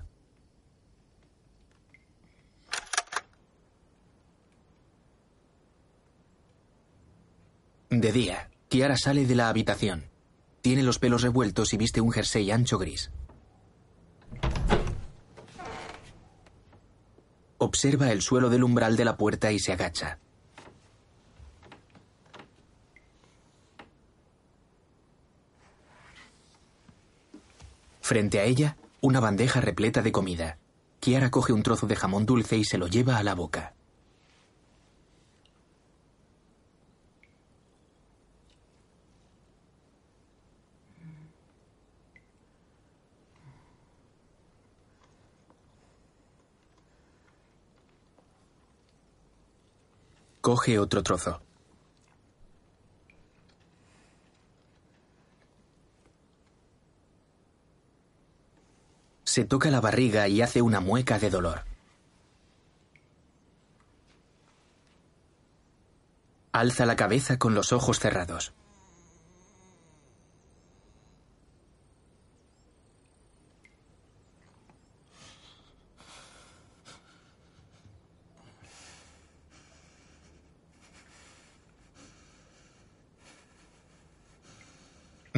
De 7.90 8.12
día, 8.12 8.50
Kiara 8.68 8.96
sale 8.96 9.26
de 9.26 9.34
la 9.34 9.48
habitación. 9.48 10.10
Tiene 10.62 10.82
los 10.82 10.98
pelos 10.98 11.22
revueltos 11.22 11.72
y 11.72 11.76
viste 11.76 12.00
un 12.00 12.12
jersey 12.12 12.50
ancho 12.50 12.78
gris. 12.78 13.10
Observa 17.62 18.10
el 18.10 18.22
suelo 18.22 18.48
del 18.48 18.64
umbral 18.64 18.96
de 18.96 19.04
la 19.04 19.18
puerta 19.18 19.52
y 19.52 19.58
se 19.58 19.70
agacha. 19.70 20.18
Frente 28.00 28.40
a 28.40 28.44
ella, 28.44 28.78
una 29.02 29.20
bandeja 29.20 29.60
repleta 29.60 30.00
de 30.00 30.10
comida. 30.10 30.56
Kiara 31.00 31.30
coge 31.30 31.52
un 31.52 31.62
trozo 31.62 31.86
de 31.86 31.96
jamón 31.96 32.24
dulce 32.24 32.56
y 32.56 32.64
se 32.64 32.78
lo 32.78 32.86
lleva 32.86 33.18
a 33.18 33.22
la 33.22 33.34
boca. 33.34 33.74
Coge 50.50 50.80
otro 50.80 51.00
trozo. 51.04 51.40
Se 59.22 59.44
toca 59.44 59.70
la 59.70 59.80
barriga 59.80 60.26
y 60.26 60.42
hace 60.42 60.60
una 60.60 60.80
mueca 60.80 61.20
de 61.20 61.30
dolor. 61.30 61.62
Alza 66.50 66.84
la 66.84 66.96
cabeza 66.96 67.38
con 67.38 67.54
los 67.54 67.72
ojos 67.72 68.00
cerrados. 68.00 68.52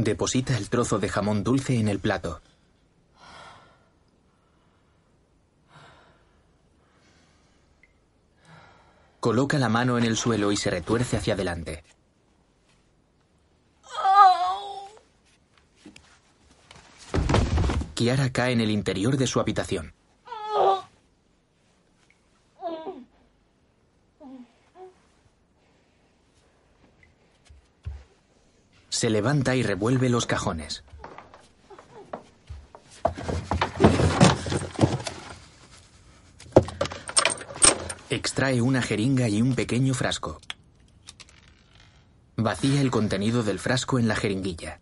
Deposita 0.02 0.56
el 0.58 0.68
trozo 0.68 0.98
de 0.98 1.08
jamón 1.08 1.44
dulce 1.44 1.78
en 1.78 1.86
el 1.86 2.00
plato. 2.00 2.40
Coloca 9.20 9.58
la 9.60 9.68
mano 9.68 9.98
en 9.98 10.04
el 10.04 10.16
suelo 10.16 10.50
y 10.50 10.56
se 10.56 10.70
retuerce 10.70 11.16
hacia 11.16 11.34
adelante. 11.34 11.84
Kiara 17.94 18.32
cae 18.32 18.52
en 18.52 18.60
el 18.60 18.72
interior 18.72 19.16
de 19.16 19.28
su 19.28 19.38
habitación. 19.38 19.94
Se 29.02 29.10
levanta 29.10 29.56
y 29.56 29.64
revuelve 29.64 30.08
los 30.08 30.26
cajones. 30.26 30.84
Extrae 38.10 38.62
una 38.62 38.80
jeringa 38.80 39.28
y 39.28 39.42
un 39.42 39.56
pequeño 39.56 39.92
frasco. 39.94 40.40
Vacía 42.36 42.80
el 42.80 42.92
contenido 42.92 43.42
del 43.42 43.58
frasco 43.58 43.98
en 43.98 44.06
la 44.06 44.14
jeringuilla. 44.14 44.81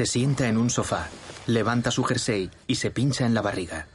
Se 0.00 0.06
sienta 0.06 0.48
en 0.48 0.56
un 0.56 0.70
sofá, 0.70 1.10
levanta 1.46 1.90
su 1.90 2.04
jersey 2.04 2.50
y 2.66 2.76
se 2.76 2.90
pincha 2.90 3.26
en 3.26 3.34
la 3.34 3.42
barriga. 3.42 3.86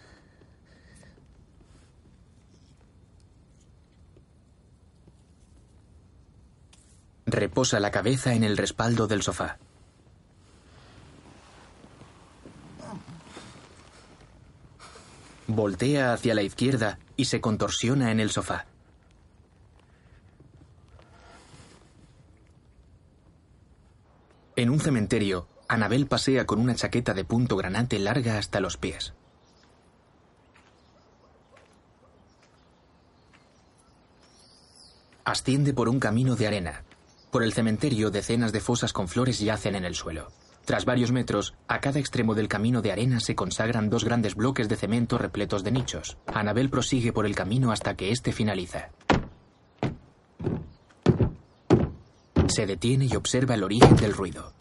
Reposa 7.25 7.79
la 7.79 7.89
cabeza 7.89 8.35
en 8.35 8.43
el 8.43 8.55
respaldo 8.55 9.07
del 9.07 9.23
sofá. 9.23 9.57
Voltea 15.47 16.13
hacia 16.13 16.35
la 16.35 16.43
izquierda 16.43 16.99
y 17.17 17.25
se 17.25 17.41
contorsiona 17.41 18.11
en 18.11 18.19
el 18.19 18.29
sofá. 18.29 18.67
En 24.55 24.69
un 24.69 24.79
cementerio, 24.79 25.47
Anabel 25.67 26.07
pasea 26.07 26.45
con 26.45 26.59
una 26.59 26.75
chaqueta 26.75 27.13
de 27.13 27.25
punto 27.25 27.55
granate 27.55 27.97
larga 27.99 28.37
hasta 28.37 28.59
los 28.59 28.77
pies. 28.77 29.13
Asciende 35.23 35.73
por 35.73 35.89
un 35.89 35.99
camino 35.99 36.35
de 36.35 36.45
arena. 36.45 36.83
Por 37.31 37.43
el 37.43 37.51
cementerio, 37.51 38.11
decenas 38.11 38.51
de 38.51 38.59
fosas 38.59 38.93
con 38.93 39.07
flores 39.07 39.39
yacen 39.39 39.75
en 39.75 39.85
el 39.85 39.95
suelo. 39.95 40.31
Tras 40.65 40.85
varios 40.85 41.11
metros, 41.11 41.55
a 41.67 41.79
cada 41.79 41.99
extremo 41.99 42.35
del 42.35 42.47
camino 42.47 42.81
de 42.81 42.91
arena 42.91 43.19
se 43.19 43.35
consagran 43.35 43.89
dos 43.89 44.03
grandes 44.03 44.35
bloques 44.35 44.69
de 44.69 44.75
cemento 44.75 45.17
repletos 45.17 45.63
de 45.63 45.71
nichos. 45.71 46.17
Anabel 46.27 46.69
prosigue 46.69 47.11
por 47.11 47.25
el 47.25 47.35
camino 47.35 47.71
hasta 47.71 47.95
que 47.95 48.11
éste 48.11 48.31
finaliza. 48.31 48.89
Se 52.47 52.67
detiene 52.67 53.05
y 53.05 53.15
observa 53.15 53.55
el 53.55 53.63
origen 53.63 53.95
del 53.95 54.13
ruido. 54.13 54.53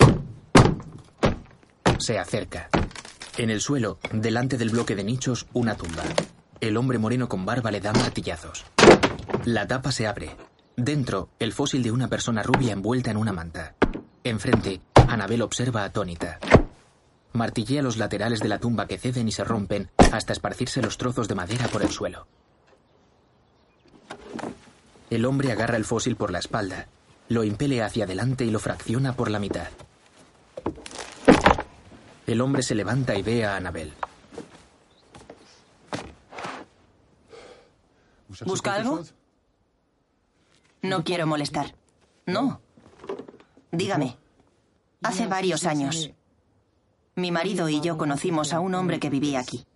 Se 1.98 2.18
acerca. 2.18 2.68
En 3.36 3.50
el 3.50 3.60
suelo, 3.60 3.98
delante 4.12 4.58
del 4.58 4.70
bloque 4.70 4.94
de 4.94 5.04
nichos, 5.04 5.46
una 5.52 5.76
tumba. 5.76 6.02
El 6.60 6.76
hombre 6.76 6.98
moreno 6.98 7.28
con 7.28 7.44
barba 7.44 7.70
le 7.70 7.80
da 7.80 7.92
martillazos. 7.92 8.64
La 9.44 9.66
tapa 9.66 9.92
se 9.92 10.06
abre. 10.06 10.36
Dentro, 10.76 11.30
el 11.38 11.52
fósil 11.52 11.82
de 11.82 11.92
una 11.92 12.08
persona 12.08 12.42
rubia 12.42 12.72
envuelta 12.72 13.10
en 13.10 13.16
una 13.16 13.32
manta. 13.32 13.74
Enfrente, 14.22 14.80
Anabel 14.94 15.42
observa 15.42 15.84
atónita. 15.84 16.38
Martillea 17.32 17.82
los 17.82 17.96
laterales 17.96 18.40
de 18.40 18.48
la 18.48 18.58
tumba 18.58 18.86
que 18.86 18.98
ceden 18.98 19.28
y 19.28 19.32
se 19.32 19.44
rompen 19.44 19.90
hasta 20.12 20.32
esparcirse 20.32 20.80
los 20.82 20.98
trozos 20.98 21.28
de 21.28 21.34
madera 21.34 21.68
por 21.68 21.82
el 21.82 21.90
suelo. 21.90 22.26
El 25.10 25.24
hombre 25.26 25.52
agarra 25.52 25.76
el 25.76 25.84
fósil 25.84 26.16
por 26.16 26.30
la 26.30 26.38
espalda, 26.38 26.86
lo 27.28 27.44
impele 27.44 27.82
hacia 27.82 28.04
adelante 28.04 28.44
y 28.44 28.50
lo 28.50 28.58
fracciona 28.58 29.14
por 29.14 29.30
la 29.30 29.38
mitad. 29.38 29.68
El 32.26 32.40
hombre 32.40 32.62
se 32.62 32.74
levanta 32.74 33.14
y 33.16 33.22
ve 33.22 33.44
a 33.44 33.56
Anabel. 33.56 33.92
¿Busca 38.44 38.74
algo? 38.74 39.02
No 40.82 41.04
quiero 41.04 41.26
molestar. 41.26 41.74
No. 42.26 42.60
Dígame. 43.70 44.16
Hace 45.02 45.26
varios 45.26 45.66
años, 45.66 46.10
mi 47.14 47.30
marido 47.30 47.68
y 47.68 47.80
yo 47.80 47.98
conocimos 47.98 48.54
a 48.54 48.60
un 48.60 48.74
hombre 48.74 48.98
que 48.98 49.10
vivía 49.10 49.40
aquí. 49.40 49.66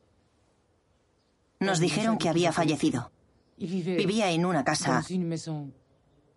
Nos 1.61 1.80
dijeron 1.80 2.16
que 2.16 2.30
había 2.30 2.53
fallecido. 2.53 3.11
Vivía 3.59 4.30
en 4.30 4.46
una 4.46 4.64
casa 4.64 5.05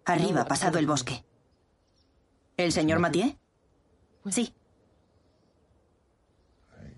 arriba, 0.05 0.45
pasado 0.45 0.78
el 0.80 0.88
bosque. 0.88 1.24
¿El 2.57 2.72
señor 2.72 2.99
Mathieu? 2.99 3.36
Sí. 4.30 4.53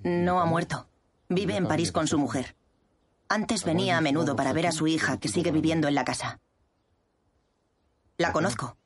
No 0.03 0.39
ha 0.41 0.45
muerto. 0.45 0.87
Vive 1.29 1.55
en 1.55 1.67
París 1.67 1.91
con 1.91 2.07
su 2.07 2.17
mujer. 2.17 2.55
Antes 3.29 3.63
venía 3.63 3.97
a 3.97 4.01
menudo 4.01 4.35
para 4.35 4.53
ver 4.53 4.67
a 4.67 4.71
su 4.71 4.87
hija, 4.87 5.19
que 5.19 5.29
sigue 5.29 5.51
viviendo 5.51 5.87
en 5.87 5.95
la 5.95 6.05
casa. 6.05 6.39
La 8.17 8.31
conozco. 8.31 8.77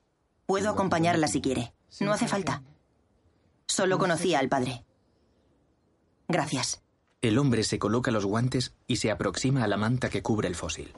Puedo 0.46 0.70
acompañarla 0.70 1.28
si 1.28 1.42
quiere. 1.42 1.74
No 2.00 2.14
hace 2.14 2.28
falta. 2.28 2.62
Solo 3.66 3.98
conocía 3.98 4.40
al 4.40 4.48
padre. 4.48 4.86
Gracias. 6.28 6.82
El 7.22 7.40
hombre 7.40 7.64
se 7.64 7.80
coloca 7.80 8.12
los 8.12 8.26
guantes 8.26 8.74
y 8.86 8.98
se 8.98 9.12
aproxima 9.12 9.64
a 9.64 9.68
la 9.68 9.78
manta 9.78 10.10
que 10.10 10.22
cubre 10.22 10.48
el 10.48 10.56
fósil. 10.56 10.94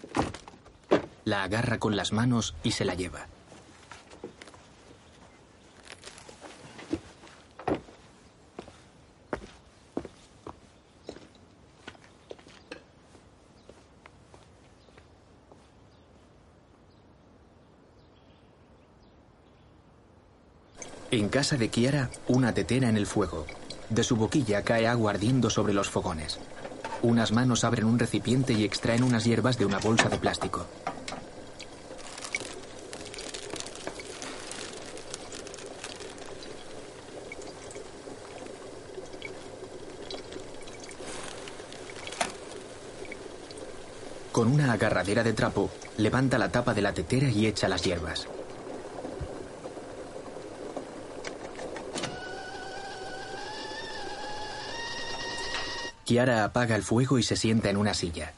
La 1.24 1.44
agarra 1.44 1.80
con 1.80 1.96
las 1.96 2.12
manos 2.12 2.56
y 2.64 2.72
se 2.72 2.86
la 2.86 2.94
lleva. 2.94 3.28
En 21.12 21.28
casa 21.28 21.58
de 21.58 21.70
Kiara, 21.70 22.12
una 22.28 22.54
tetera 22.54 22.88
en 22.88 22.96
el 22.96 23.08
fuego. 23.08 23.48
De 23.90 24.04
su 24.04 24.16
boquilla 24.16 24.62
cae 24.62 24.88
agua 24.88 25.10
ardiendo 25.10 25.50
sobre 25.50 25.74
los 25.74 25.90
fogones. 25.90 26.38
Unas 27.02 27.32
manos 27.32 27.64
abren 27.64 27.86
un 27.86 27.98
recipiente 27.98 28.54
y 28.54 28.64
extraen 28.64 29.02
unas 29.02 29.24
hierbas 29.24 29.58
de 29.58 29.66
una 29.66 29.80
bolsa 29.80 30.08
de 30.08 30.20
plástico. 30.20 30.68
Con 44.32 44.52
una 44.52 44.74
agarradera 44.74 45.24
de 45.24 45.34
trapo, 45.34 45.72
levanta 45.98 46.38
la 46.38 46.52
tapa 46.52 46.76
de 46.76 46.84
la 46.84 46.94
tetera 46.94 47.30
y 47.32 47.48
echa 47.48 47.68
las 47.68 47.82
hierbas. 47.82 48.28
Kiara 56.10 56.44
apaga 56.44 56.76
el 56.76 56.82
fuego 56.82 57.20
y 57.20 57.24
se 57.24 57.36
sienta 57.36 57.70
en 57.70 57.78
una 57.78 57.94
silla. 57.94 58.34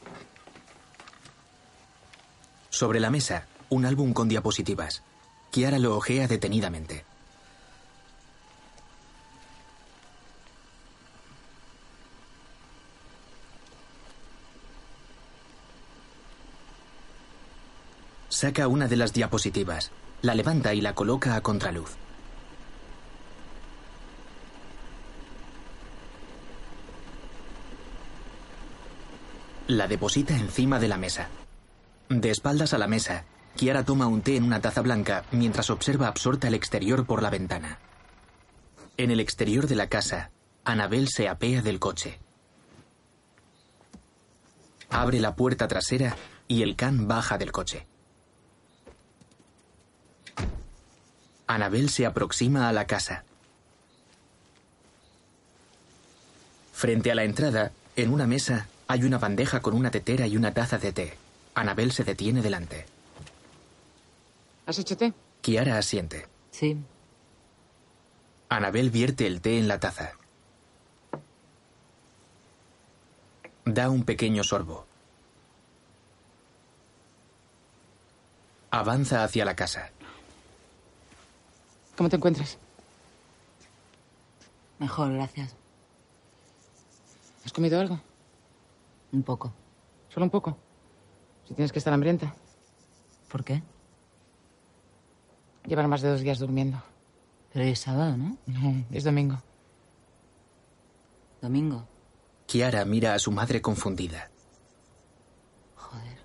Sobre 2.68 3.00
la 3.00 3.08
mesa, 3.08 3.46
un 3.70 3.86
álbum 3.86 4.12
con 4.12 4.28
diapositivas. 4.28 5.02
Kiara 5.50 5.78
lo 5.78 5.96
ojea 5.96 6.28
detenidamente. 6.28 7.06
Saca 18.28 18.68
una 18.68 18.86
de 18.86 18.96
las 18.96 19.14
diapositivas, 19.14 19.92
la 20.20 20.34
levanta 20.34 20.74
y 20.74 20.82
la 20.82 20.94
coloca 20.94 21.36
a 21.36 21.40
contraluz. 21.40 21.96
La 29.72 29.88
deposita 29.88 30.36
encima 30.36 30.78
de 30.78 30.86
la 30.86 30.98
mesa. 30.98 31.28
De 32.10 32.30
espaldas 32.30 32.74
a 32.74 32.78
la 32.78 32.86
mesa, 32.86 33.24
Kiara 33.56 33.86
toma 33.86 34.06
un 34.06 34.20
té 34.20 34.36
en 34.36 34.44
una 34.44 34.60
taza 34.60 34.82
blanca 34.82 35.24
mientras 35.32 35.70
observa 35.70 36.08
absorta 36.08 36.48
el 36.48 36.52
exterior 36.52 37.06
por 37.06 37.22
la 37.22 37.30
ventana. 37.30 37.78
En 38.98 39.10
el 39.10 39.18
exterior 39.18 39.66
de 39.66 39.76
la 39.76 39.88
casa, 39.88 40.30
Anabel 40.62 41.08
se 41.08 41.26
apea 41.26 41.62
del 41.62 41.78
coche. 41.78 42.18
Abre 44.90 45.20
la 45.20 45.36
puerta 45.36 45.68
trasera 45.68 46.16
y 46.48 46.60
el 46.60 46.76
can 46.76 47.08
baja 47.08 47.38
del 47.38 47.50
coche. 47.50 47.86
Anabel 51.46 51.88
se 51.88 52.04
aproxima 52.04 52.68
a 52.68 52.74
la 52.74 52.86
casa. 52.86 53.24
Frente 56.74 57.10
a 57.10 57.14
la 57.14 57.24
entrada, 57.24 57.72
en 57.96 58.12
una 58.12 58.26
mesa, 58.26 58.68
hay 58.88 59.04
una 59.04 59.18
bandeja 59.18 59.60
con 59.60 59.74
una 59.74 59.90
tetera 59.90 60.26
y 60.26 60.36
una 60.36 60.52
taza 60.54 60.78
de 60.78 60.92
té. 60.92 61.14
Anabel 61.54 61.92
se 61.92 62.04
detiene 62.04 62.42
delante. 62.42 62.86
¿Has 64.66 64.78
hecho 64.78 64.96
té? 64.96 65.12
Kiara 65.40 65.78
asiente. 65.78 66.26
Sí. 66.50 66.76
Anabel 68.48 68.90
vierte 68.90 69.26
el 69.26 69.40
té 69.40 69.58
en 69.58 69.68
la 69.68 69.80
taza. 69.80 70.12
Da 73.64 73.90
un 73.90 74.04
pequeño 74.04 74.44
sorbo. 74.44 74.86
Avanza 78.70 79.24
hacia 79.24 79.44
la 79.44 79.54
casa. 79.54 79.90
¿Cómo 81.96 82.08
te 82.08 82.16
encuentras? 82.16 82.58
Mejor, 84.78 85.12
gracias. 85.12 85.54
¿Has 87.44 87.52
comido 87.52 87.78
algo? 87.80 88.00
Un 89.12 89.22
poco. 89.22 89.52
¿Solo 90.08 90.24
un 90.24 90.30
poco? 90.30 90.56
Si 91.44 91.54
tienes 91.54 91.70
que 91.72 91.78
estar 91.78 91.92
hambrienta. 91.92 92.34
¿Por 93.30 93.44
qué? 93.44 93.62
Llevar 95.66 95.86
más 95.88 96.00
de 96.00 96.10
dos 96.10 96.20
días 96.20 96.38
durmiendo. 96.38 96.82
Pero 97.52 97.64
hoy 97.64 97.72
es 97.72 97.80
sábado, 97.80 98.16
¿no? 98.16 98.36
No, 98.46 98.84
es 98.90 99.04
domingo. 99.04 99.38
Domingo. 101.40 101.86
Kiara 102.46 102.84
mira 102.84 103.14
a 103.14 103.18
su 103.18 103.30
madre 103.30 103.60
confundida. 103.60 104.30
Joder. 105.76 106.18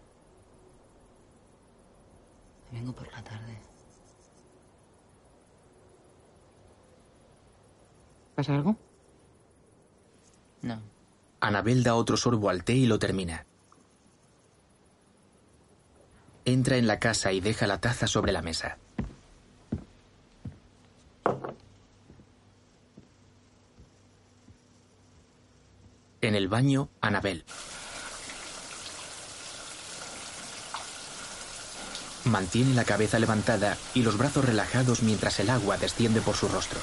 Domingo 2.71 2.93
por 2.93 3.11
la 3.11 3.23
tarde. 3.23 3.59
¿Pasa 8.35 8.55
algo? 8.55 8.75
No. 10.61 10.96
Anabel 11.39 11.83
da 11.83 11.95
otro 11.95 12.17
sorbo 12.17 12.49
al 12.49 12.63
té 12.63 12.73
y 12.73 12.85
lo 12.85 12.99
termina. 12.99 13.45
Entra 16.45 16.77
en 16.77 16.87
la 16.87 16.99
casa 16.99 17.31
y 17.31 17.41
deja 17.41 17.67
la 17.67 17.79
taza 17.79 18.07
sobre 18.07 18.31
la 18.31 18.41
mesa. 18.41 18.77
En 26.21 26.35
el 26.35 26.47
baño, 26.47 26.89
Anabel. 26.99 27.45
Mantiene 32.25 32.73
la 32.73 32.83
cabeza 32.83 33.19
levantada 33.19 33.77
y 33.93 34.01
los 34.01 34.17
brazos 34.17 34.43
relajados 34.43 35.03
mientras 35.03 35.39
el 35.39 35.49
agua 35.49 35.77
desciende 35.77 36.21
por 36.21 36.35
su 36.35 36.47
rostro. 36.47 36.79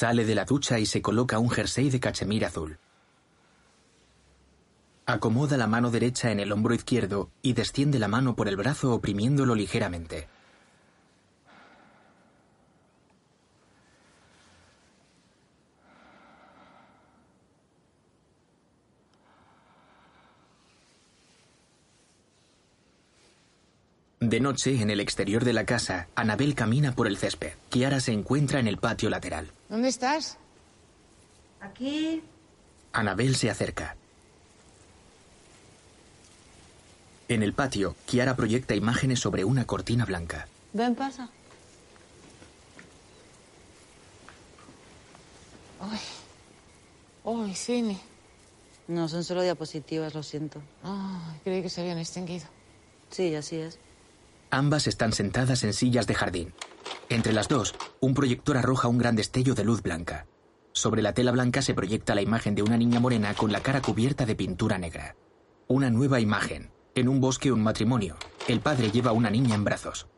Sale 0.00 0.24
de 0.24 0.34
la 0.34 0.46
ducha 0.46 0.78
y 0.78 0.86
se 0.86 1.02
coloca 1.02 1.38
un 1.38 1.50
jersey 1.50 1.90
de 1.90 2.00
cachemir 2.00 2.46
azul. 2.46 2.78
Acomoda 5.04 5.58
la 5.58 5.66
mano 5.66 5.90
derecha 5.90 6.30
en 6.30 6.40
el 6.40 6.52
hombro 6.52 6.72
izquierdo 6.72 7.28
y 7.42 7.52
desciende 7.52 7.98
la 7.98 8.08
mano 8.08 8.34
por 8.34 8.48
el 8.48 8.56
brazo 8.56 8.94
oprimiéndolo 8.94 9.54
ligeramente. 9.54 10.26
De 24.30 24.38
noche, 24.38 24.80
en 24.80 24.90
el 24.90 25.00
exterior 25.00 25.44
de 25.44 25.52
la 25.52 25.66
casa, 25.66 26.06
Anabel 26.14 26.54
camina 26.54 26.94
por 26.94 27.08
el 27.08 27.16
césped. 27.16 27.54
Kiara 27.68 27.98
se 27.98 28.12
encuentra 28.12 28.60
en 28.60 28.68
el 28.68 28.76
patio 28.76 29.10
lateral. 29.10 29.50
¿Dónde 29.68 29.88
estás? 29.88 30.38
Aquí. 31.60 32.22
Anabel 32.92 33.34
se 33.34 33.50
acerca. 33.50 33.96
En 37.26 37.42
el 37.42 37.54
patio, 37.54 37.96
Kiara 38.06 38.36
proyecta 38.36 38.76
imágenes 38.76 39.18
sobre 39.18 39.42
una 39.42 39.66
cortina 39.66 40.04
blanca. 40.04 40.46
Ven, 40.74 40.94
pasa. 40.94 41.28
Ay. 45.80 45.98
Ay, 47.24 47.54
cine. 47.56 47.98
No, 48.86 49.08
son 49.08 49.24
solo 49.24 49.42
diapositivas, 49.42 50.14
lo 50.14 50.22
siento. 50.22 50.62
Ay, 50.84 51.40
creí 51.42 51.62
que 51.62 51.68
se 51.68 51.80
habían 51.80 51.98
extinguido. 51.98 52.46
Sí, 53.10 53.34
así 53.34 53.56
es. 53.56 53.76
Ambas 54.50 54.88
están 54.88 55.12
sentadas 55.12 55.62
en 55.62 55.72
sillas 55.72 56.08
de 56.08 56.14
jardín. 56.14 56.54
Entre 57.08 57.32
las 57.32 57.46
dos, 57.46 57.74
un 58.00 58.14
proyector 58.14 58.56
arroja 58.56 58.88
un 58.88 58.98
gran 58.98 59.14
destello 59.14 59.54
de 59.54 59.64
luz 59.64 59.80
blanca. 59.80 60.26
Sobre 60.72 61.02
la 61.02 61.14
tela 61.14 61.30
blanca 61.30 61.62
se 61.62 61.74
proyecta 61.74 62.16
la 62.16 62.22
imagen 62.22 62.56
de 62.56 62.62
una 62.62 62.76
niña 62.76 62.98
morena 62.98 63.34
con 63.34 63.52
la 63.52 63.60
cara 63.60 63.80
cubierta 63.80 64.26
de 64.26 64.34
pintura 64.34 64.76
negra. 64.76 65.14
Una 65.68 65.88
nueva 65.88 66.18
imagen. 66.18 66.72
En 66.96 67.08
un 67.08 67.20
bosque 67.20 67.52
un 67.52 67.62
matrimonio. 67.62 68.16
El 68.48 68.60
padre 68.60 68.90
lleva 68.90 69.10
a 69.10 69.14
una 69.14 69.30
niña 69.30 69.54
en 69.54 69.62
brazos. 69.62 70.08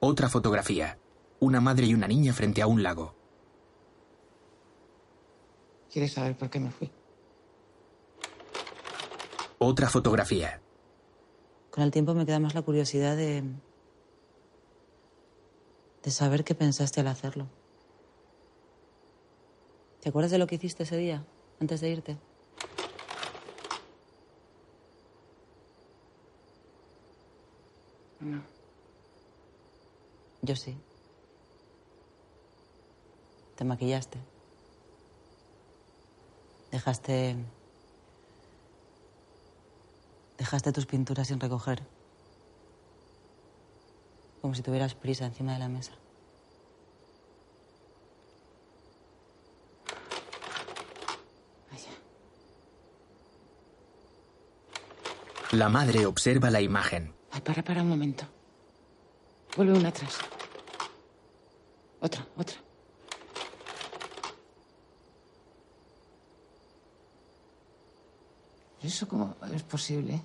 Otra 0.00 0.30
fotografía. 0.30 0.98
Una 1.40 1.60
madre 1.60 1.86
y 1.86 1.94
una 1.94 2.08
niña 2.08 2.32
frente 2.32 2.62
a 2.62 2.66
un 2.66 2.82
lago. 2.82 3.14
¿Quieres 5.92 6.14
saber 6.14 6.34
por 6.36 6.48
qué 6.48 6.60
me 6.60 6.70
fui? 6.70 6.90
Otra 9.58 9.90
fotografía. 9.90 10.63
Con 11.74 11.82
el 11.82 11.90
tiempo 11.90 12.14
me 12.14 12.24
queda 12.24 12.38
más 12.38 12.54
la 12.54 12.62
curiosidad 12.62 13.16
de. 13.16 13.42
de 16.04 16.10
saber 16.12 16.44
qué 16.44 16.54
pensaste 16.54 17.00
al 17.00 17.08
hacerlo. 17.08 17.48
¿Te 20.00 20.08
acuerdas 20.08 20.30
de 20.30 20.38
lo 20.38 20.46
que 20.46 20.54
hiciste 20.54 20.84
ese 20.84 20.96
día, 20.96 21.24
antes 21.58 21.80
de 21.80 21.90
irte? 21.90 22.16
No. 28.20 28.40
Yo 30.42 30.54
sí. 30.54 30.76
Te 33.56 33.64
maquillaste. 33.64 34.20
Dejaste. 36.70 37.34
Dejaste 40.38 40.72
tus 40.72 40.86
pinturas 40.86 41.28
sin 41.28 41.40
recoger. 41.40 41.82
Como 44.40 44.54
si 44.54 44.62
tuvieras 44.62 44.94
prisa 44.94 45.24
encima 45.24 45.54
de 45.54 45.58
la 45.58 45.68
mesa. 45.68 45.92
La 55.54 55.68
madre 55.68 56.04
observa 56.04 56.50
la 56.50 56.60
imagen. 56.60 57.14
Ay, 57.30 57.40
para, 57.40 57.62
para 57.62 57.82
un 57.82 57.88
momento. 57.88 58.24
Vuelve 59.56 59.78
una 59.78 59.90
atrás. 59.90 60.18
Otra, 62.00 62.26
otra. 62.36 62.63
¿Eso 68.84 69.08
cómo 69.08 69.34
es 69.52 69.62
posible? 69.62 70.20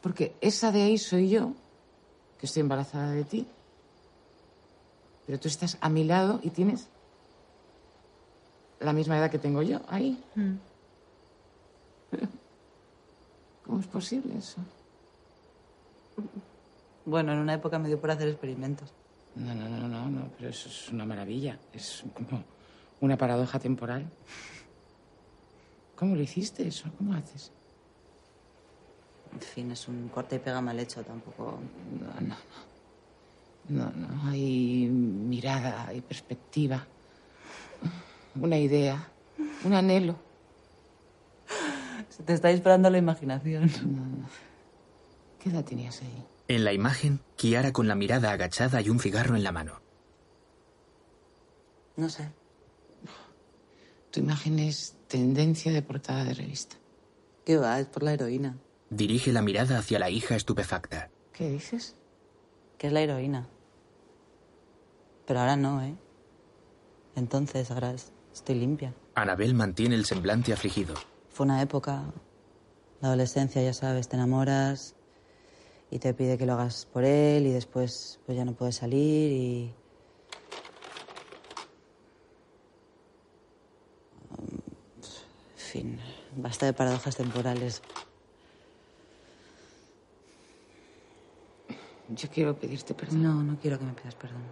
Porque 0.00 0.36
esa 0.40 0.70
de 0.70 0.82
ahí 0.82 0.96
soy 0.96 1.28
yo, 1.28 1.52
que 2.38 2.46
estoy 2.46 2.60
embarazada 2.60 3.10
de 3.10 3.24
ti. 3.24 3.46
Pero 5.26 5.40
tú 5.40 5.48
estás 5.48 5.76
a 5.80 5.88
mi 5.88 6.04
lado 6.04 6.38
y 6.42 6.50
tienes 6.50 6.86
la 8.78 8.92
misma 8.92 9.18
edad 9.18 9.30
que 9.30 9.40
tengo 9.40 9.62
yo, 9.62 9.80
ahí. 9.88 10.22
¿Cómo 13.64 13.80
es 13.80 13.86
posible 13.88 14.38
eso? 14.38 14.58
Bueno, 17.04 17.32
en 17.32 17.38
una 17.38 17.54
época 17.54 17.78
me 17.78 17.88
dio 17.88 18.00
por 18.00 18.12
hacer 18.12 18.28
experimentos. 18.28 18.92
No, 19.34 19.52
no, 19.52 19.68
no, 19.68 19.88
no, 19.88 20.08
no, 20.08 20.30
pero 20.36 20.50
eso 20.50 20.68
es 20.68 20.90
una 20.90 21.04
maravilla. 21.04 21.58
Es 21.72 22.04
como 22.14 22.44
una 23.00 23.16
paradoja 23.16 23.58
temporal. 23.58 24.08
¿Cómo 25.96 26.14
lo 26.14 26.22
hiciste 26.22 26.68
eso? 26.68 26.88
¿Cómo 26.98 27.14
haces? 27.14 27.50
En 29.34 29.40
fin, 29.40 29.70
es 29.72 29.88
un 29.88 30.08
corte 30.08 30.36
y 30.36 30.38
pega 30.38 30.60
mal 30.60 30.78
hecho, 30.78 31.02
tampoco. 31.02 31.58
No, 32.00 32.20
no, 32.20 32.36
no. 33.68 33.90
No, 33.90 33.90
no. 33.90 34.30
Hay 34.30 34.86
mirada, 34.86 35.88
hay 35.88 36.00
perspectiva. 36.00 36.86
Una 38.36 38.58
idea, 38.58 39.08
un 39.64 39.74
anhelo. 39.74 40.16
Se 42.08 42.22
te 42.22 42.34
está 42.34 42.48
disparando 42.48 42.90
la 42.90 42.98
imaginación. 42.98 43.70
¿Qué 45.40 45.50
edad 45.50 45.64
tenías 45.64 46.00
ahí? 46.02 46.24
En 46.48 46.64
la 46.64 46.72
imagen, 46.72 47.20
Kiara 47.36 47.72
con 47.72 47.88
la 47.88 47.94
mirada 47.94 48.30
agachada 48.32 48.80
y 48.80 48.90
un 48.90 49.00
cigarro 49.00 49.34
en 49.34 49.44
la 49.44 49.52
mano. 49.52 49.80
No 51.96 52.08
sé. 52.08 52.28
Tu 54.10 54.20
imagen 54.20 54.58
es 54.58 54.94
tendencia 55.08 55.72
de 55.72 55.82
portada 55.82 56.24
de 56.24 56.34
revista. 56.34 56.76
¿Qué 57.44 57.56
va? 57.56 57.80
Es 57.80 57.86
por 57.86 58.02
la 58.02 58.12
heroína. 58.12 58.56
Dirige 58.90 59.32
la 59.32 59.42
mirada 59.42 59.78
hacia 59.78 59.98
la 59.98 60.10
hija 60.10 60.36
estupefacta. 60.36 61.10
¿Qué 61.32 61.48
dices? 61.48 61.96
Que 62.78 62.88
es 62.88 62.92
la 62.92 63.00
heroína. 63.00 63.48
Pero 65.26 65.40
ahora 65.40 65.56
no, 65.56 65.82
¿eh? 65.82 65.96
Entonces, 67.16 67.70
ahora 67.70 67.92
es- 67.92 68.12
estoy 68.32 68.56
limpia. 68.56 68.94
Anabel 69.14 69.54
mantiene 69.54 69.94
el 69.94 70.04
semblante 70.04 70.52
afligido. 70.52 70.94
Fue 71.30 71.44
una 71.46 71.62
época, 71.62 72.04
la 73.00 73.08
adolescencia, 73.08 73.62
ya 73.62 73.72
sabes, 73.72 74.08
te 74.08 74.16
enamoras 74.16 74.94
y 75.90 75.98
te 75.98 76.12
pide 76.14 76.36
que 76.38 76.46
lo 76.46 76.54
hagas 76.54 76.86
por 76.86 77.04
él 77.04 77.46
y 77.46 77.52
después 77.52 78.20
pues 78.26 78.36
ya 78.36 78.44
no 78.44 78.52
puedes 78.54 78.76
salir 78.76 79.32
y... 79.32 79.74
En 85.56 85.56
fin, 85.56 86.00
basta 86.36 86.66
de 86.66 86.72
paradojas 86.72 87.16
temporales. 87.16 87.82
Yo 92.08 92.28
quiero 92.28 92.58
pedirte 92.58 92.94
perdón. 92.94 93.22
No, 93.22 93.42
no 93.42 93.58
quiero 93.58 93.78
que 93.78 93.84
me 93.84 93.92
pidas 93.92 94.14
perdón. 94.14 94.42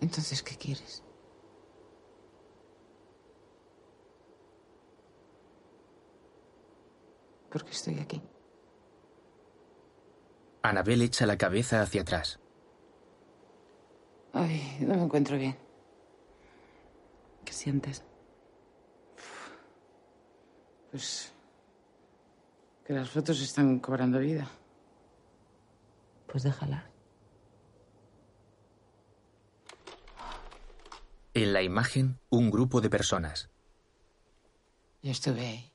Entonces, 0.00 0.42
¿qué 0.42 0.56
quieres? 0.56 1.02
Porque 7.50 7.70
estoy 7.70 7.98
aquí. 7.98 8.20
Anabel 10.62 11.02
echa 11.02 11.26
la 11.26 11.38
cabeza 11.38 11.82
hacia 11.82 12.02
atrás. 12.02 12.40
Ay, 14.32 14.78
no 14.80 14.96
me 14.96 15.02
encuentro 15.04 15.36
bien. 15.36 15.56
¿Qué 17.44 17.52
sientes? 17.52 18.02
Pues 20.90 21.33
que 22.84 22.92
las 22.92 23.10
fotos 23.10 23.40
están 23.40 23.78
cobrando 23.78 24.18
vida. 24.18 24.46
Pues 26.26 26.42
déjala. 26.42 26.90
En 31.32 31.52
la 31.52 31.62
imagen, 31.62 32.18
un 32.30 32.50
grupo 32.50 32.80
de 32.80 32.90
personas. 32.90 33.48
Yo 35.02 35.10
estuve 35.10 35.46
ahí. 35.46 35.72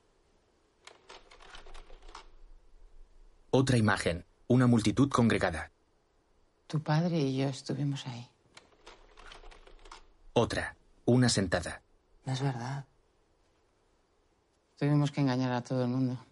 Otra 3.50 3.76
imagen, 3.76 4.24
una 4.46 4.66
multitud 4.66 5.10
congregada. 5.10 5.70
Tu 6.66 6.80
padre 6.80 7.18
y 7.18 7.36
yo 7.36 7.48
estuvimos 7.48 8.06
ahí. 8.06 8.28
Otra, 10.32 10.76
una 11.04 11.28
sentada. 11.28 11.82
No 12.24 12.32
es 12.32 12.40
verdad. 12.40 12.84
Tuvimos 14.78 15.10
que 15.10 15.20
engañar 15.20 15.52
a 15.52 15.62
todo 15.62 15.82
el 15.82 15.88
mundo. 15.88 16.24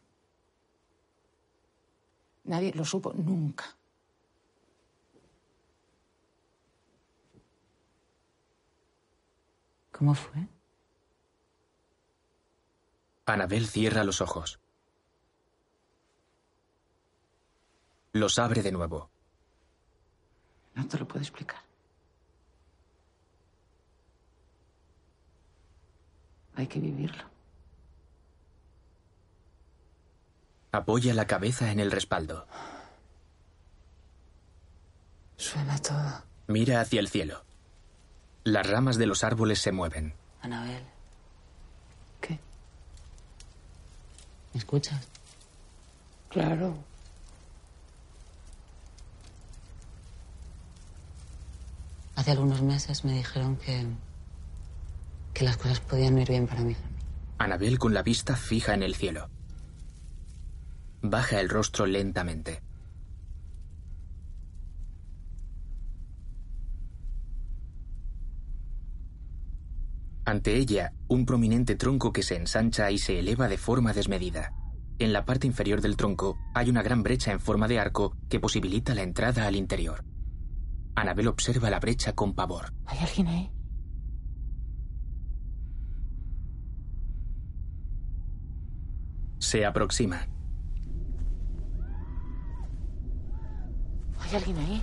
Nadie 2.48 2.72
lo 2.72 2.82
supo 2.82 3.12
nunca. 3.12 3.76
¿Cómo 9.92 10.14
fue? 10.14 10.46
Anabel 13.26 13.66
cierra 13.66 14.02
los 14.02 14.22
ojos. 14.22 14.58
Los 18.12 18.38
abre 18.38 18.62
de 18.62 18.72
nuevo. 18.72 19.10
No 20.74 20.88
te 20.88 20.96
lo 20.96 21.06
puedo 21.06 21.20
explicar. 21.20 21.60
Hay 26.54 26.66
que 26.66 26.80
vivirlo. 26.80 27.37
Apoya 30.72 31.14
la 31.14 31.26
cabeza 31.26 31.70
en 31.72 31.80
el 31.80 31.90
respaldo. 31.90 32.46
Suena 35.36 35.78
todo. 35.78 36.22
Mira 36.46 36.80
hacia 36.80 37.00
el 37.00 37.08
cielo. 37.08 37.42
Las 38.44 38.66
ramas 38.66 38.98
de 38.98 39.06
los 39.06 39.24
árboles 39.24 39.60
se 39.60 39.72
mueven. 39.72 40.14
Anabel. 40.42 40.82
¿Qué? 42.20 42.38
¿Me 44.52 44.58
escuchas? 44.58 45.06
Claro. 46.28 46.76
Hace 52.16 52.32
algunos 52.32 52.60
meses 52.62 53.04
me 53.04 53.12
dijeron 53.12 53.56
que. 53.56 53.86
que 55.32 55.44
las 55.44 55.56
cosas 55.56 55.80
podían 55.80 56.18
ir 56.18 56.28
bien 56.28 56.46
para 56.46 56.60
mí. 56.60 56.76
Anabel 57.38 57.78
con 57.78 57.94
la 57.94 58.02
vista 58.02 58.36
fija 58.36 58.74
en 58.74 58.82
el 58.82 58.96
cielo. 58.96 59.30
Baja 61.02 61.40
el 61.40 61.48
rostro 61.48 61.86
lentamente. 61.86 62.60
Ante 70.24 70.56
ella, 70.56 70.92
un 71.06 71.24
prominente 71.24 71.74
tronco 71.76 72.12
que 72.12 72.22
se 72.22 72.36
ensancha 72.36 72.90
y 72.90 72.98
se 72.98 73.18
eleva 73.18 73.48
de 73.48 73.56
forma 73.56 73.94
desmedida. 73.94 74.52
En 74.98 75.12
la 75.12 75.24
parte 75.24 75.46
inferior 75.46 75.80
del 75.80 75.96
tronco 75.96 76.36
hay 76.54 76.68
una 76.68 76.82
gran 76.82 77.02
brecha 77.02 77.32
en 77.32 77.40
forma 77.40 77.68
de 77.68 77.78
arco 77.78 78.16
que 78.28 78.40
posibilita 78.40 78.94
la 78.94 79.02
entrada 79.02 79.46
al 79.46 79.56
interior. 79.56 80.04
Anabel 80.96 81.28
observa 81.28 81.70
la 81.70 81.78
brecha 81.78 82.12
con 82.12 82.34
pavor. 82.34 82.74
¿Hay 82.84 82.98
alguien 82.98 83.28
ahí? 83.28 83.52
Se 89.38 89.64
aproxima. 89.64 90.26
¿Hay 94.28 94.36
alguien 94.36 94.58
ahí? 94.58 94.82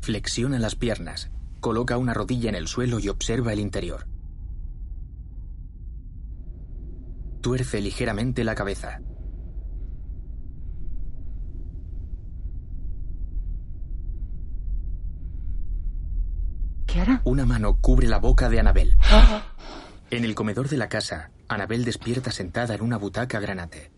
Flexiona 0.00 0.58
las 0.58 0.74
piernas, 0.74 1.30
coloca 1.60 1.98
una 1.98 2.12
rodilla 2.12 2.48
en 2.48 2.56
el 2.56 2.66
suelo 2.66 2.98
y 2.98 3.08
observa 3.08 3.52
el 3.52 3.60
interior. 3.60 4.08
Tuerce 7.42 7.80
ligeramente 7.80 8.42
la 8.42 8.56
cabeza. 8.56 9.00
¿Qué 16.88 17.00
hará? 17.00 17.22
Una 17.24 17.46
mano 17.46 17.78
cubre 17.80 18.08
la 18.08 18.18
boca 18.18 18.48
de 18.48 18.58
Anabel. 18.58 18.96
En 20.10 20.24
el 20.24 20.34
comedor 20.34 20.68
de 20.68 20.76
la 20.76 20.88
casa, 20.88 21.30
Anabel 21.50 21.84
despierta 21.84 22.30
sentada 22.30 22.76
en 22.76 22.80
una 22.80 22.96
butaca 22.96 23.40
granate. 23.40 23.90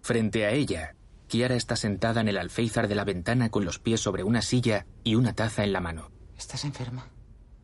Frente 0.00 0.46
a 0.46 0.52
ella, 0.52 0.94
Kiara 1.26 1.56
está 1.56 1.74
sentada 1.74 2.20
en 2.20 2.28
el 2.28 2.38
alféizar 2.38 2.86
de 2.86 2.94
la 2.94 3.04
ventana 3.04 3.50
con 3.50 3.64
los 3.64 3.80
pies 3.80 4.00
sobre 4.00 4.22
una 4.22 4.42
silla 4.42 4.86
y 5.02 5.16
una 5.16 5.34
taza 5.34 5.64
en 5.64 5.72
la 5.72 5.80
mano. 5.80 6.12
Estás 6.38 6.64
enferma. 6.64 7.08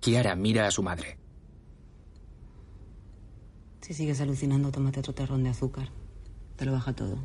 Kiara 0.01 0.35
mira 0.35 0.67
a 0.67 0.73
su 0.73 0.83
madre. 0.83 1.17
Si 3.83 3.95
sigues 3.95 4.21
alucinando, 4.21 4.73
tómate 4.73 4.99
otro 4.99 5.15
terrón 5.15 5.45
de 5.45 5.51
azúcar. 5.51 5.91
Te 6.57 6.65
lo 6.65 6.73
baja 6.73 6.93
todo. 6.93 7.19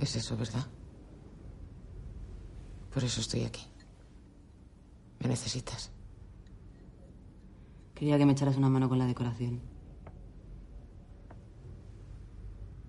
Es 0.00 0.16
eso, 0.16 0.36
¿verdad? 0.36 0.66
Por 2.96 3.04
eso 3.04 3.20
estoy 3.20 3.42
aquí. 3.42 3.60
Me 5.20 5.28
necesitas. 5.28 5.90
Quería 7.94 8.16
que 8.16 8.24
me 8.24 8.32
echaras 8.32 8.56
una 8.56 8.70
mano 8.70 8.88
con 8.88 8.98
la 8.98 9.04
decoración. 9.04 9.60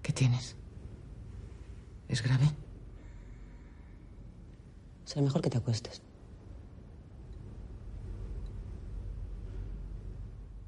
¿Qué 0.01 0.13
tienes? 0.13 0.55
¿Es 2.07 2.23
grave? 2.23 2.45
Será 5.03 5.23
mejor 5.23 5.41
que 5.41 5.49
te 5.49 5.57
acuestes. 5.57 6.01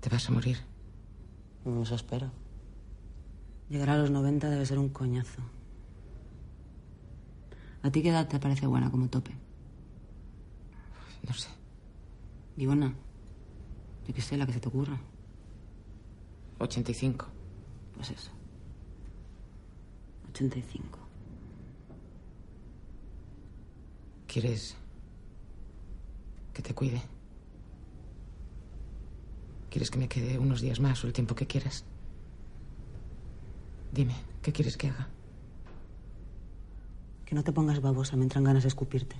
Te 0.01 0.09
vas 0.09 0.27
a 0.27 0.33
morir. 0.33 0.57
No, 1.63 1.83
Eso 1.83 1.95
espero. 1.95 2.29
Llegar 3.69 3.91
a 3.91 3.99
los 3.99 4.11
90 4.11 4.49
debe 4.49 4.65
ser 4.65 4.79
un 4.79 4.89
coñazo. 4.89 5.59
¿A 7.81 7.91
ti 7.91 8.01
qué 8.01 8.10
edad 8.10 8.27
te 8.27 8.39
parece 8.39 8.68
buena 8.68 8.91
como 8.91 9.10
tope? 9.10 9.31
No 11.27 11.34
sé. 11.34 11.49
Digo, 12.56 12.73
una. 12.73 12.93
Yo 14.07 14.14
qué 14.14 14.22
sé, 14.22 14.38
la 14.38 14.45
que 14.45 14.53
se 14.53 14.60
te 14.60 14.68
ocurra. 14.68 14.99
85. 16.60 17.26
Pues 17.95 18.11
eso. 18.11 18.31
85. 20.31 20.99
¿Quieres 24.27 24.76
que 26.53 26.61
te 26.61 26.73
cuide? 26.73 27.01
¿Quieres 29.69 29.89
que 29.91 29.99
me 29.99 30.07
quede 30.07 30.38
unos 30.38 30.61
días 30.61 30.80
más 30.80 31.03
o 31.03 31.07
el 31.07 31.14
tiempo 31.14 31.35
que 31.35 31.47
quieras? 31.47 31.85
Dime, 33.91 34.15
¿qué 34.41 34.51
quieres 34.51 34.77
que 34.77 34.88
haga? 34.88 35.07
Que 37.30 37.35
no 37.35 37.43
te 37.43 37.51
pongas 37.53 37.80
babosa, 37.80 38.18
me 38.18 38.23
entran 38.23 38.43
ganas 38.43 38.64
de 38.64 38.69
escupirte. 38.69 39.15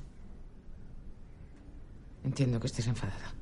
Entiendo 2.24 2.60
que 2.60 2.66
estés 2.66 2.88
enfadada. 2.88 3.36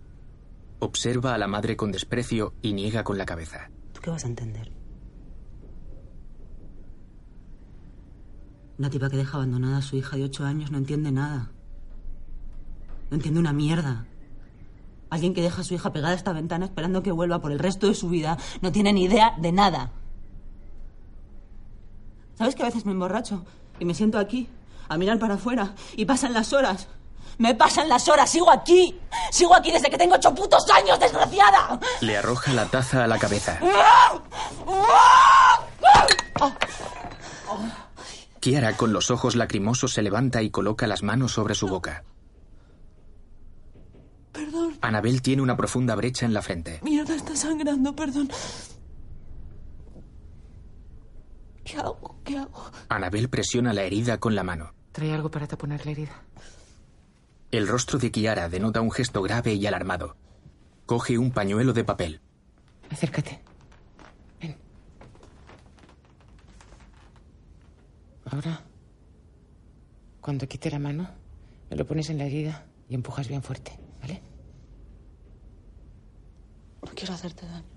Observa 0.80 1.34
a 1.34 1.38
la 1.38 1.48
madre 1.48 1.78
con 1.78 1.94
desprecio 1.94 2.54
y 2.62 2.74
niega 2.74 3.06
con 3.06 3.18
la 3.18 3.26
cabeza. 3.26 3.72
¿Tú 3.94 4.02
qué 4.02 4.10
vas 4.10 4.26
a 4.26 4.28
entender? 4.28 4.70
Una 8.78 8.90
tipa 8.90 9.10
que 9.10 9.16
deja 9.16 9.38
abandonada 9.38 9.78
a 9.78 9.82
su 9.82 9.96
hija 9.96 10.18
de 10.18 10.26
ocho 10.26 10.44
años 10.44 10.70
no 10.70 10.80
entiende 10.80 11.14
nada. 11.14 11.50
No 13.10 13.16
entiende 13.16 13.40
una 13.40 13.54
mierda. 13.54 14.06
Alguien 15.10 15.34
que 15.34 15.42
deja 15.42 15.62
a 15.62 15.64
su 15.64 15.76
hija 15.76 15.94
pegada 15.94 16.12
a 16.12 16.18
esta 16.18 16.34
ventana 16.34 16.66
esperando 16.66 17.04
que 17.04 17.14
vuelva 17.14 17.40
por 17.40 17.54
el 17.54 17.60
resto 17.60 17.88
de 17.88 17.96
su 17.96 18.10
vida 18.10 18.38
no 18.62 18.74
tiene 18.74 18.92
ni 18.92 19.06
idea 19.06 19.34
de 19.40 19.54
nada. 19.54 19.94
¿Sabes 22.36 22.54
que 22.54 22.64
a 22.64 22.66
veces 22.66 22.86
me 22.86 22.92
emborracho 22.92 23.46
y 23.80 23.86
me 23.86 23.94
siento 23.94 24.20
aquí, 24.20 24.50
a 24.90 24.98
mirar 24.98 25.20
para 25.20 25.36
afuera, 25.36 25.74
y 25.96 26.06
pasan 26.06 26.34
las 26.34 26.54
horas? 26.54 26.88
Me 27.38 27.54
pasan 27.54 27.88
las 27.88 28.08
horas, 28.08 28.30
sigo 28.30 28.50
aquí. 28.50 29.00
Sigo 29.32 29.56
aquí 29.56 29.72
desde 29.72 29.90
que 29.90 29.98
tengo 29.98 30.16
ocho 30.16 30.34
putos 30.34 30.68
años, 30.72 31.00
desgraciada. 31.00 31.80
Le 32.02 32.18
arroja 32.18 32.52
la 32.54 32.66
taza 32.66 33.04
a 33.04 33.08
la 33.08 33.20
cabeza. 33.20 33.60
Kiara, 38.40 38.76
con 38.76 38.92
los 38.92 39.12
ojos 39.12 39.36
lacrimosos, 39.36 39.94
se 39.94 40.02
levanta 40.02 40.42
y 40.42 40.50
coloca 40.50 40.88
las 40.88 41.04
manos 41.04 41.34
sobre 41.34 41.54
su 41.54 41.68
boca. 41.68 42.04
Perdón. 44.32 44.78
Anabel 44.82 45.22
tiene 45.22 45.42
una 45.42 45.58
profunda 45.58 45.96
brecha 45.96 46.26
en 46.26 46.34
la 46.34 46.42
frente. 46.42 46.80
No 46.84 47.04
está 47.04 47.36
sangrando, 47.36 47.96
perdón. 47.96 48.30
¿Qué 51.64 51.78
hago? 51.78 52.20
¿Qué 52.24 52.38
hago? 52.38 52.72
Anabel 52.88 53.30
presiona 53.30 53.74
la 53.74 53.84
herida 53.84 54.20
con 54.20 54.36
la 54.36 54.44
mano. 54.44 54.77
Trae 54.98 55.14
algo 55.14 55.30
para 55.30 55.46
taponar 55.46 55.86
la 55.86 55.92
herida. 55.92 56.24
El 57.52 57.68
rostro 57.68 58.00
de 58.00 58.10
Kiara 58.10 58.50
denota 58.50 58.82
un 58.82 58.90
gesto 58.90 59.22
grave 59.22 59.54
y 59.54 59.68
alarmado. 59.68 60.18
Coge 60.88 61.20
un 61.20 61.30
pañuelo 61.30 61.72
de 61.72 61.84
papel. 61.84 62.20
Acércate. 62.90 63.40
Ven. 64.42 64.58
Ahora, 68.26 68.64
cuando 70.20 70.48
quite 70.48 70.72
la 70.72 70.80
mano, 70.80 71.08
me 71.70 71.76
lo 71.76 71.86
pones 71.86 72.10
en 72.10 72.18
la 72.18 72.26
herida 72.26 72.66
y 72.90 72.96
empujas 72.96 73.28
bien 73.28 73.44
fuerte, 73.44 73.78
¿vale? 74.02 74.24
No 76.84 76.92
quiero 76.96 77.14
hacerte 77.14 77.46
daño. 77.46 77.77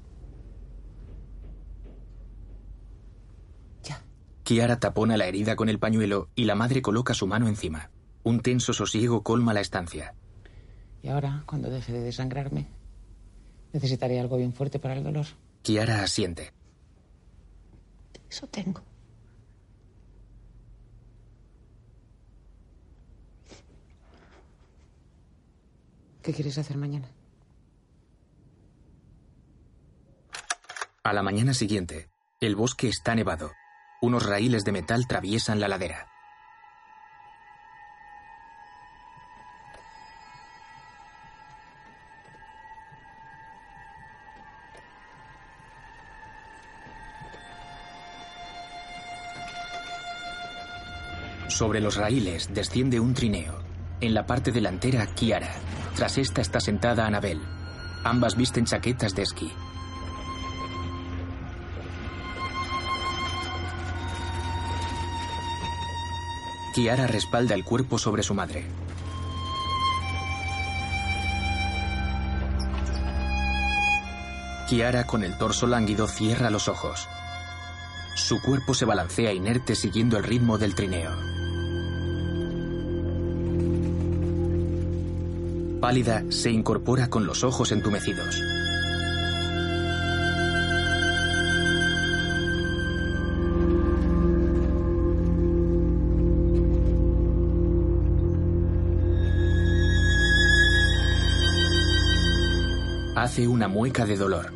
Kiara 4.50 4.80
tapona 4.80 5.16
la 5.16 5.26
herida 5.26 5.54
con 5.54 5.68
el 5.68 5.78
pañuelo 5.78 6.28
y 6.34 6.42
la 6.42 6.56
madre 6.56 6.82
coloca 6.82 7.14
su 7.14 7.28
mano 7.28 7.46
encima. 7.46 7.92
Un 8.24 8.40
tenso 8.40 8.72
sosiego 8.72 9.22
colma 9.22 9.54
la 9.54 9.60
estancia. 9.60 10.16
Y 11.04 11.06
ahora, 11.06 11.44
cuando 11.46 11.70
deje 11.70 11.92
de 11.92 12.00
desangrarme, 12.00 12.66
necesitaré 13.72 14.18
algo 14.18 14.38
bien 14.38 14.52
fuerte 14.52 14.80
para 14.80 14.94
el 14.94 15.04
dolor. 15.04 15.26
Kiara 15.62 16.02
asiente. 16.02 16.52
Eso 18.28 18.48
tengo. 18.48 18.82
¿Qué 26.24 26.32
quieres 26.32 26.58
hacer 26.58 26.76
mañana? 26.76 27.08
A 31.04 31.12
la 31.12 31.22
mañana 31.22 31.54
siguiente, 31.54 32.10
el 32.40 32.56
bosque 32.56 32.88
está 32.88 33.14
nevado. 33.14 33.52
Unos 34.02 34.24
raíles 34.24 34.64
de 34.64 34.72
metal 34.72 35.06
traviesan 35.06 35.60
la 35.60 35.68
ladera. 35.68 36.08
Sobre 51.48 51.80
los 51.80 51.96
raíles 51.96 52.54
desciende 52.54 52.98
un 53.00 53.12
trineo. 53.12 53.62
En 54.00 54.14
la 54.14 54.24
parte 54.24 54.50
delantera, 54.50 55.06
Kiara. 55.08 55.52
Tras 55.94 56.16
esta 56.16 56.40
está 56.40 56.58
sentada 56.58 57.06
Anabel. 57.06 57.42
Ambas 58.02 58.34
visten 58.34 58.64
chaquetas 58.64 59.14
de 59.14 59.24
esquí. 59.24 59.52
Kiara 66.80 67.06
respalda 67.06 67.54
el 67.54 67.62
cuerpo 67.62 67.98
sobre 67.98 68.22
su 68.22 68.32
madre. 68.32 68.64
Kiara, 74.66 75.06
con 75.06 75.22
el 75.22 75.36
torso 75.36 75.66
lánguido, 75.66 76.06
cierra 76.06 76.48
los 76.48 76.68
ojos. 76.68 77.06
Su 78.14 78.40
cuerpo 78.40 78.72
se 78.72 78.86
balancea 78.86 79.30
inerte 79.34 79.74
siguiendo 79.74 80.16
el 80.16 80.24
ritmo 80.24 80.56
del 80.56 80.74
trineo. 80.74 81.10
Pálida, 85.82 86.24
se 86.30 86.50
incorpora 86.50 87.10
con 87.10 87.26
los 87.26 87.44
ojos 87.44 87.72
entumecidos. 87.72 88.40
Hace 103.20 103.46
una 103.46 103.68
mueca 103.68 104.06
de 104.06 104.16
dolor. 104.16 104.50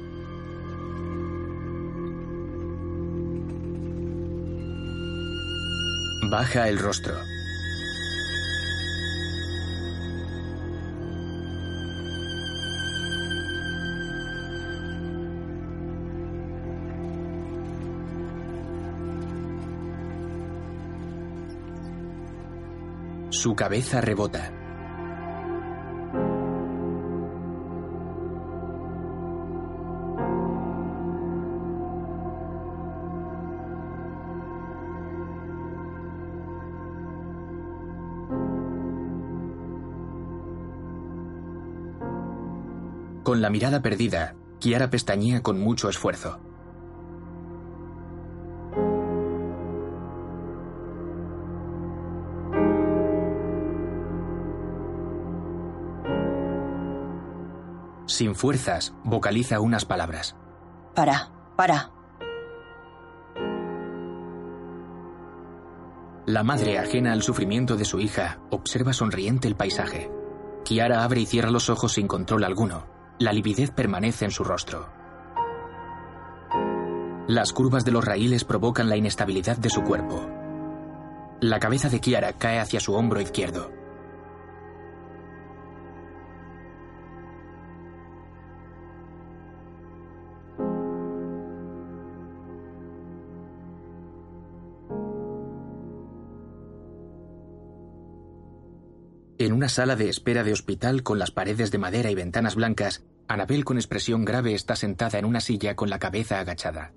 Baja 6.31 6.71
el 6.71 6.79
rostro. 6.79 7.15
Su 23.29 23.55
cabeza 23.55 24.01
rebota. 24.01 24.64
La 43.45 43.51
mirada 43.51 43.83
perdida, 43.83 44.37
Kiara 44.59 44.89
pestañea 44.89 45.43
con 45.43 45.61
mucho 45.61 45.91
esfuerzo. 45.91 46.41
Sin 58.07 58.35
fuerzas, 58.35 58.95
vocaliza 59.05 59.61
unas 59.61 59.85
palabras. 59.85 60.37
Para, 60.95 61.31
para. 61.55 61.91
La 66.25 66.43
madre, 66.43 66.79
ajena 66.79 67.13
al 67.13 67.21
sufrimiento 67.21 67.77
de 67.77 67.85
su 67.85 68.01
hija, 68.01 68.39
observa 68.49 68.95
sonriente 68.95 69.49
el 69.49 69.55
paisaje. 69.55 70.11
Kiara 70.65 71.05
abre 71.05 71.21
y 71.21 71.27
cierra 71.27 71.51
los 71.51 71.69
ojos 71.69 71.93
sin 71.93 72.09
control 72.09 72.45
alguno. 72.45 72.94
La 73.21 73.33
lividez 73.33 73.71
permanece 73.71 74.25
en 74.25 74.33
su 74.33 74.43
rostro. 74.43 74.89
Las 77.29 77.53
curvas 77.53 77.85
de 77.85 77.93
los 77.93 78.05
raíles 78.05 78.45
provocan 78.45 78.89
la 78.89 78.97
inestabilidad 78.97 79.57
de 79.57 79.71
su 79.71 79.83
cuerpo. 79.83 80.29
La 81.41 81.61
cabeza 81.61 81.89
de 81.89 82.01
Kiara 82.01 82.33
cae 82.33 82.59
hacia 82.59 82.81
su 82.81 82.93
hombro 82.95 83.21
izquierdo. 83.21 83.71
En 99.45 99.53
una 99.53 99.69
sala 99.69 99.95
de 99.95 100.09
espera 100.09 100.43
de 100.43 100.55
hospital 100.55 101.03
con 101.03 101.19
las 101.19 101.31
paredes 101.31 101.71
de 101.71 101.77
madera 101.77 102.11
y 102.11 102.15
ventanas 102.15 102.55
blancas, 102.55 103.05
Anabel 103.29 103.67
con 103.67 103.77
expresión 103.77 104.25
grave 104.25 104.55
está 104.55 104.75
sentada 104.75 105.19
en 105.19 105.27
una 105.27 105.43
silla 105.43 105.77
con 105.77 105.91
la 105.91 105.99
cabeza 105.99 106.41
agachada. 106.41 106.95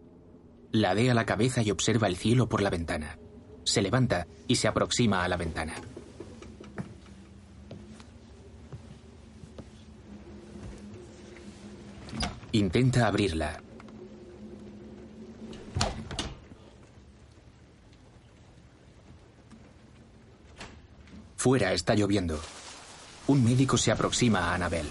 Ladea 0.71 1.13
la 1.13 1.25
cabeza 1.25 1.61
y 1.61 1.71
observa 1.71 2.07
el 2.07 2.15
cielo 2.15 2.47
por 2.47 2.61
la 2.61 2.69
ventana. 2.69 3.19
Se 3.65 3.81
levanta 3.81 4.27
y 4.47 4.55
se 4.55 4.69
aproxima 4.69 5.25
a 5.25 5.27
la 5.27 5.35
ventana. 5.35 5.73
Intenta 12.53 13.07
abrirla. 13.07 13.61
Fuera 21.47 21.71
está 21.71 21.95
lloviendo. 21.95 22.37
Un 23.27 23.41
médico 23.41 23.77
se 23.77 23.89
aproxima 23.89 24.39
a 24.49 24.55
Anabel. 24.55 24.85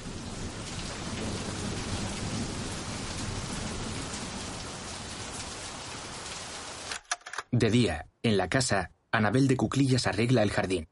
De 7.52 7.70
día, 7.70 8.06
en 8.22 8.38
la 8.38 8.48
casa, 8.48 8.90
Anabel 9.12 9.48
de 9.48 9.58
Cuclillas 9.58 10.06
arregla 10.06 10.42
el 10.42 10.50
jardín. 10.50 10.88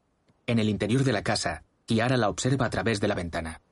En 0.47 0.59
el 0.59 0.69
interior 0.69 1.03
de 1.03 1.13
la 1.15 1.23
casa, 1.23 1.65
Kiara 1.87 2.19
la 2.19 2.29
observa 2.29 2.67
a 2.67 2.71
través 2.71 3.01
de 3.01 3.09
la 3.09 3.15
ventana. 3.15 3.63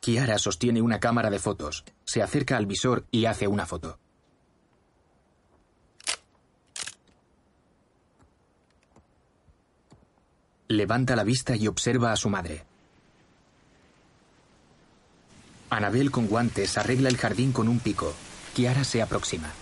Kiara 0.00 0.36
sostiene 0.36 0.82
una 0.82 1.00
cámara 1.00 1.30
de 1.30 1.38
fotos, 1.38 1.86
se 2.04 2.20
acerca 2.20 2.58
al 2.58 2.66
visor 2.66 3.06
y 3.10 3.24
hace 3.24 3.48
una 3.48 3.64
foto. 3.64 4.00
Levanta 10.74 11.14
la 11.14 11.22
vista 11.22 11.54
y 11.54 11.68
observa 11.68 12.10
a 12.10 12.16
su 12.16 12.28
madre. 12.28 12.64
Anabel 15.70 16.10
con 16.10 16.26
guantes 16.26 16.76
arregla 16.76 17.08
el 17.08 17.16
jardín 17.16 17.52
con 17.52 17.68
un 17.68 17.78
pico. 17.78 18.12
Kiara 18.54 18.82
se 18.82 19.00
aproxima. 19.00 19.52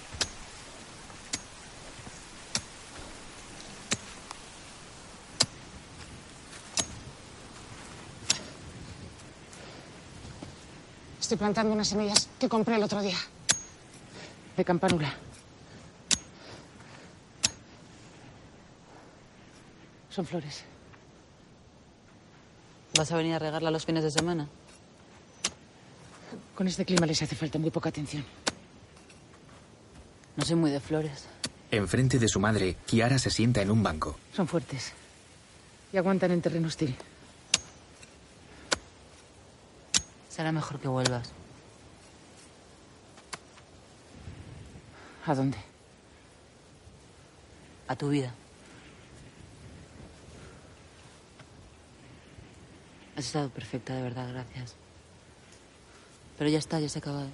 Estoy 11.20 11.36
plantando 11.36 11.74
unas 11.74 11.88
semillas 11.88 12.30
que 12.40 12.48
compré 12.48 12.76
el 12.76 12.82
otro 12.84 13.02
día. 13.02 13.18
De 14.56 14.64
campanula. 14.64 15.12
Son 20.08 20.24
flores. 20.24 20.71
¿Vas 22.96 23.10
a 23.10 23.16
venir 23.16 23.34
a 23.34 23.38
regarla 23.38 23.70
los 23.70 23.86
fines 23.86 24.04
de 24.04 24.10
semana? 24.10 24.48
Con 26.54 26.68
este 26.68 26.84
clima 26.84 27.06
les 27.06 27.22
hace 27.22 27.34
falta 27.34 27.58
muy 27.58 27.70
poca 27.70 27.88
atención. 27.88 28.24
No 30.36 30.44
soy 30.44 30.56
muy 30.56 30.70
de 30.70 30.80
flores. 30.80 31.24
Enfrente 31.70 32.18
de 32.18 32.28
su 32.28 32.38
madre, 32.38 32.76
Kiara 32.86 33.18
se 33.18 33.30
sienta 33.30 33.62
en 33.62 33.70
un 33.70 33.82
banco. 33.82 34.18
Son 34.34 34.46
fuertes. 34.46 34.92
Y 35.92 35.96
aguantan 35.96 36.32
en 36.32 36.42
terreno 36.42 36.68
hostil. 36.68 36.94
Será 40.28 40.52
mejor 40.52 40.78
que 40.78 40.88
vuelvas. 40.88 41.30
¿A 45.26 45.34
dónde? 45.34 45.58
A 47.88 47.96
tu 47.96 48.08
vida. 48.08 48.34
Has 53.16 53.26
estado 53.26 53.50
perfecta, 53.50 53.94
de 53.94 54.02
verdad, 54.02 54.28
gracias. 54.32 54.74
Pero 56.38 56.50
ya 56.50 56.58
está, 56.58 56.80
ya 56.80 56.88
se 56.88 56.98
ha 56.98 57.00
acabado. 57.00 57.28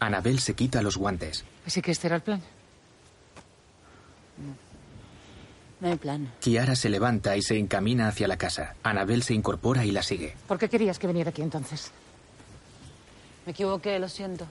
Anabel 0.00 0.38
se 0.40 0.54
quita 0.54 0.82
los 0.82 0.96
guantes. 0.96 1.44
Así 1.66 1.82
que 1.82 1.90
este 1.90 2.06
era 2.06 2.16
el 2.16 2.22
plan. 2.22 2.42
No 5.80 5.88
hay 5.88 5.96
plan. 5.96 6.30
Kiara 6.40 6.76
se 6.76 6.90
levanta 6.90 7.36
y 7.36 7.42
se 7.42 7.58
encamina 7.58 8.08
hacia 8.08 8.28
la 8.28 8.36
casa. 8.36 8.74
Anabel 8.82 9.22
se 9.22 9.34
incorpora 9.34 9.84
y 9.84 9.92
la 9.92 10.02
sigue. 10.02 10.34
¿Por 10.46 10.58
qué 10.58 10.68
querías 10.68 10.98
que 10.98 11.06
viniera 11.06 11.30
aquí 11.30 11.42
entonces? 11.42 11.90
Me 13.46 13.52
equivoqué, 13.52 13.98
lo 13.98 14.08
siento. 14.08 14.46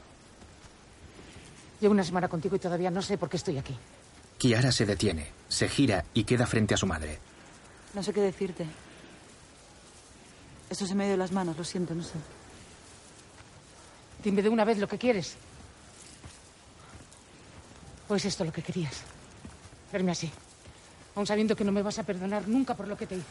Llevo 1.80 1.94
una 1.94 2.04
semana 2.04 2.28
contigo 2.28 2.56
y 2.56 2.60
todavía 2.60 2.90
no 2.90 3.02
sé 3.02 3.18
por 3.18 3.30
qué 3.30 3.38
estoy 3.38 3.58
aquí. 3.58 3.76
Kiara 4.38 4.72
se 4.72 4.86
detiene, 4.86 5.28
se 5.48 5.70
gira 5.70 6.04
y 6.14 6.24
queda 6.24 6.48
frente 6.48 6.74
a 6.74 6.78
su 6.78 6.88
madre. 6.88 7.20
No 7.94 8.04
sé 8.04 8.14
qué 8.14 8.22
decirte. 8.22 8.66
Esto 10.70 10.86
se 10.86 10.94
me 10.96 11.04
ha 11.04 11.08
ido 11.08 11.14
de 11.14 11.18
las 11.18 11.32
manos, 11.32 11.58
lo 11.58 11.64
siento, 11.64 11.96
no 11.96 12.04
sé. 12.04 12.14
Dime 14.24 14.42
de 14.42 14.50
una 14.50 14.66
vez 14.66 14.78
lo 14.78 14.88
que 14.88 14.98
quieres. 14.98 15.36
¿O 18.08 18.16
es 18.16 18.26
esto 18.26 18.44
lo 18.44 18.52
que 18.52 18.62
querías? 18.62 19.02
Verme 19.92 20.12
así. 20.12 20.30
Aún 21.16 21.26
sabiendo 21.26 21.56
que 21.56 21.64
no 21.64 21.72
me 21.72 21.82
vas 21.82 22.00
a 22.00 22.04
perdonar 22.04 22.48
nunca 22.48 22.76
por 22.76 22.88
lo 22.88 22.98
que 22.98 23.08
te 23.08 23.16
hice. 23.16 23.26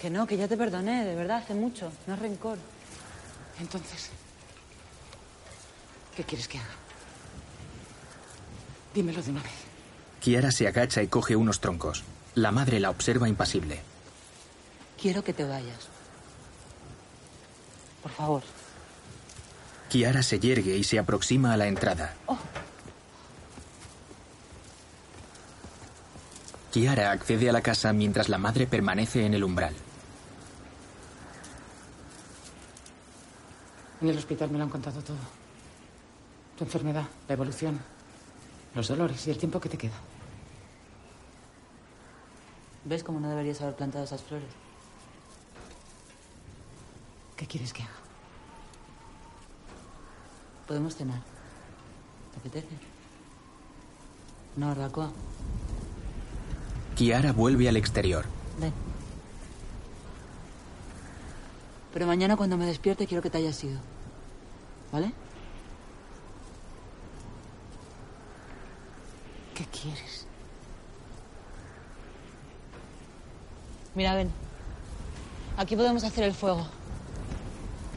Que 0.00 0.10
no, 0.10 0.26
que 0.26 0.36
ya 0.36 0.48
te 0.48 0.56
perdoné, 0.56 1.04
de 1.04 1.14
verdad, 1.14 1.38
hace 1.38 1.54
mucho. 1.54 1.92
No 2.06 2.14
es 2.14 2.20
rencor. 2.20 2.58
Entonces, 3.60 4.10
¿qué 6.16 6.24
quieres 6.24 6.48
que 6.48 6.58
haga? 6.58 6.74
Dímelo 8.94 9.22
de 9.22 9.30
una 9.30 9.42
vez. 9.42 9.52
Kiara 10.20 10.50
se 10.50 10.66
agacha 10.66 11.02
y 11.02 11.08
coge 11.08 11.36
unos 11.36 11.60
troncos. 11.60 12.02
La 12.34 12.50
madre 12.50 12.80
la 12.80 12.90
observa 12.90 13.28
impasible. 13.28 13.89
Quiero 15.00 15.24
que 15.24 15.32
te 15.32 15.44
vayas. 15.44 15.88
Por 18.02 18.12
favor. 18.12 18.42
Kiara 19.88 20.22
se 20.22 20.38
yergue 20.38 20.76
y 20.76 20.84
se 20.84 20.98
aproxima 20.98 21.52
a 21.54 21.56
la 21.56 21.66
entrada. 21.66 22.14
Kiara 26.70 27.10
accede 27.10 27.48
a 27.48 27.52
la 27.52 27.62
casa 27.62 27.92
mientras 27.92 28.28
la 28.28 28.38
madre 28.38 28.66
permanece 28.66 29.24
en 29.24 29.34
el 29.34 29.42
umbral. 29.42 29.74
En 34.02 34.08
el 34.08 34.18
hospital 34.18 34.50
me 34.50 34.58
lo 34.58 34.64
han 34.64 34.70
contado 34.70 35.02
todo. 35.02 35.18
Tu 36.56 36.64
enfermedad, 36.64 37.04
la 37.26 37.34
evolución, 37.34 37.80
los 38.74 38.88
dolores 38.88 39.26
y 39.26 39.30
el 39.30 39.38
tiempo 39.38 39.60
que 39.60 39.68
te 39.68 39.78
queda. 39.78 39.96
¿Ves 42.84 43.02
cómo 43.02 43.18
no 43.18 43.28
deberías 43.28 43.60
haber 43.60 43.74
plantado 43.74 44.04
esas 44.04 44.22
flores? 44.22 44.48
¿Qué 47.40 47.46
quieres 47.46 47.72
que 47.72 47.82
haga? 47.82 47.92
Podemos 50.68 50.94
cenar. 50.94 51.22
¿Te 52.32 52.38
apetece? 52.38 52.76
Una 54.58 54.66
barbacoa. 54.68 55.10
Kiara 56.96 57.32
vuelve 57.32 57.66
al 57.66 57.78
exterior. 57.78 58.26
Ven. 58.58 58.74
Pero 61.94 62.06
mañana 62.06 62.36
cuando 62.36 62.58
me 62.58 62.66
despierte 62.66 63.06
quiero 63.06 63.22
que 63.22 63.30
te 63.30 63.38
hayas 63.38 63.64
ido. 63.64 63.80
¿Vale? 64.92 65.10
¿Qué 69.54 69.64
quieres? 69.64 70.26
Mira, 73.94 74.14
ven. 74.14 74.30
Aquí 75.56 75.74
podemos 75.74 76.04
hacer 76.04 76.24
el 76.24 76.34
fuego. 76.34 76.79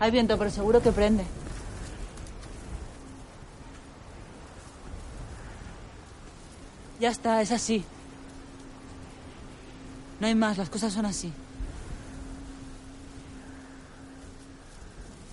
Hay 0.03 0.11
viento, 0.11 0.37
pero 0.37 0.49
seguro 0.49 0.81
que 0.81 0.91
prende. 0.91 1.23
Ya 6.99 7.09
está, 7.09 7.41
es 7.41 7.53
así. 7.53 7.85
No 10.19 10.27
hay 10.27 10.35
más, 10.35 10.57
las 10.57 10.69
cosas 10.69 10.91
son 10.91 11.05
así. 11.05 11.31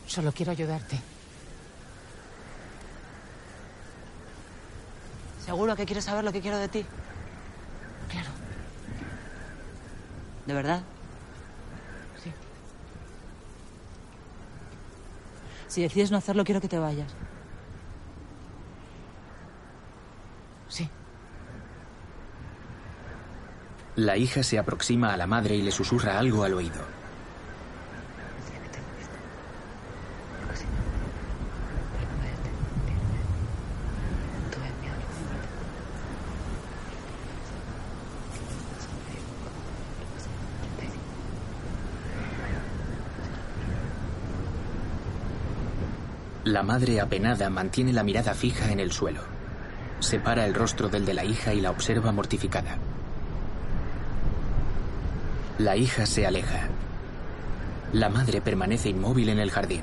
Solo 0.06 0.30
quiero 0.30 0.52
ayudarte. 0.52 1.00
¿Seguro 5.44 5.74
que 5.74 5.84
quieres 5.84 6.04
saber 6.04 6.22
lo 6.22 6.30
que 6.30 6.40
quiero 6.40 6.58
de 6.58 6.68
ti? 6.68 6.86
Claro. 8.08 8.30
¿De 10.46 10.54
verdad? 10.54 10.82
Sí. 12.22 12.32
Si 15.70 15.82
decides 15.82 16.10
no 16.10 16.16
hacerlo, 16.16 16.44
quiero 16.44 16.60
que 16.60 16.66
te 16.66 16.80
vayas. 16.80 17.14
Sí. 20.68 20.90
La 23.94 24.16
hija 24.16 24.42
se 24.42 24.58
aproxima 24.58 25.12
a 25.14 25.16
la 25.16 25.28
madre 25.28 25.54
y 25.54 25.62
le 25.62 25.70
susurra 25.70 26.18
algo 26.18 26.42
al 26.42 26.54
oído. 26.54 26.99
La 46.50 46.64
madre 46.64 47.00
apenada 47.00 47.48
mantiene 47.48 47.92
la 47.92 48.02
mirada 48.02 48.34
fija 48.34 48.72
en 48.72 48.80
el 48.80 48.90
suelo. 48.90 49.20
Separa 50.00 50.44
el 50.46 50.52
rostro 50.52 50.88
del 50.88 51.06
de 51.06 51.14
la 51.14 51.24
hija 51.24 51.54
y 51.54 51.60
la 51.60 51.70
observa 51.70 52.10
mortificada. 52.10 52.76
La 55.58 55.76
hija 55.76 56.06
se 56.06 56.26
aleja. 56.26 56.66
La 57.92 58.08
madre 58.08 58.40
permanece 58.40 58.88
inmóvil 58.88 59.28
en 59.28 59.38
el 59.38 59.52
jardín. 59.52 59.82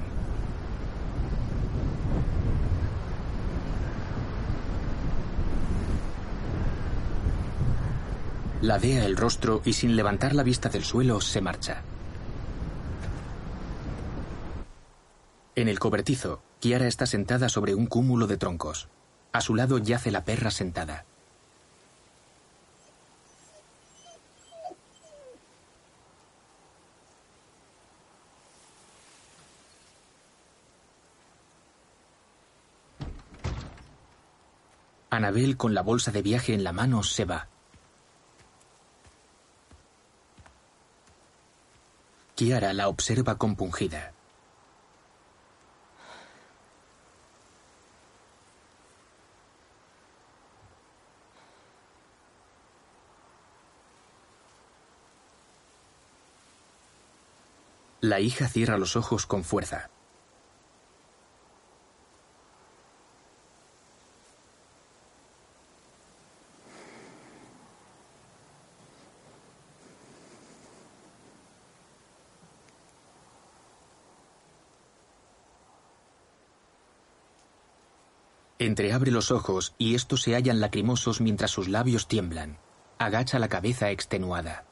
Ladea 8.62 9.06
el 9.06 9.16
rostro 9.16 9.62
y 9.64 9.72
sin 9.72 9.96
levantar 9.96 10.36
la 10.36 10.44
vista 10.44 10.68
del 10.68 10.84
suelo 10.84 11.22
se 11.22 11.40
marcha. 11.40 11.82
En 15.56 15.70
el 15.70 15.80
cobertizo, 15.80 16.42
Kiara 16.60 16.88
está 16.88 17.06
sentada 17.06 17.50
sobre 17.50 17.76
un 17.76 17.86
cúmulo 17.86 18.26
de 18.26 18.38
troncos. 18.38 18.88
A 19.32 19.42
su 19.42 19.54
lado 19.54 19.78
yace 19.78 20.10
la 20.10 20.24
perra 20.24 20.50
sentada. 20.50 21.06
Anabel, 35.10 35.58
con 35.58 35.74
la 35.74 35.82
bolsa 35.82 36.12
de 36.12 36.22
viaje 36.22 36.54
en 36.54 36.64
la 36.64 36.74
mano, 36.74 37.02
se 37.02 37.26
va. 37.26 37.48
Kiara 42.36 42.74
la 42.74 42.88
observa 42.88 43.38
compungida. 43.38 44.17
La 58.08 58.22
hija 58.22 58.48
cierra 58.48 58.78
los 58.78 58.96
ojos 58.96 59.26
con 59.26 59.44
fuerza. 59.44 59.90
Entreabre 78.58 79.12
los 79.12 79.32
ojos 79.32 79.76
y 79.78 79.96
estos 79.96 80.22
se 80.22 80.34
hallan 80.34 80.62
lacrimosos 80.62 81.20
mientras 81.20 81.52
sus 81.52 81.68
labios 81.68 82.08
tiemblan. 82.08 82.58
Agacha 83.00 83.38
la 83.38 83.50
cabeza 83.50 83.92
extenuada. 83.92 84.64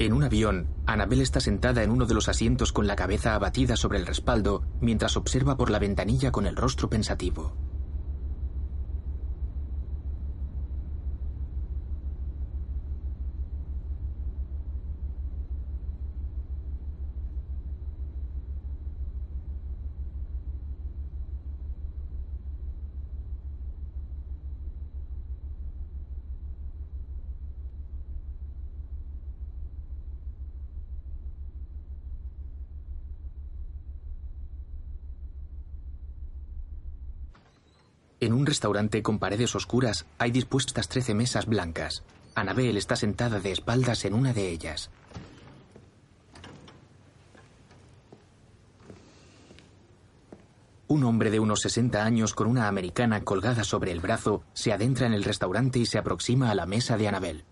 En 0.00 0.12
un 0.12 0.22
avión, 0.22 0.68
Annabel 0.86 1.20
está 1.20 1.40
sentada 1.40 1.82
en 1.82 1.90
uno 1.90 2.06
de 2.06 2.14
los 2.14 2.28
asientos 2.28 2.72
con 2.72 2.86
la 2.86 2.94
cabeza 2.94 3.34
abatida 3.34 3.76
sobre 3.76 3.98
el 3.98 4.06
respaldo 4.06 4.62
mientras 4.80 5.16
observa 5.16 5.56
por 5.56 5.70
la 5.70 5.80
ventanilla 5.80 6.30
con 6.30 6.46
el 6.46 6.54
rostro 6.54 6.88
pensativo. 6.88 7.56
Restaurante 38.48 39.02
con 39.02 39.18
paredes 39.18 39.54
oscuras 39.54 40.06
hay 40.18 40.30
dispuestas 40.30 40.88
trece 40.88 41.14
mesas 41.14 41.46
blancas. 41.46 42.02
Annabel 42.34 42.76
está 42.76 42.96
sentada 42.96 43.40
de 43.40 43.52
espaldas 43.52 44.04
en 44.04 44.14
una 44.14 44.32
de 44.32 44.48
ellas. 44.48 44.90
Un 50.86 51.04
hombre 51.04 51.30
de 51.30 51.38
unos 51.38 51.60
60 51.60 52.02
años 52.02 52.32
con 52.32 52.46
una 52.46 52.66
americana 52.66 53.22
colgada 53.22 53.62
sobre 53.62 53.92
el 53.92 54.00
brazo 54.00 54.42
se 54.54 54.72
adentra 54.72 55.06
en 55.06 55.12
el 55.12 55.24
restaurante 55.24 55.78
y 55.78 55.86
se 55.86 55.98
aproxima 55.98 56.50
a 56.50 56.54
la 56.54 56.64
mesa 56.64 56.96
de 56.96 57.08
Annabel. 57.08 57.44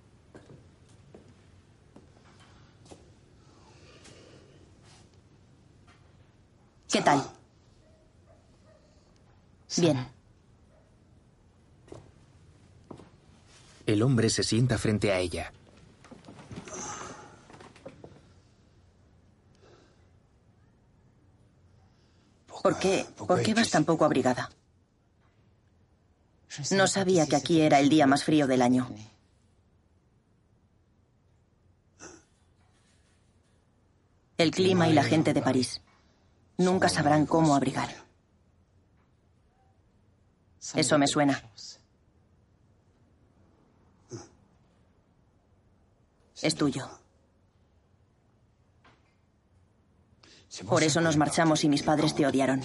¿Qué 6.91 7.03
tal? 7.03 7.23
Bien. 9.77 10.16
El 13.87 14.03
hombre 14.03 14.29
se 14.31 14.43
sienta 14.43 14.79
frente 14.79 15.13
a 15.13 15.19
ella. 15.19 15.53
¿Por 22.63 22.79
qué, 22.81 23.07
¿Por 23.17 23.43
qué 23.43 23.55
vas 23.55 23.71
tan 23.71 23.85
poco 23.85 24.05
abrigada? 24.05 24.51
No 26.73 26.87
sabía 26.89 27.27
que 27.27 27.37
aquí 27.37 27.61
era 27.61 27.79
el 27.79 27.89
día 27.89 28.07
más 28.07 28.25
frío 28.25 28.49
del 28.49 28.63
año. 28.63 28.89
El 34.37 34.51
clima 34.51 34.89
y 34.89 34.93
la 34.93 35.05
gente 35.05 35.33
de 35.33 35.43
París 35.43 35.81
nunca 36.59 36.89
sabrán 36.89 37.27
cómo 37.27 37.55
abrigar. 37.55 37.89
Eso 40.75 40.99
me 40.99 41.07
suena. 41.07 41.43
Es 46.43 46.55
tuyo. 46.55 46.89
Por 50.69 50.83
eso 50.83 51.01
nos 51.01 51.17
marchamos 51.17 51.65
y 51.65 51.69
mis 51.69 51.83
padres 51.83 52.15
te 52.15 52.27
odiaron. 52.27 52.63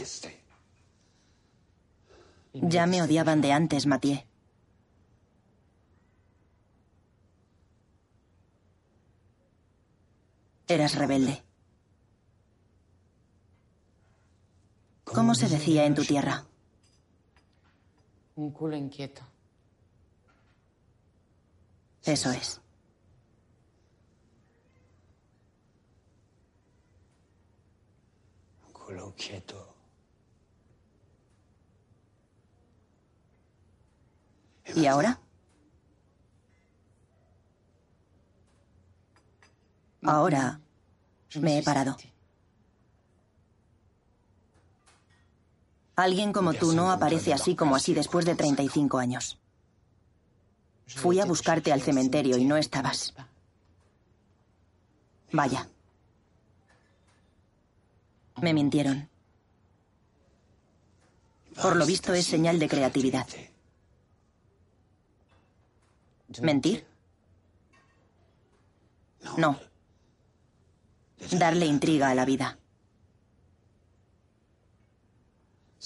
Ya 2.54 2.86
me 2.86 3.02
odiaban 3.02 3.42
de 3.42 3.52
antes, 3.52 3.86
Mathieu. 3.86 4.24
Eras 10.68 10.96
rebelde. 10.96 11.44
¿Cómo 15.04 15.36
se 15.36 15.50
decía 15.50 15.86
en 15.86 15.96
tu 15.96 16.06
tierra? 16.06 16.46
Un 18.36 18.52
culo 18.52 18.78
inquieto. 18.78 19.22
Eso 22.04 22.32
es. 22.32 22.61
Quieto. 29.16 29.76
¿Y 34.76 34.86
ahora? 34.86 35.20
Ahora 40.04 40.60
me 41.40 41.60
he 41.60 41.64
parado. 41.64 41.96
Alguien 45.96 46.34
como 46.34 46.54
tú 46.54 46.74
no 46.74 46.92
aparece 46.92 47.34
así 47.34 47.56
como 47.56 47.76
así 47.76 47.94
después 47.94 48.26
de 48.26 48.36
35 48.36 48.98
años. 48.98 49.40
Fui 50.88 51.20
a 51.20 51.26
buscarte 51.26 51.72
al 51.72 51.82
cementerio 51.82 52.38
y 52.38 52.46
no 52.46 52.58
estabas. 52.58 53.14
Vaya. 55.32 55.70
Me 58.42 58.54
mintieron. 58.54 59.08
Por 61.62 61.76
lo 61.76 61.86
visto 61.86 62.14
es 62.14 62.26
señal 62.26 62.58
de 62.58 62.68
creatividad. 62.68 63.28
¿Mentir? 66.42 66.88
No. 69.38 69.60
Darle 71.32 71.68
intriga 71.68 72.10
a 72.10 72.16
la 72.16 72.26
vida. 72.26 72.58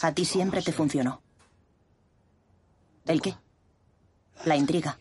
A 0.01 0.13
ti 0.13 0.23
siempre 0.23 0.61
te 0.61 0.71
funcionó. 0.71 1.21
¿El 3.05 3.21
qué? 3.21 3.35
La 4.45 4.55
intriga. 4.55 4.97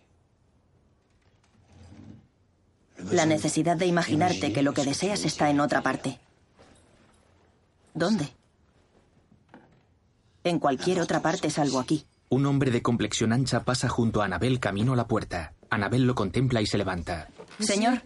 La 3.11 3.27
necesidad 3.27 3.77
de 3.77 3.87
imaginarte 3.87 4.53
que 4.53 4.63
lo 4.63 4.73
que 4.73 4.85
deseas 4.85 5.25
está 5.25 5.51
en 5.51 5.61
otra 5.61 5.83
parte. 5.83 6.21
¿Dónde? 7.95 8.29
En 10.43 10.59
cualquier 10.59 11.01
otra 11.01 11.23
parte 11.23 11.49
salvo 11.49 11.79
aquí. 11.81 12.05
Un 12.29 12.45
hombre 12.47 12.71
de 12.71 12.83
complexión 12.83 13.33
ancha 13.33 13.65
pasa 13.65 13.89
junto 13.89 14.21
a 14.21 14.25
Anabel 14.25 14.61
camino 14.61 14.93
a 14.93 14.97
la 14.97 15.07
puerta. 15.07 15.55
Anabel 15.71 16.07
lo 16.07 16.15
contempla 16.15 16.61
y 16.61 16.67
se 16.67 16.79
levanta. 16.79 17.29
Señor, 17.59 18.03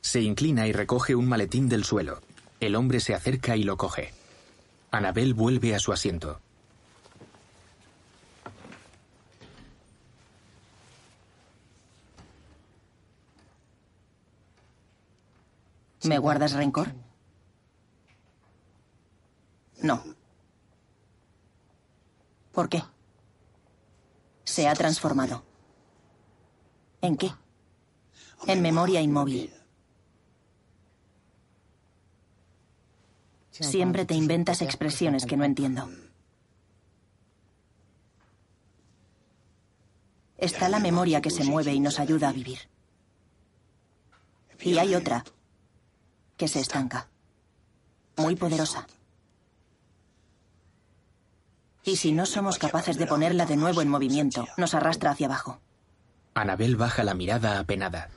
Se 0.00 0.20
inclina 0.20 0.66
y 0.66 0.72
recoge 0.72 1.14
un 1.14 1.28
maletín 1.28 1.68
del 1.68 1.84
suelo. 1.84 2.20
El 2.58 2.74
hombre 2.74 2.98
se 2.98 3.14
acerca 3.14 3.56
y 3.56 3.62
lo 3.62 3.76
coge. 3.76 4.12
Anabel 4.90 5.32
vuelve 5.32 5.74
a 5.74 5.78
su 5.78 5.92
asiento. 5.92 6.40
¿me 16.04 16.18
guardas 16.18 16.52
rencor? 16.52 16.88
No. 19.82 20.02
¿Por 22.52 22.68
qué? 22.68 22.82
Se 24.44 24.68
ha 24.68 24.74
transformado. 24.74 25.42
¿En 27.00 27.16
qué? 27.16 27.32
En 28.46 28.62
memoria 28.62 29.00
inmóvil. 29.00 29.52
Siempre 33.50 34.04
te 34.04 34.14
inventas 34.14 34.62
expresiones 34.62 35.26
que 35.26 35.36
no 35.36 35.44
entiendo. 35.44 35.88
Está 40.38 40.68
la 40.68 40.80
memoria 40.80 41.20
que 41.20 41.30
se 41.30 41.44
mueve 41.44 41.72
y 41.72 41.80
nos 41.80 42.00
ayuda 42.00 42.28
a 42.28 42.32
vivir. 42.32 42.58
Y 44.60 44.78
hay 44.78 44.94
otra 44.94 45.24
que 46.36 46.48
se 46.48 46.60
estanca. 46.60 47.08
Muy 48.16 48.36
poderosa. 48.36 48.86
Y 51.84 51.96
si 51.96 52.12
no 52.12 52.26
somos 52.26 52.58
capaces 52.58 52.96
de 52.96 53.06
ponerla 53.06 53.44
de 53.46 53.56
nuevo 53.56 53.82
en 53.82 53.88
movimiento, 53.88 54.46
nos 54.56 54.74
arrastra 54.74 55.10
hacia 55.10 55.26
abajo. 55.26 55.60
Anabel 56.34 56.76
baja 56.76 57.02
la 57.02 57.14
mirada 57.14 57.58
apenada. 57.58 58.08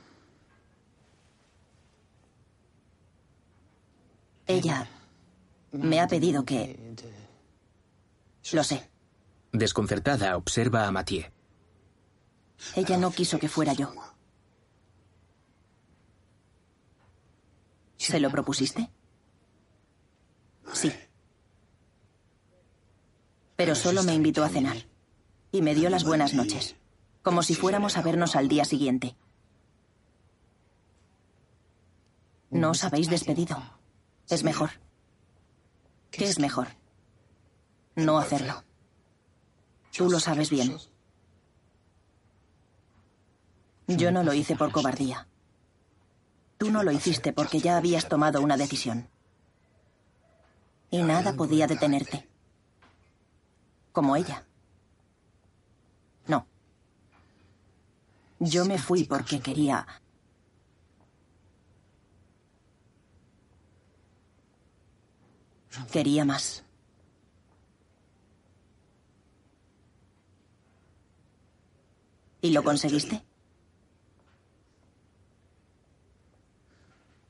Ella 4.46 4.88
me 5.72 6.00
ha 6.00 6.06
pedido 6.06 6.44
que... 6.44 6.94
Lo 8.52 8.62
sé. 8.62 8.88
Desconcertada, 9.52 10.36
observa 10.36 10.86
a 10.86 10.92
Mathieu. 10.92 11.24
Ella 12.76 12.96
no 12.96 13.10
quiso 13.10 13.38
que 13.38 13.48
fuera 13.48 13.72
yo. 13.72 13.92
¿Se 17.96 18.20
lo 18.20 18.30
propusiste? 18.30 18.88
Sí. 20.72 20.92
Pero 23.56 23.74
solo 23.74 24.02
me 24.02 24.14
invitó 24.14 24.44
a 24.44 24.48
cenar. 24.48 24.76
Y 25.50 25.62
me 25.62 25.74
dio 25.74 25.88
las 25.90 26.04
buenas 26.04 26.34
noches. 26.34 26.76
Como 27.22 27.42
si 27.42 27.54
fuéramos 27.54 27.96
a 27.96 28.02
vernos 28.02 28.36
al 28.36 28.48
día 28.48 28.64
siguiente. 28.64 29.16
No 32.50 32.70
os 32.70 32.84
habéis 32.84 33.08
despedido. 33.08 33.56
Es 34.28 34.44
mejor. 34.44 34.70
¿Qué 36.10 36.24
es 36.24 36.38
mejor? 36.38 36.68
No 37.94 38.18
hacerlo. 38.18 38.62
Tú 39.96 40.10
lo 40.10 40.20
sabes 40.20 40.50
bien. 40.50 40.76
Yo 43.88 44.10
no 44.10 44.22
lo 44.22 44.34
hice 44.34 44.56
por 44.56 44.72
cobardía. 44.72 45.26
Tú 46.58 46.70
no 46.70 46.82
lo 46.82 46.92
hiciste 46.92 47.32
porque 47.32 47.60
ya 47.60 47.76
habías 47.76 48.08
tomado 48.08 48.40
una 48.40 48.56
decisión. 48.56 49.08
Y 50.90 51.02
nada 51.02 51.34
podía 51.34 51.66
detenerte. 51.66 52.28
Como 53.96 54.14
ella. 54.14 54.44
No. 56.26 56.46
Yo 58.38 58.66
me 58.66 58.76
fui 58.78 59.04
porque 59.04 59.40
quería... 59.40 59.86
Quería 65.90 66.26
más. 66.26 66.62
¿Y 72.42 72.50
lo 72.50 72.62
conseguiste? 72.62 73.24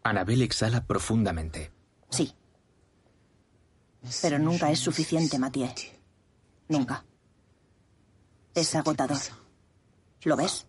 Anabel 0.03 0.43
exhala 0.43 0.85
profundamente. 0.85 1.71
Sí. 2.11 2.35
Pero 4.21 4.41
nunca 4.41 4.73
es 4.73 4.81
suficiente, 4.81 5.39
Mathieu. 5.39 5.95
Nunca. 6.69 7.05
Es 8.55 8.75
agotador. 8.75 9.19
¿Lo 10.23 10.37
ves? 10.37 10.67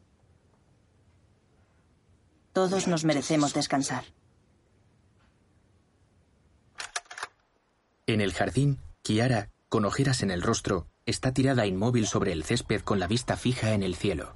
Todos 2.54 2.88
nos 2.88 3.06
merecemos 3.06 3.54
descansar. 3.54 4.06
En 8.06 8.22
el 8.22 8.34
jardín, 8.34 8.80
Kiara, 9.02 9.50
con 9.70 9.86
ojeras 9.86 10.24
en 10.24 10.32
el 10.32 10.42
rostro, 10.42 10.88
está 11.06 11.34
tirada 11.34 11.66
inmóvil 11.66 12.08
sobre 12.08 12.32
el 12.32 12.44
césped 12.44 12.82
con 12.82 13.00
la 13.00 13.08
vista 13.08 13.38
fija 13.38 13.74
en 13.74 13.84
el 13.84 13.96
cielo. 13.96 14.36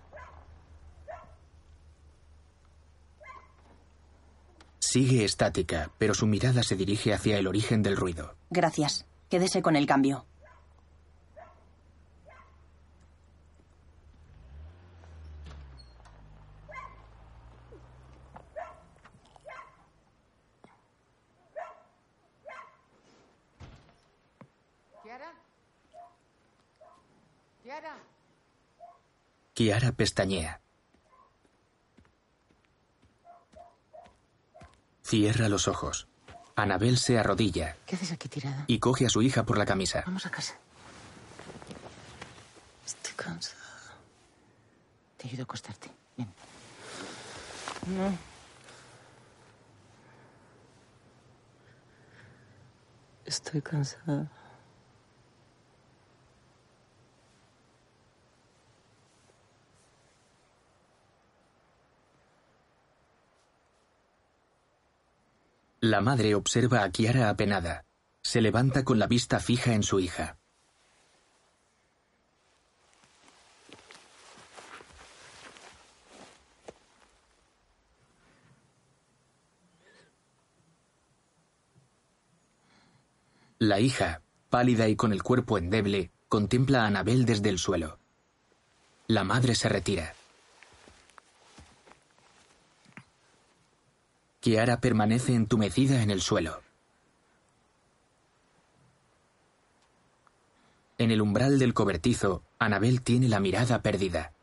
Sigue 4.79 5.23
estática, 5.23 5.89
pero 5.97 6.13
su 6.13 6.27
mirada 6.27 6.63
se 6.63 6.75
dirige 6.75 7.13
hacia 7.13 7.37
el 7.37 7.47
origen 7.47 7.81
del 7.81 7.95
ruido. 7.95 8.35
Gracias. 8.49 9.05
Quédese 9.29 9.61
con 9.61 9.77
el 9.77 9.85
cambio. 9.85 10.25
¿Kiara? 25.03 25.31
¿Kiara? 27.63 27.95
Kiara 29.61 29.91
pestañea. 29.91 30.59
Cierra 35.03 35.49
los 35.49 35.67
ojos. 35.67 36.07
Anabel 36.55 36.97
se 36.97 37.19
arrodilla 37.19 37.77
¿Qué 37.85 37.95
haces 37.95 38.11
aquí 38.11 38.27
tirada? 38.27 38.63
y 38.65 38.79
coge 38.79 39.05
a 39.05 39.09
su 39.09 39.21
hija 39.21 39.43
por 39.43 39.59
la 39.59 39.67
camisa. 39.67 40.01
Vamos 40.07 40.25
a 40.25 40.31
casa. 40.31 40.55
Estoy 42.87 43.13
cansada. 43.15 43.61
Te 45.17 45.27
ayudo 45.27 45.41
a 45.41 45.43
acostarte. 45.43 45.91
Ven. 46.17 46.33
No. 47.85 48.17
Estoy 53.25 53.61
cansada. 53.61 54.27
La 65.83 65.99
madre 65.99 66.35
observa 66.35 66.83
a 66.83 66.91
Kiara 66.91 67.27
apenada. 67.27 67.85
Se 68.21 68.39
levanta 68.39 68.83
con 68.83 68.99
la 68.99 69.07
vista 69.07 69.39
fija 69.39 69.73
en 69.73 69.81
su 69.81 69.99
hija. 69.99 70.37
La 83.57 83.79
hija, 83.79 84.21
pálida 84.51 84.87
y 84.87 84.95
con 84.95 85.11
el 85.11 85.23
cuerpo 85.23 85.57
endeble, 85.57 86.11
contempla 86.29 86.83
a 86.83 86.87
Anabel 86.87 87.25
desde 87.25 87.49
el 87.49 87.57
suelo. 87.57 87.97
La 89.07 89.23
madre 89.23 89.55
se 89.55 89.67
retira. 89.67 90.13
Kiara 94.41 94.81
permanece 94.81 95.35
entumecida 95.35 96.01
en 96.01 96.09
el 96.09 96.19
suelo. 96.19 96.63
En 100.97 101.11
el 101.11 101.21
umbral 101.21 101.59
del 101.59 101.75
cobertizo, 101.75 102.43
Anabel 102.57 103.03
tiene 103.03 103.29
la 103.29 103.39
mirada 103.39 103.83
perdida. 103.83 104.33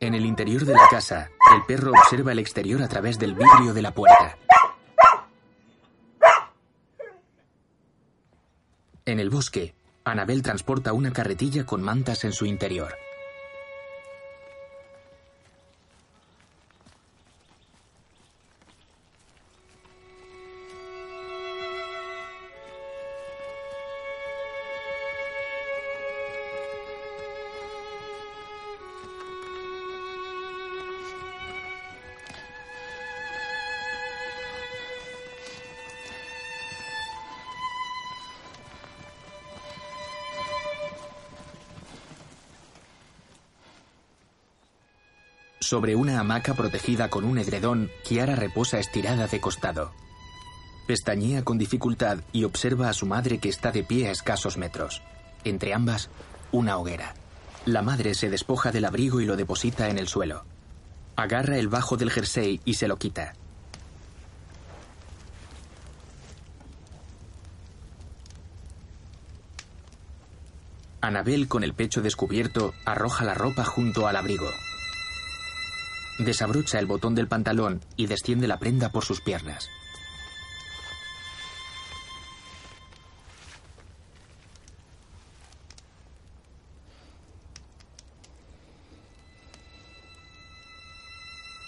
En 0.00 0.14
el 0.14 0.26
interior 0.26 0.64
de 0.64 0.72
la 0.72 0.88
casa, 0.90 1.30
el 1.54 1.64
perro 1.64 1.92
observa 1.92 2.32
el 2.32 2.40
exterior 2.40 2.82
a 2.82 2.88
través 2.88 3.16
del 3.20 3.34
vidrio 3.34 3.74
de 3.74 3.82
la 3.82 3.94
puerta. 3.94 4.36
En 9.04 9.20
el 9.20 9.30
bosque, 9.30 9.76
Anabel 10.02 10.42
transporta 10.42 10.92
una 10.92 11.12
carretilla 11.12 11.64
con 11.64 11.80
mantas 11.80 12.24
en 12.24 12.32
su 12.32 12.44
interior. 12.44 12.92
Sobre 45.68 45.94
una 45.94 46.18
hamaca 46.18 46.54
protegida 46.54 47.10
con 47.10 47.26
un 47.26 47.36
edredón, 47.36 47.90
Kiara 48.02 48.34
reposa 48.34 48.78
estirada 48.78 49.26
de 49.26 49.38
costado. 49.38 49.92
Pestañea 50.86 51.44
con 51.44 51.58
dificultad 51.58 52.20
y 52.32 52.44
observa 52.44 52.88
a 52.88 52.94
su 52.94 53.04
madre 53.04 53.36
que 53.36 53.50
está 53.50 53.70
de 53.70 53.84
pie 53.84 54.08
a 54.08 54.10
escasos 54.10 54.56
metros. 54.56 55.02
Entre 55.44 55.74
ambas, 55.74 56.08
una 56.52 56.78
hoguera. 56.78 57.12
La 57.66 57.82
madre 57.82 58.14
se 58.14 58.30
despoja 58.30 58.72
del 58.72 58.86
abrigo 58.86 59.20
y 59.20 59.26
lo 59.26 59.36
deposita 59.36 59.90
en 59.90 59.98
el 59.98 60.08
suelo. 60.08 60.46
Agarra 61.16 61.58
el 61.58 61.68
bajo 61.68 61.98
del 61.98 62.10
jersey 62.10 62.62
y 62.64 62.72
se 62.72 62.88
lo 62.88 62.96
quita. 62.96 63.34
Anabel, 71.02 71.46
con 71.46 71.62
el 71.62 71.74
pecho 71.74 72.00
descubierto, 72.00 72.72
arroja 72.86 73.26
la 73.26 73.34
ropa 73.34 73.66
junto 73.66 74.08
al 74.08 74.16
abrigo. 74.16 74.48
Desabrocha 76.18 76.78
el 76.78 76.86
botón 76.86 77.14
del 77.14 77.28
pantalón 77.28 77.80
y 77.96 78.06
desciende 78.06 78.48
la 78.48 78.58
prenda 78.58 78.90
por 78.90 79.04
sus 79.04 79.20
piernas. 79.20 79.68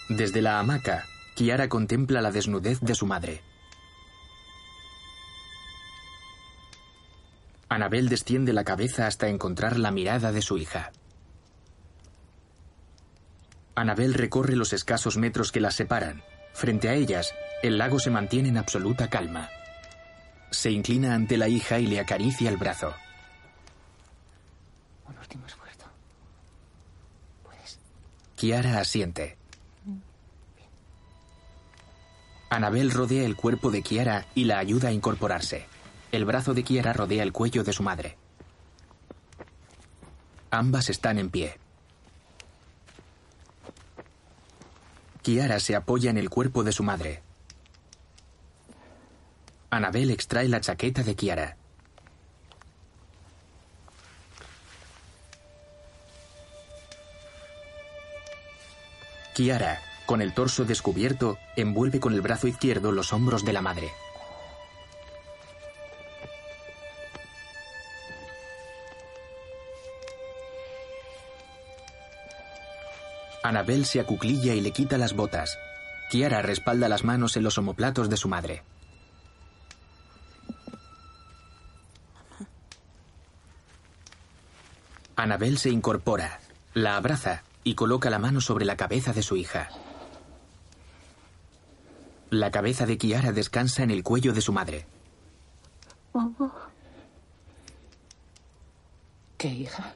Desde 0.09 0.41
la 0.41 0.59
hamaca, 0.59 1.05
Kiara 1.35 1.69
contempla 1.69 2.21
la 2.21 2.31
desnudez 2.31 2.81
de 2.81 2.95
su 2.95 3.05
madre. 3.05 3.41
Anabel 7.69 8.09
desciende 8.09 8.51
la 8.51 8.65
cabeza 8.65 9.07
hasta 9.07 9.29
encontrar 9.29 9.79
la 9.79 9.91
mirada 9.91 10.33
de 10.33 10.41
su 10.41 10.57
hija. 10.57 10.91
Anabel 13.75 14.13
recorre 14.13 14.55
los 14.55 14.73
escasos 14.73 15.17
metros 15.17 15.51
que 15.51 15.61
las 15.61 15.75
separan. 15.75 16.23
Frente 16.53 16.89
a 16.89 16.93
ellas, 16.93 17.33
el 17.63 17.77
lago 17.77 17.99
se 17.99 18.09
mantiene 18.09 18.49
en 18.49 18.57
absoluta 18.57 19.09
calma. 19.09 19.49
Se 20.51 20.71
inclina 20.71 21.15
ante 21.15 21.37
la 21.37 21.47
hija 21.47 21.79
y 21.79 21.87
le 21.87 21.99
acaricia 21.99 22.49
el 22.49 22.57
brazo. 22.57 22.93
Un 25.07 25.17
último 25.17 25.45
esfuerzo. 25.45 25.85
Puedes. 27.43 27.79
Kiara 28.35 28.79
asiente. 28.79 29.37
Anabel 32.49 32.91
rodea 32.91 33.23
el 33.23 33.37
cuerpo 33.37 33.71
de 33.71 33.81
Kiara 33.81 34.25
y 34.35 34.43
la 34.43 34.59
ayuda 34.59 34.89
a 34.89 34.91
incorporarse. 34.91 35.65
El 36.11 36.25
brazo 36.25 36.53
de 36.53 36.63
Kiara 36.63 36.91
rodea 36.91 37.23
el 37.23 37.31
cuello 37.31 37.63
de 37.63 37.71
su 37.71 37.81
madre. 37.81 38.17
Ambas 40.49 40.89
están 40.89 41.17
en 41.17 41.29
pie. 41.29 41.60
Kiara 45.21 45.59
se 45.59 45.75
apoya 45.75 46.09
en 46.09 46.17
el 46.17 46.29
cuerpo 46.29 46.63
de 46.63 46.71
su 46.71 46.83
madre. 46.83 47.21
Anabel 49.69 50.09
extrae 50.09 50.47
la 50.47 50.61
chaqueta 50.61 51.03
de 51.03 51.15
Kiara. 51.15 51.57
Kiara, 59.35 59.79
con 60.05 60.21
el 60.21 60.33
torso 60.33 60.65
descubierto, 60.65 61.37
envuelve 61.55 61.99
con 61.99 62.13
el 62.13 62.21
brazo 62.21 62.47
izquierdo 62.47 62.91
los 62.91 63.13
hombros 63.13 63.45
de 63.45 63.53
la 63.53 63.61
madre. 63.61 63.91
Anabel 73.43 73.85
se 73.85 73.99
acuclilla 73.99 74.53
y 74.53 74.61
le 74.61 74.71
quita 74.71 74.97
las 74.97 75.13
botas. 75.13 75.57
Kiara 76.09 76.41
respalda 76.41 76.89
las 76.89 77.03
manos 77.03 77.37
en 77.37 77.43
los 77.43 77.57
omoplatos 77.57 78.09
de 78.09 78.17
su 78.17 78.27
madre. 78.27 78.63
Anabel 85.15 85.57
se 85.57 85.69
incorpora, 85.69 86.39
la 86.73 86.97
abraza 86.97 87.43
y 87.63 87.75
coloca 87.75 88.09
la 88.09 88.19
mano 88.19 88.41
sobre 88.41 88.65
la 88.65 88.75
cabeza 88.75 89.13
de 89.13 89.21
su 89.21 89.37
hija. 89.37 89.69
La 92.29 92.49
cabeza 92.49 92.85
de 92.85 92.97
Kiara 92.97 93.31
descansa 93.31 93.83
en 93.83 93.91
el 93.91 94.03
cuello 94.03 94.33
de 94.33 94.41
su 94.41 94.53
madre. 94.53 94.85
¿Qué, 99.37 99.47
hija? 99.47 99.95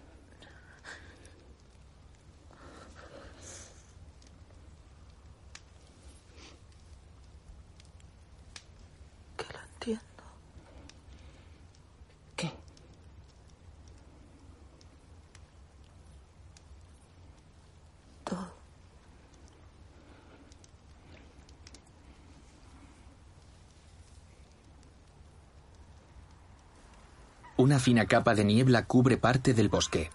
Una 27.58 27.80
fina 27.80 28.06
capa 28.06 28.36
de 28.36 28.44
niebla 28.44 28.86
cubre 28.86 29.18
parte 29.18 29.54
del 29.54 29.70
bosque. 29.70 30.10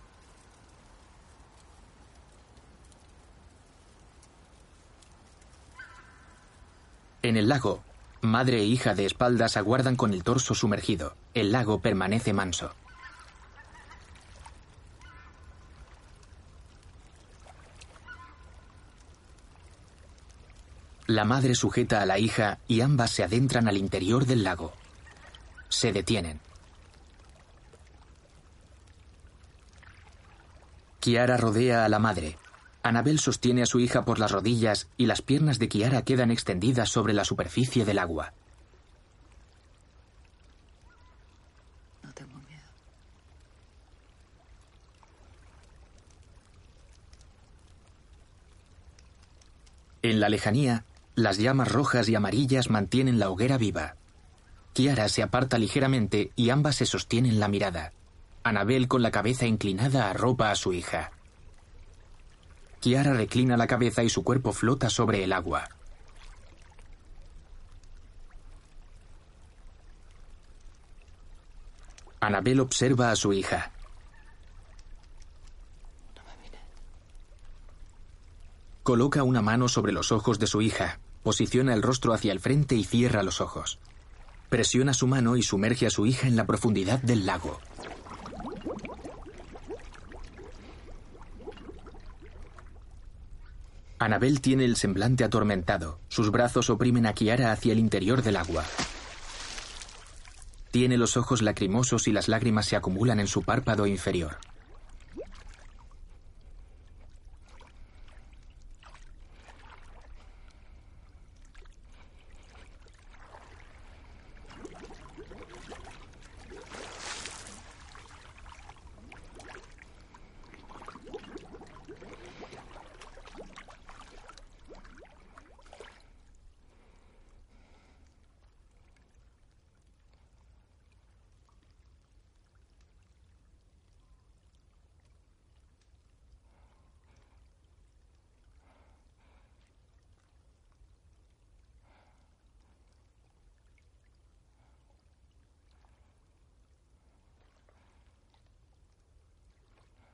En 7.23 7.37
el 7.37 7.49
lago, 7.49 7.83
madre 8.21 8.59
e 8.59 8.65
hija 8.65 8.95
de 8.95 9.07
espaldas 9.07 9.57
aguardan 9.57 9.97
con 9.97 10.13
el 10.13 10.23
torso 10.23 10.55
sumergido. 10.55 11.15
El 11.33 11.51
lago 11.53 11.81
permanece 11.81 12.33
manso. 12.35 12.73
La 21.11 21.25
madre 21.25 21.57
sujeta 21.57 22.01
a 22.01 22.07
la 22.07 22.21
hija 22.21 22.61
y 22.69 22.83
ambas 22.83 23.11
se 23.11 23.25
adentran 23.25 23.67
al 23.67 23.77
interior 23.77 24.27
del 24.27 24.45
lago. 24.45 24.73
Se 25.69 25.93
detienen. 25.93 26.39
Kiara 31.01 31.37
rodea 31.37 31.85
a 31.85 31.89
la 31.89 31.99
madre. 31.99 32.39
Anabel 32.85 33.19
sostiene 33.19 33.63
a 33.63 33.67
su 33.67 33.81
hija 33.81 34.05
por 34.05 34.21
las 34.21 34.31
rodillas 34.31 34.87
y 34.97 35.07
las 35.07 35.21
piernas 35.21 35.59
de 35.59 35.69
Kiara 35.69 36.03
quedan 36.03 36.31
extendidas 36.31 36.91
sobre 36.91 37.13
la 37.13 37.25
superficie 37.25 37.85
del 37.85 37.99
agua. 37.99 38.33
No 42.05 42.15
tengo 42.15 42.39
miedo. 42.39 42.69
En 50.03 50.21
la 50.21 50.29
lejanía, 50.29 50.85
las 51.23 51.39
llamas 51.39 51.71
rojas 51.71 52.09
y 52.09 52.15
amarillas 52.15 52.71
mantienen 52.71 53.19
la 53.19 53.31
hoguera 53.31 53.59
viva. 53.59 53.97
Kiara 54.73 55.09
se 55.09 55.23
aparta 55.23 55.59
ligeramente 55.59 56.33
y 56.37 56.51
ambas 56.51 56.77
se 56.77 56.87
sostienen 56.87 57.41
la 57.41 57.49
mirada. 57.49 57.93
Anabel 58.43 58.89
con 58.89 59.03
la 59.03 59.11
cabeza 59.11 59.47
inclinada 59.47 60.11
arropa 60.11 60.51
a 60.51 60.55
su 60.55 60.73
hija. 60.73 61.11
Kiara 62.81 63.13
reclina 63.13 63.57
la 63.57 63.67
cabeza 63.67 64.03
y 64.03 64.09
su 64.09 64.25
cuerpo 64.25 64.53
flota 64.53 64.89
sobre 64.89 65.23
el 65.25 65.33
agua. 65.33 65.69
Anabel 72.21 72.61
observa 72.61 73.11
a 73.11 73.17
su 73.17 73.33
hija. 73.33 73.73
Coloca 78.83 79.23
una 79.23 79.43
mano 79.43 79.69
sobre 79.69 79.93
los 79.93 80.11
ojos 80.11 80.39
de 80.39 80.47
su 80.47 80.63
hija, 80.63 80.99
posiciona 81.23 81.75
el 81.75 81.83
rostro 81.83 82.13
hacia 82.13 82.33
el 82.33 82.41
frente 82.41 82.75
y 82.75 82.85
cierra 82.85 83.23
los 83.23 83.41
ojos. 83.41 83.79
Presiona 84.49 84.95
su 84.95 85.07
mano 85.07 85.37
y 85.37 85.43
sumerge 85.43 85.87
a 85.87 85.91
su 85.91 86.07
hija 86.07 86.27
en 86.27 86.37
la 86.37 86.47
profundidad 86.47 87.01
del 87.01 87.27
lago. 87.27 87.61
Anabel 93.99 94.41
tiene 94.41 94.65
el 94.65 94.77
semblante 94.77 95.25
atormentado. 95.25 95.99
Sus 96.09 96.31
brazos 96.31 96.71
oprimen 96.71 97.05
a 97.05 97.13
Kiara 97.13 97.53
hacia 97.53 97.73
el 97.73 97.79
interior 97.79 98.23
del 98.23 98.37
agua. 98.37 98.65
Tiene 100.71 100.97
los 100.97 101.19
ojos 101.19 101.43
lacrimosos 101.43 102.09
y 102.09 102.13
las 102.13 102.29
lágrimas 102.29 102.67
se 102.67 102.77
acumulan 102.77 103.21
en 103.21 103.27
su 103.27 103.43
párpado 103.43 103.87
inferior. 103.87 104.39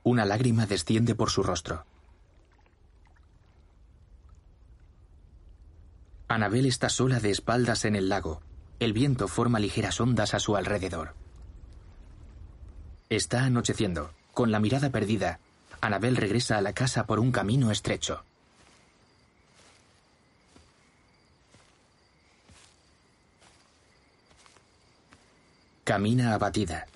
Una 0.07 0.23
lágrima 0.23 0.65
desciende 0.65 1.15
por 1.15 1.29
su 1.29 1.43
rostro. 1.43 1.85
Anabel 6.29 6.65
está 6.65 6.87
sola 6.87 7.19
de 7.19 7.29
espaldas 7.29 7.83
en 7.83 7.97
el 7.97 8.07
lago. 8.07 8.41
El 8.79 8.93
viento 8.93 9.27
forma 9.27 9.59
ligeras 9.59 9.99
ondas 9.99 10.33
a 10.33 10.39
su 10.39 10.55
alrededor. 10.55 11.13
Está 13.09 13.43
anocheciendo. 13.43 14.11
Con 14.33 14.49
la 14.49 14.61
mirada 14.61 14.91
perdida, 14.91 15.41
Anabel 15.81 16.15
regresa 16.15 16.57
a 16.57 16.61
la 16.61 16.71
casa 16.71 17.05
por 17.05 17.19
un 17.19 17.33
camino 17.33 17.69
estrecho. 17.69 18.23
Camina 25.83 26.33
abatida. 26.33 26.87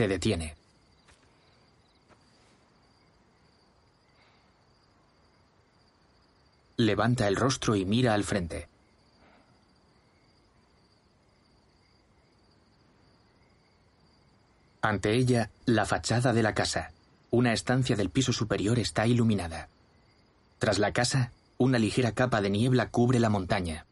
Se 0.00 0.08
detiene. 0.08 0.56
Levanta 6.78 7.28
el 7.28 7.36
rostro 7.36 7.76
y 7.76 7.84
mira 7.84 8.14
al 8.14 8.24
frente. 8.24 8.66
Ante 14.80 15.12
ella, 15.12 15.50
la 15.66 15.84
fachada 15.84 16.32
de 16.32 16.42
la 16.42 16.54
casa. 16.54 16.92
Una 17.30 17.52
estancia 17.52 17.94
del 17.94 18.08
piso 18.08 18.32
superior 18.32 18.78
está 18.78 19.06
iluminada. 19.06 19.68
Tras 20.58 20.78
la 20.78 20.94
casa, 20.94 21.32
una 21.58 21.78
ligera 21.78 22.12
capa 22.12 22.40
de 22.40 22.48
niebla 22.48 22.88
cubre 22.88 23.20
la 23.20 23.28
montaña. 23.28 23.84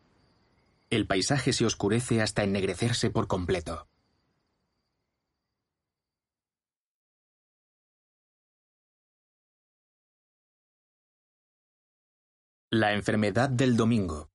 El 0.88 1.06
paisaje 1.06 1.52
se 1.52 1.66
oscurece 1.66 2.22
hasta 2.22 2.44
ennegrecerse 2.44 3.10
por 3.10 3.26
completo. 3.26 3.86
La 12.70 12.92
enfermedad 12.92 13.48
del 13.48 13.78
domingo. 13.78 14.28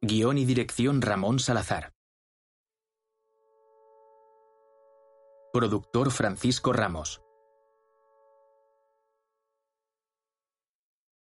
Guión 0.00 0.38
y 0.38 0.44
dirección 0.44 1.00
Ramón 1.02 1.38
Salazar. 1.38 1.92
Productor 5.52 6.10
Francisco 6.10 6.72
Ramos. 6.72 7.22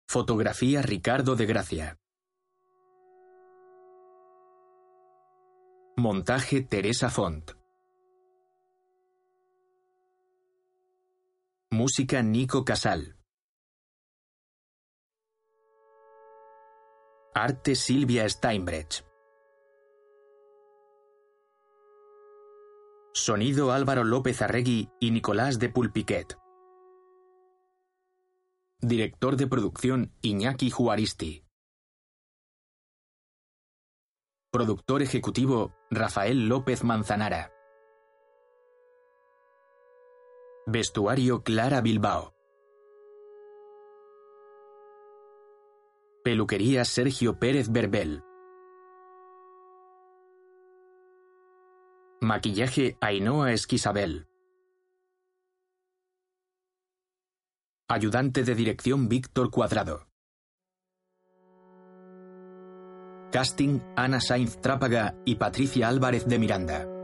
Fotografía 0.08 0.82
Ricardo 0.82 1.36
de 1.36 1.46
Gracia. 1.46 2.00
Montaje 6.00 6.62
Teresa 6.62 7.10
Font. 7.10 7.54
Música 11.72 12.22
Nico 12.22 12.64
Casal. 12.64 13.18
Arte 17.34 17.74
Silvia 17.74 18.30
Steinbrecht. 18.30 19.08
Sonido 23.12 23.72
Álvaro 23.72 24.04
López 24.04 24.44
Arregui 24.44 24.92
y 25.00 25.10
Nicolás 25.10 25.58
de 25.58 25.70
Pulpiquet. 25.70 26.38
Director 28.82 29.36
de 29.36 29.48
producción 29.48 30.14
Iñaki 30.22 30.70
Juaristi. 30.70 31.47
Productor 34.58 35.04
ejecutivo 35.04 35.72
Rafael 35.92 36.48
López 36.50 36.84
Manzanara. 36.84 37.54
Vestuario 40.66 41.44
Clara 41.44 41.80
Bilbao. 41.82 42.34
Peluquería 46.24 46.86
Sergio 46.86 47.38
Pérez 47.38 47.72
Berbel. 47.72 48.24
Maquillaje 52.20 52.98
Ainhoa 53.00 53.52
Esquisabel. 53.52 54.28
Ayudante 57.88 58.44
de 58.44 58.56
dirección 58.56 59.08
Víctor 59.08 59.52
Cuadrado. 59.52 60.08
Casting 63.38 63.82
Ana 63.96 64.20
Sainz 64.20 64.58
Trápaga 64.58 65.14
y 65.24 65.36
Patricia 65.36 65.90
Álvarez 65.90 66.26
de 66.26 66.40
Miranda. 66.40 66.97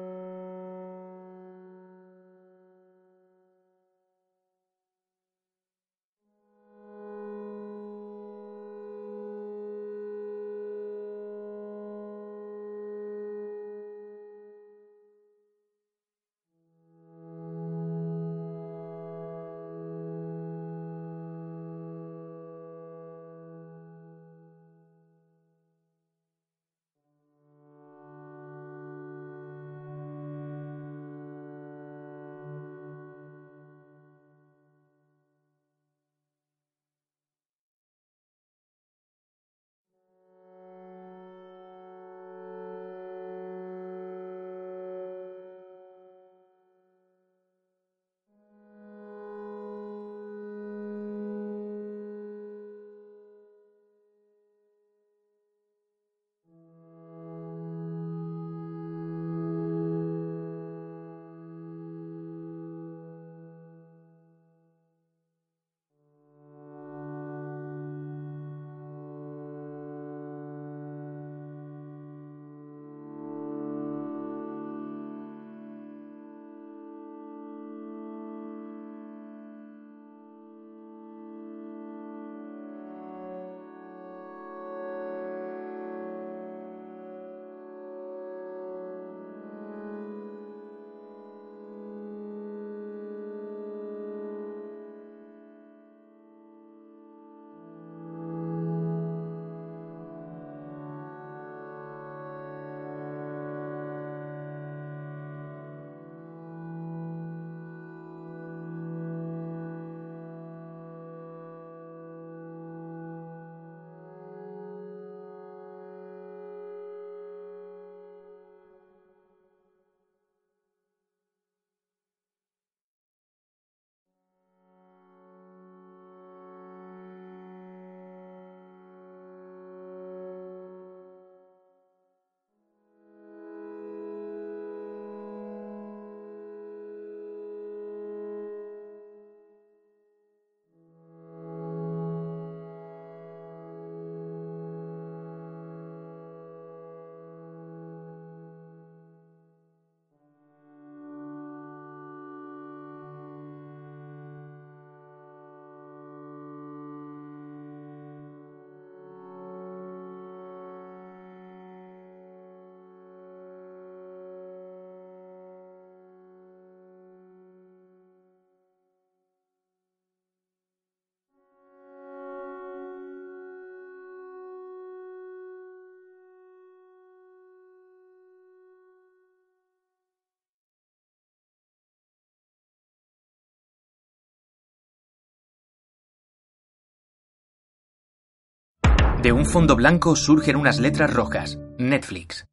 De 189.24 189.32
un 189.32 189.45
fondo 189.45 189.78
blanco 189.78 190.18
surgen 190.18 190.58
unas 190.58 190.80
letras 190.82 191.14
rojas. 191.14 191.58
Netflix. 191.78 192.45